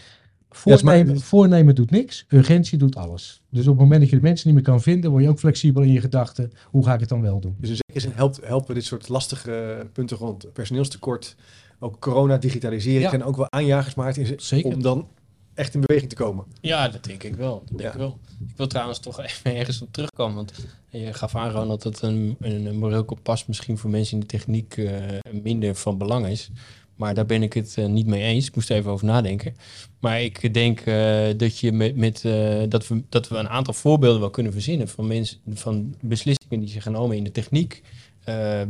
Ja, 0.54 0.70
het 0.70 0.74
is 0.78 0.82
maar- 0.82 0.94
voornemen, 0.96 1.20
voornemen 1.22 1.74
doet 1.74 1.90
niks, 1.90 2.24
urgentie 2.28 2.78
doet 2.78 2.96
alles. 2.96 3.42
Dus 3.50 3.62
op 3.66 3.72
het 3.72 3.82
moment 3.82 4.00
dat 4.00 4.10
je 4.10 4.16
de 4.16 4.22
mensen 4.22 4.46
niet 4.46 4.56
meer 4.56 4.64
kan 4.66 4.80
vinden, 4.82 5.10
word 5.10 5.22
je 5.22 5.28
ook 5.28 5.38
flexibel 5.38 5.82
in 5.82 5.92
je 5.92 6.00
gedachten. 6.00 6.52
Hoe 6.66 6.84
ga 6.84 6.94
ik 6.94 7.00
het 7.00 7.08
dan 7.08 7.22
wel 7.22 7.40
doen? 7.40 7.56
Dus 7.58 7.68
in 7.70 7.76
zekere 7.76 8.00
zin 8.00 8.12
helpt, 8.14 8.40
helpen 8.44 8.74
dit 8.74 8.84
soort 8.84 9.08
lastige 9.08 9.86
punten 9.92 10.16
rond 10.16 10.52
personeelstekort, 10.52 11.36
ook 11.78 12.00
corona, 12.00 12.36
digitalisering, 12.38 13.02
Ja. 13.02 13.08
zijn 13.10 13.24
ook 13.24 13.36
wel 13.36 13.46
aanjagers 13.52 13.94
maar 13.94 14.14
Zeker. 14.36 14.74
om 14.74 14.82
dan 14.82 15.08
echt 15.54 15.74
in 15.74 15.80
beweging 15.80 16.10
te 16.10 16.16
komen. 16.16 16.44
Ja, 16.60 16.88
dat 16.88 17.04
denk 17.04 17.22
ik 17.22 17.34
wel. 17.34 17.58
Dat 17.58 17.68
denk 17.68 17.80
Ja. 17.80 17.90
ik 17.90 17.96
wel. 17.96 18.18
Ik 18.48 18.56
wil 18.56 18.66
trouwens 18.66 18.98
toch 18.98 19.20
even 19.20 19.56
ergens 19.56 19.82
op 19.82 19.92
terugkomen. 19.92 20.34
Want 20.36 20.52
je 20.88 21.12
gaf 21.12 21.34
aan, 21.36 21.50
Ronald, 21.50 21.82
dat 21.82 22.02
een, 22.02 22.36
een, 22.40 22.66
een 22.66 22.78
moreel 22.78 23.04
kompas 23.04 23.46
misschien 23.46 23.78
voor 23.78 23.90
mensen 23.90 24.14
in 24.14 24.20
de 24.20 24.26
techniek 24.26 24.76
eh, 24.76 24.94
minder 25.42 25.74
van 25.74 25.98
belang 25.98 26.26
is. 26.26 26.50
Maar 26.96 27.14
daar 27.14 27.26
ben 27.26 27.42
ik 27.42 27.52
het 27.52 27.74
eh, 27.78 27.86
niet 27.86 28.06
mee 28.06 28.22
eens. 28.22 28.46
Ik 28.46 28.54
moest 28.54 28.70
er 28.70 28.76
even 28.76 28.90
over 28.90 29.06
nadenken. 29.06 29.56
Maar 30.00 30.22
ik 30.22 30.54
denk 30.54 30.80
eh, 30.80 31.24
dat, 31.36 31.58
je 31.58 31.72
met, 31.72 31.96
met, 31.96 32.24
eh, 32.24 32.60
dat, 32.68 32.88
we, 32.88 33.02
dat 33.08 33.28
we 33.28 33.36
een 33.36 33.48
aantal 33.48 33.74
voorbeelden 33.74 34.20
wel 34.20 34.30
kunnen 34.30 34.52
verzinnen 34.52 34.88
van, 34.88 35.06
mensen, 35.06 35.38
van 35.54 35.94
beslissingen 36.00 36.60
die 36.60 36.68
zijn 36.68 36.82
genomen 36.82 37.16
in 37.16 37.24
de 37.24 37.30
techniek. 37.32 37.82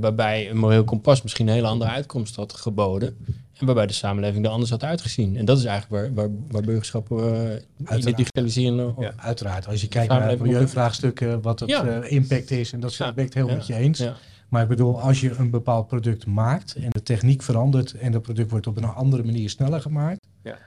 waarbij 0.01 0.51
een 0.51 0.57
moreel 0.57 0.85
kompas 0.85 1.23
misschien 1.23 1.47
een 1.49 1.55
hele 1.55 1.67
andere 1.67 1.91
uitkomst 1.91 2.37
had 2.37 2.53
geboden. 2.53 3.17
En 3.63 3.69
waarbij 3.69 3.87
de 3.87 3.93
samenleving 3.93 4.45
er 4.45 4.51
anders 4.51 4.71
had 4.71 4.83
uitgezien. 4.83 5.37
En 5.37 5.45
dat 5.45 5.59
is 5.59 5.65
eigenlijk 5.65 6.03
waar, 6.03 6.15
waar, 6.15 6.37
waar 6.51 6.63
burgerschap 6.63 7.11
eh, 7.11 7.17
in 7.19 7.23
de 7.25 7.63
Uiteraard. 7.85 8.17
digitalisering... 8.17 8.95
Ja. 8.99 9.13
Uiteraard, 9.17 9.67
als 9.67 9.81
je 9.81 9.89
kijkt 9.89 10.13
naar 10.13 10.39
milieuvraagstukken, 10.41 11.43
wat 11.43 11.61
het 11.61 11.69
Ja. 11.69 12.03
impact 12.05 12.51
is, 12.51 12.73
en 12.73 12.81
dat 12.81 12.97
ben 12.99 13.09
ik 13.09 13.17
het 13.17 13.35
heel 13.35 13.47
met 13.47 13.67
je 13.67 13.75
eens. 13.75 13.99
Ja. 13.99 14.17
Maar 14.53 14.63
ik 14.63 14.69
bedoel, 14.69 15.01
als 15.01 15.21
je 15.21 15.31
een 15.39 15.51
bepaald 15.51 15.87
product 15.87 16.27
maakt 16.27 16.75
en 16.75 16.91
de 16.91 17.03
techniek 17.03 17.43
verandert 17.43 17.93
en 17.95 18.13
dat 18.13 18.23
product 18.23 18.51
wordt 18.51 18.67
op 18.67 18.77
een 18.77 18.85
andere 18.85 19.25
manier 19.25 19.51
sneller 19.51 19.81
gemaakt, 19.81 20.27
Ja. 20.43 20.59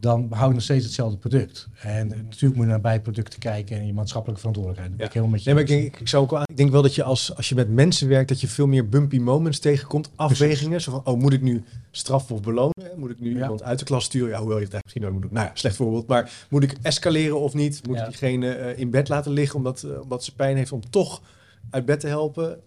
dan 0.00 0.26
hou 0.30 0.48
je 0.48 0.54
nog 0.54 0.62
steeds 0.62 0.84
hetzelfde 0.84 1.16
product. 1.18 1.68
En 1.82 2.08
natuurlijk 2.08 2.54
moet 2.54 2.64
je 2.64 2.70
naar 2.70 2.80
bijproducten 2.80 3.38
kijken 3.38 3.76
en 3.78 3.86
je 3.86 3.92
maatschappelijke 3.92 4.40
verantwoordelijkheid. 4.40 4.98
Dat 4.98 5.06
ik 5.06 5.12
helemaal 5.12 5.34
met 5.34 5.44
je 5.44 5.52
Nee, 5.54 5.64
maar 5.64 5.72
ik 5.72 5.80
denk, 5.82 5.96
ik, 6.00 6.08
zou 6.08 6.22
ook 6.24 6.30
wel, 6.30 6.42
ik 6.42 6.56
denk 6.56 6.70
wel 6.70 6.82
dat 6.82 6.94
je 6.94 7.02
als, 7.02 7.36
als 7.36 7.48
je 7.48 7.54
met 7.54 7.70
mensen 7.70 8.08
werkt, 8.08 8.28
dat 8.28 8.40
je 8.40 8.48
veel 8.48 8.66
meer 8.66 8.88
bumpy 8.88 9.18
moments 9.18 9.58
tegenkomt. 9.58 10.10
Afwegingen. 10.16 10.80
Zo 10.80 10.90
van, 10.90 11.00
oh, 11.14 11.20
moet 11.20 11.32
ik 11.32 11.42
nu 11.42 11.64
straffen 11.90 12.34
of 12.34 12.40
belonen? 12.42 12.72
Moet 12.96 13.10
ik 13.10 13.20
nu 13.20 13.34
Ja. 13.36 13.40
iemand 13.42 13.62
uit 13.62 13.78
de 13.78 13.84
klas 13.84 14.04
sturen? 14.04 14.28
Ja, 14.28 14.38
hoewel 14.38 14.58
je 14.58 14.64
het 14.64 14.72
eigenlijk 14.72 14.84
misschien 14.84 15.02
nooit 15.02 15.12
moet 15.14 15.22
doen. 15.22 15.32
Nou 15.32 15.46
ja, 15.46 15.52
slecht 15.54 15.76
voorbeeld. 15.76 16.06
Maar 16.06 16.46
moet 16.50 16.62
ik 16.62 16.76
escaleren 16.82 17.40
of 17.40 17.54
niet? 17.54 17.86
Moet 17.86 17.96
Ja. 17.96 18.02
ik 18.02 18.08
diegene 18.08 18.52
eh, 18.52 18.78
in 18.78 18.90
bed 18.90 19.08
laten 19.08 19.32
liggen 19.32 19.56
omdat, 19.56 19.82
eh, 19.82 20.00
omdat 20.00 20.24
ze 20.24 20.34
pijn 20.34 20.56
heeft 20.56 20.72
om 20.72 20.90
toch 20.90 21.22
uit 21.70 21.84
bed 21.84 22.00
te 22.00 22.06
helpen? 22.06 22.58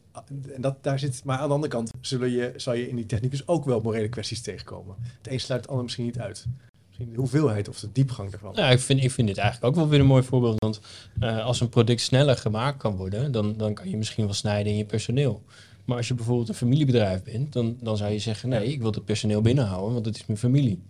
En 0.54 0.62
dat, 0.62 0.84
daar 0.84 1.00
zit, 1.00 1.22
maar 1.24 1.38
aan 1.38 1.48
de 1.48 1.54
andere 1.54 1.72
kant 1.72 1.92
zullen 2.02 2.32
je, 2.32 2.54
zal 2.56 2.74
je 2.74 2.90
in 2.90 2.96
die 2.96 3.06
techniek 3.06 3.32
dus 3.32 3.48
ook 3.48 3.66
wel 3.66 3.82
morele 3.82 4.10
kwesties 4.10 4.42
tegenkomen. 4.42 4.96
Het 5.18 5.32
een 5.32 5.40
sluit 5.40 5.62
het 5.62 5.70
ander 5.70 5.84
misschien 5.84 6.06
niet 6.06 6.20
uit. 6.20 6.46
Misschien 6.88 7.12
de 7.12 7.20
hoeveelheid 7.20 7.70
of 7.70 7.80
de 7.80 7.92
diepgang 7.92 8.32
ervan. 8.32 8.52
Ja, 8.56 8.70
ik 8.70 8.80
vind, 8.80 9.04
ik 9.04 9.12
vind 9.12 9.28
dit 9.28 9.38
eigenlijk 9.38 9.68
ook 9.68 9.82
wel 9.82 9.90
weer 9.90 10.00
een 10.00 10.06
mooi 10.06 10.24
voorbeeld. 10.24 10.60
Want 10.60 10.82
eh, 11.20 11.46
als 11.46 11.62
een 11.62 11.70
product 11.70 12.02
sneller 12.02 12.38
gemaakt 12.38 12.78
kan 12.78 12.96
worden, 12.96 13.32
dan, 13.32 13.58
dan 13.58 13.74
kan 13.74 13.90
je 13.90 13.98
misschien 13.98 14.26
wel 14.26 14.34
snijden 14.34 14.72
in 14.72 14.78
je 14.78 14.86
personeel. 14.86 15.44
Maar 15.86 15.98
als 15.98 16.08
je 16.08 16.14
bijvoorbeeld 16.14 16.50
een 16.50 16.56
familiebedrijf 16.56 17.24
bent, 17.24 17.54
dan, 17.54 17.78
dan 17.82 17.98
zou 17.98 18.12
je 18.12 18.20
zeggen: 18.20 18.50
nee, 18.50 18.72
ik 18.72 18.82
wil 18.82 18.92
het 18.92 19.06
personeel 19.06 19.42
binnenhouden, 19.42 19.94
want 19.94 20.06
het 20.06 20.16
is 20.16 20.26
mijn 20.26 20.40
familie. 20.40 20.84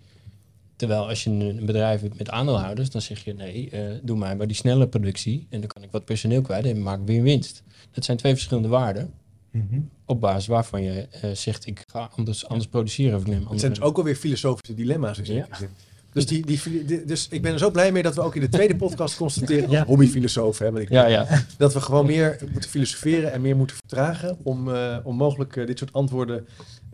Terwijl 0.75 1.07
als 1.07 1.23
je 1.23 1.29
een, 1.29 1.65
bedrijf 1.65 2.01
hebt 2.01 2.17
met 2.17 2.29
aandeelhouders, 2.29 2.89
dan 2.89 3.01
zeg 3.01 3.23
je: 3.23 3.33
nee, 3.33 3.69
eh, 3.69 3.81
doe 4.03 4.17
mij 4.17 4.35
maar 4.35 4.47
die 4.47 4.55
snelle 4.55 4.87
productie. 4.87 5.47
En 5.49 5.59
dan 5.59 5.69
kan 5.69 5.83
ik 5.83 5.91
wat 5.91 6.05
personeel 6.05 6.41
kwijt 6.41 6.65
en 6.65 6.81
maak 6.83 6.99
weer 7.05 7.21
winst. 7.23 7.63
Dat 7.91 8.05
zijn 8.05 8.17
twee 8.17 8.33
verschillende 8.33 8.67
waarden. 8.69 9.13
Mhm. 9.51 9.79
Op 10.05 10.21
basis 10.21 10.47
waarvan 10.47 10.83
je 10.83 11.07
eh, 11.11 11.31
zegt: 11.31 11.65
ik 11.65 11.83
ga 11.91 12.09
anders, 12.15 12.47
anders 12.47 12.67
produceren. 12.69 13.15
Of 13.15 13.21
ik 13.21 13.27
neem 13.27 13.47
Het 13.49 13.59
zijn 13.59 13.73
dus 13.73 13.81
ook 13.81 13.97
alweer 13.97 14.15
filosofische 14.15 14.73
dilemma's 14.73 15.17
in 15.17 15.25
zekere 15.25 15.47
Ja. 15.49 15.57
zin. 15.57 15.69
Dus, 16.13 16.25
die, 16.25 16.45
die, 16.45 17.05
dus 17.05 17.27
ik 17.29 17.41
ben 17.41 17.53
er 17.53 17.59
zo 17.59 17.71
blij 17.71 17.91
mee 17.91 18.03
dat 18.03 18.15
we 18.15 18.21
ook 18.21 18.35
in 18.35 18.41
de 18.41 18.49
tweede 18.49 18.75
podcast 18.75 19.17
constateren, 19.17 19.69
Ja. 19.71 19.79
als 19.79 19.87
hobbyfilosoof, 19.87 20.57
hè, 20.57 20.79
ik, 20.79 20.89
Ja, 20.89 21.05
ja. 21.05 21.27
dat 21.57 21.73
we 21.73 21.81
gewoon 21.81 22.05
meer 22.05 22.37
moeten 22.51 22.69
filosoferen 22.69 23.31
en 23.31 23.41
meer 23.41 23.55
moeten 23.55 23.75
vertragen 23.75 24.37
om, 24.43 24.73
eh, 24.73 24.97
om 25.03 25.15
mogelijk 25.15 25.53
dit 25.53 25.77
soort 25.77 25.93
antwoorden 25.93 26.47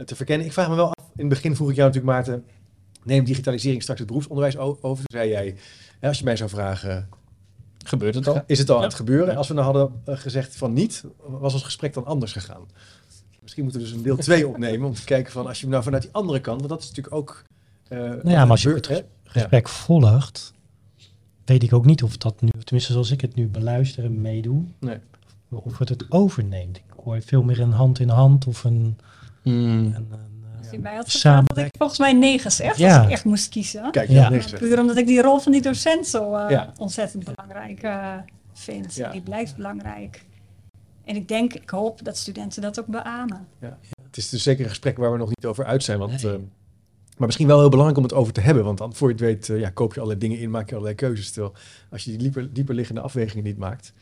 te 0.05 0.15
verkennen. 0.15 0.45
Ik 0.45 0.53
vraag 0.53 0.69
me 0.69 0.75
wel 0.75 0.87
af, 0.87 1.05
in 1.15 1.25
het 1.25 1.29
begin 1.29 1.55
vroeg 1.55 1.69
ik 1.69 1.75
jou 1.75 1.87
natuurlijk 1.87 2.15
Maarten, 2.15 2.43
neemt 3.03 3.27
digitalisering 3.27 3.81
straks 3.81 3.99
het 3.99 4.07
beroepsonderwijs 4.07 4.57
over? 4.57 5.05
Toen 5.05 5.19
zei 5.19 5.29
jij, 5.29 5.55
hè, 5.99 6.07
als 6.07 6.17
je 6.17 6.23
mij 6.23 6.35
zou 6.35 6.49
vragen, 6.49 7.09
Gebeurt 7.85 8.15
het 8.15 8.27
al? 8.27 8.41
is 8.47 8.59
het 8.59 8.69
al 8.69 8.77
aan 8.77 8.83
het 8.83 8.93
gebeuren? 8.93 9.35
Als 9.35 9.47
we 9.47 9.53
nou 9.53 9.65
hadden 9.65 10.01
eh, 10.05 10.17
gezegd 10.17 10.55
van 10.55 10.73
niet, 10.73 11.03
was 11.25 11.53
ons 11.53 11.63
gesprek 11.63 11.93
dan 11.93 12.05
anders 12.05 12.31
gegaan? 12.31 12.61
Misschien 13.41 13.63
moeten 13.63 13.81
we 13.81 13.87
dus 13.87 13.95
een 13.97 14.03
deel 14.03 14.17
2 14.17 14.47
opnemen 14.47 14.87
om 14.87 14.93
te 14.93 15.03
kijken 15.03 15.31
van, 15.31 15.47
als 15.47 15.61
je 15.61 15.67
nou 15.67 15.83
vanuit 15.83 16.01
die 16.01 16.11
andere 16.13 16.39
kant, 16.41 16.57
want 16.57 16.69
dat 16.69 16.81
is 16.81 16.87
natuurlijk 16.87 17.15
ook... 17.15 17.43
eh, 17.87 17.97
Nou 17.99 18.29
ja, 18.29 18.41
maar 18.41 18.49
als 18.49 18.61
je 18.61 18.69
het 18.73 18.87
hè? 18.87 18.99
gesprek 19.23 19.69
volgt, 19.69 20.53
weet 21.45 21.63
ik 21.63 21.73
ook 21.73 21.85
niet 21.85 22.03
of 22.03 22.17
dat 22.17 22.41
nu, 22.41 22.49
tenminste 22.63 22.91
zoals 22.91 23.11
ik 23.11 23.21
het 23.21 23.35
nu 23.35 23.47
beluister 23.47 24.03
en 24.03 24.21
meedoe, 24.21 24.63
Nee. 24.79 24.97
of 25.49 25.77
het 25.77 25.89
het 25.89 26.05
overneemt. 26.09 26.77
Ik 26.77 26.83
hoor 27.03 27.21
veel 27.21 27.43
meer 27.43 27.59
een 27.59 27.71
hand 27.71 27.99
in 27.99 28.09
hand 28.09 28.47
of 28.47 28.63
een... 28.63 28.97
Een, 29.43 29.53
een, 29.53 30.07
eh, 30.11 30.17
Als 30.71 30.79
je 30.79 30.87
mij 30.87 30.95
had 30.95 31.11
gevraagd, 31.11 31.47
had 31.47 31.57
ik 31.57 31.75
volgens 31.77 31.99
mij 31.99 32.13
nee 32.13 32.39
gezegd. 32.39 32.77
Ja. 32.77 32.95
Als 32.97 33.05
ik 33.05 33.11
echt 33.11 33.25
moest 33.25 33.49
kiezen. 33.49 33.91
Kijk, 33.91 34.09
Ja. 34.09 34.29
Puur 34.57 34.79
omdat 34.79 34.97
ik 34.97 35.07
die 35.07 35.21
rol 35.21 35.39
van 35.39 35.51
die 35.51 35.61
docent 35.61 36.07
zo 36.07 36.35
eh, 36.35 36.49
Ja. 36.49 36.73
ontzettend 36.77 37.23
belangrijk 37.23 37.83
eh, 37.83 38.15
vind. 38.53 38.95
Ja. 38.95 39.11
Die 39.11 39.21
blijft 39.21 39.55
belangrijk. 39.55 40.25
En 41.05 41.15
ik 41.15 41.27
denk, 41.27 41.53
ik 41.53 41.69
hoop 41.69 42.03
dat 42.03 42.17
studenten 42.17 42.61
dat 42.61 42.79
ook 42.79 42.85
beamen. 42.87 43.47
Het 44.03 44.17
is 44.17 44.29
dus 44.29 44.43
zeker 44.43 44.63
een 44.63 44.69
gesprek 44.69 44.97
waar 44.97 45.11
we 45.11 45.17
nog 45.17 45.27
niet 45.29 45.45
over 45.45 45.65
uit 45.65 45.83
zijn. 45.83 45.99
Want, 45.99 46.23
Nee. 46.23 46.33
eh, 46.33 46.39
maar 47.17 47.27
misschien 47.27 47.47
wel 47.47 47.59
heel 47.59 47.69
belangrijk 47.69 47.97
om 47.97 48.03
het 48.05 48.13
over 48.13 48.33
te 48.33 48.41
hebben. 48.41 48.63
Want 48.63 48.77
dan, 48.77 48.93
voor 48.95 49.07
je 49.07 49.13
het 49.13 49.23
weet, 49.23 49.49
eh, 49.49 49.59
ja, 49.59 49.69
koop 49.69 49.93
je 49.93 49.99
allerlei 49.99 50.19
dingen 50.27 50.39
in, 50.39 50.49
maak 50.51 50.65
je 50.65 50.71
allerlei 50.71 50.95
keuzes. 50.95 51.31
Terwijl 51.31 51.53
als 51.91 52.03
je 52.03 52.09
die 52.09 52.19
dieper, 52.19 52.53
dieper 52.53 52.75
liggende 52.75 53.01
afwegingen 53.01 53.43
niet 53.43 53.57
maakt, 53.57 53.93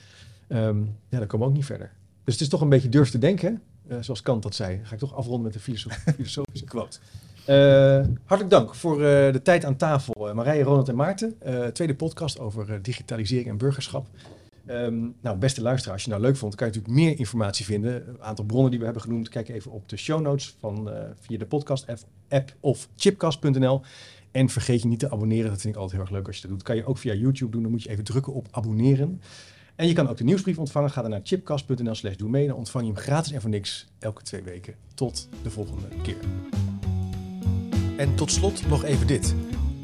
ehm, 0.47 0.77
ja, 1.09 1.17
dan 1.17 1.27
komen 1.27 1.45
we 1.45 1.51
ook 1.51 1.57
niet 1.57 1.65
verder. 1.65 1.91
Dus 2.23 2.33
het 2.33 2.43
is 2.43 2.49
toch 2.49 2.61
een 2.61 2.69
beetje 2.69 2.89
durf 2.89 3.09
te 3.09 3.17
denken, 3.17 3.61
zoals 3.99 4.21
Kant 4.21 4.43
dat 4.43 4.55
zei. 4.55 4.79
Ga 4.83 4.93
ik 4.93 4.99
toch 4.99 5.15
afronden 5.15 5.43
met 5.43 5.55
een 5.55 5.61
filosof- 5.61 6.03
filosofische 6.15 6.65
quote. 6.65 6.99
Eh, 7.45 8.05
hartelijk 8.23 8.49
dank 8.49 8.75
voor 8.75 8.93
eh, 9.03 9.33
de 9.33 9.41
tijd 9.43 9.65
aan 9.65 9.75
tafel. 9.75 10.33
Marije, 10.33 10.63
Ronald 10.63 10.89
en 10.89 10.95
Maarten. 10.95 11.35
tweede 11.73 11.95
podcast 11.95 12.39
over 12.39 12.81
digitalisering 12.81 13.47
en 13.49 13.57
burgerschap. 13.57 14.07
Ehm, 14.65 15.07
nou, 15.21 15.37
beste 15.37 15.61
luisteraar, 15.61 15.93
als 15.93 16.03
je 16.03 16.09
nou 16.09 16.21
leuk 16.21 16.37
vond, 16.37 16.55
kan 16.55 16.67
je 16.67 16.73
natuurlijk 16.73 17.01
meer 17.01 17.19
informatie 17.19 17.65
vinden. 17.65 18.07
Een 18.07 18.21
aantal 18.21 18.45
bronnen 18.45 18.69
die 18.69 18.79
we 18.79 18.85
hebben 18.85 19.03
genoemd. 19.03 19.29
Kijk 19.29 19.49
even 19.49 19.71
op 19.71 19.89
de 19.89 19.97
show 19.97 20.21
notes 20.21 20.55
van, 20.59 20.89
via 21.19 21.37
de 21.37 21.45
podcast 21.45 21.85
app 22.29 22.55
of 22.59 22.87
chipcast.nl. 22.95 23.81
En 24.31 24.49
vergeet 24.49 24.81
je 24.81 24.87
niet 24.87 24.99
te 24.99 25.11
abonneren. 25.11 25.49
Dat 25.49 25.61
vind 25.61 25.75
ik 25.75 25.79
altijd 25.81 25.97
heel 25.99 26.07
erg 26.07 26.17
leuk 26.17 26.27
als 26.27 26.35
je 26.35 26.41
dat 26.41 26.49
doet. 26.51 26.59
Dat 26.59 26.67
kan 26.67 26.77
je 26.77 26.85
ook 26.85 26.97
via 26.97 27.13
YouTube 27.13 27.51
doen. 27.51 27.61
Dan 27.61 27.71
moet 27.71 27.83
je 27.83 27.89
even 27.89 28.03
drukken 28.03 28.33
op 28.33 28.47
abonneren. 28.51 29.21
En 29.79 29.87
je 29.87 29.93
kan 29.93 30.09
ook 30.09 30.17
de 30.17 30.23
nieuwsbrief 30.23 30.57
ontvangen. 30.57 30.91
Ga 30.91 31.01
dan 31.01 31.11
naar 31.11 31.19
chipcast.nl 31.23 31.95
slash 31.95 32.15
doe. 32.15 32.47
Dan 32.47 32.55
ontvang 32.55 32.85
je 32.85 32.91
hem 32.91 33.01
gratis 33.01 33.31
en 33.31 33.41
voor 33.41 33.49
niks 33.49 33.87
elke 33.99 34.21
twee 34.21 34.41
weken. 34.41 34.75
Tot 34.93 35.27
de 35.43 35.49
volgende 35.49 35.87
keer. 36.03 36.17
En 37.97 38.15
tot 38.15 38.31
slot 38.31 38.67
nog 38.67 38.83
even 38.83 39.07
dit. 39.07 39.35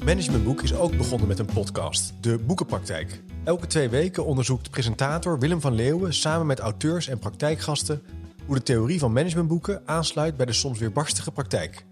Managementboek 0.06 0.62
is 0.62 0.74
ook 0.74 0.98
begonnen 0.98 1.28
met 1.28 1.40
een 1.40 1.46
podcast, 1.46 2.14
De 2.22 2.38
Boekenpraktijk. 2.38 3.22
Elke 3.44 3.68
twee 3.68 3.90
weken 3.90 4.26
onderzoekt 4.26 4.70
presentator 4.70 5.40
Willem 5.40 5.62
van 5.62 5.74
Leeuwen 5.74 6.14
samen 6.14 6.46
met 6.46 6.60
auteurs 6.60 7.08
en 7.08 7.20
praktijkgasten 7.20 8.02
hoe 8.46 8.56
de 8.56 8.64
theorie 8.64 9.00
van 9.00 9.14
managementboeken 9.14 9.82
aansluit 9.86 10.38
bij 10.38 10.46
de 10.46 10.54
soms 10.54 10.80
weer 10.80 10.92
barstige 10.92 11.32
praktijk. 11.32 11.86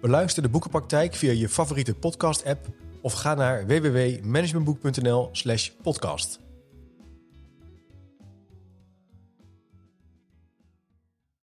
Beluister 0.00 0.42
de 0.42 0.48
Boekenpraktijk 0.48 1.14
via 1.14 1.32
je 1.32 1.48
favoriete 1.48 1.94
podcast-app 1.94 2.66
of 3.00 3.12
ga 3.12 3.34
naar 3.34 3.66
www.managementboek.nl/podcast. 3.66 6.44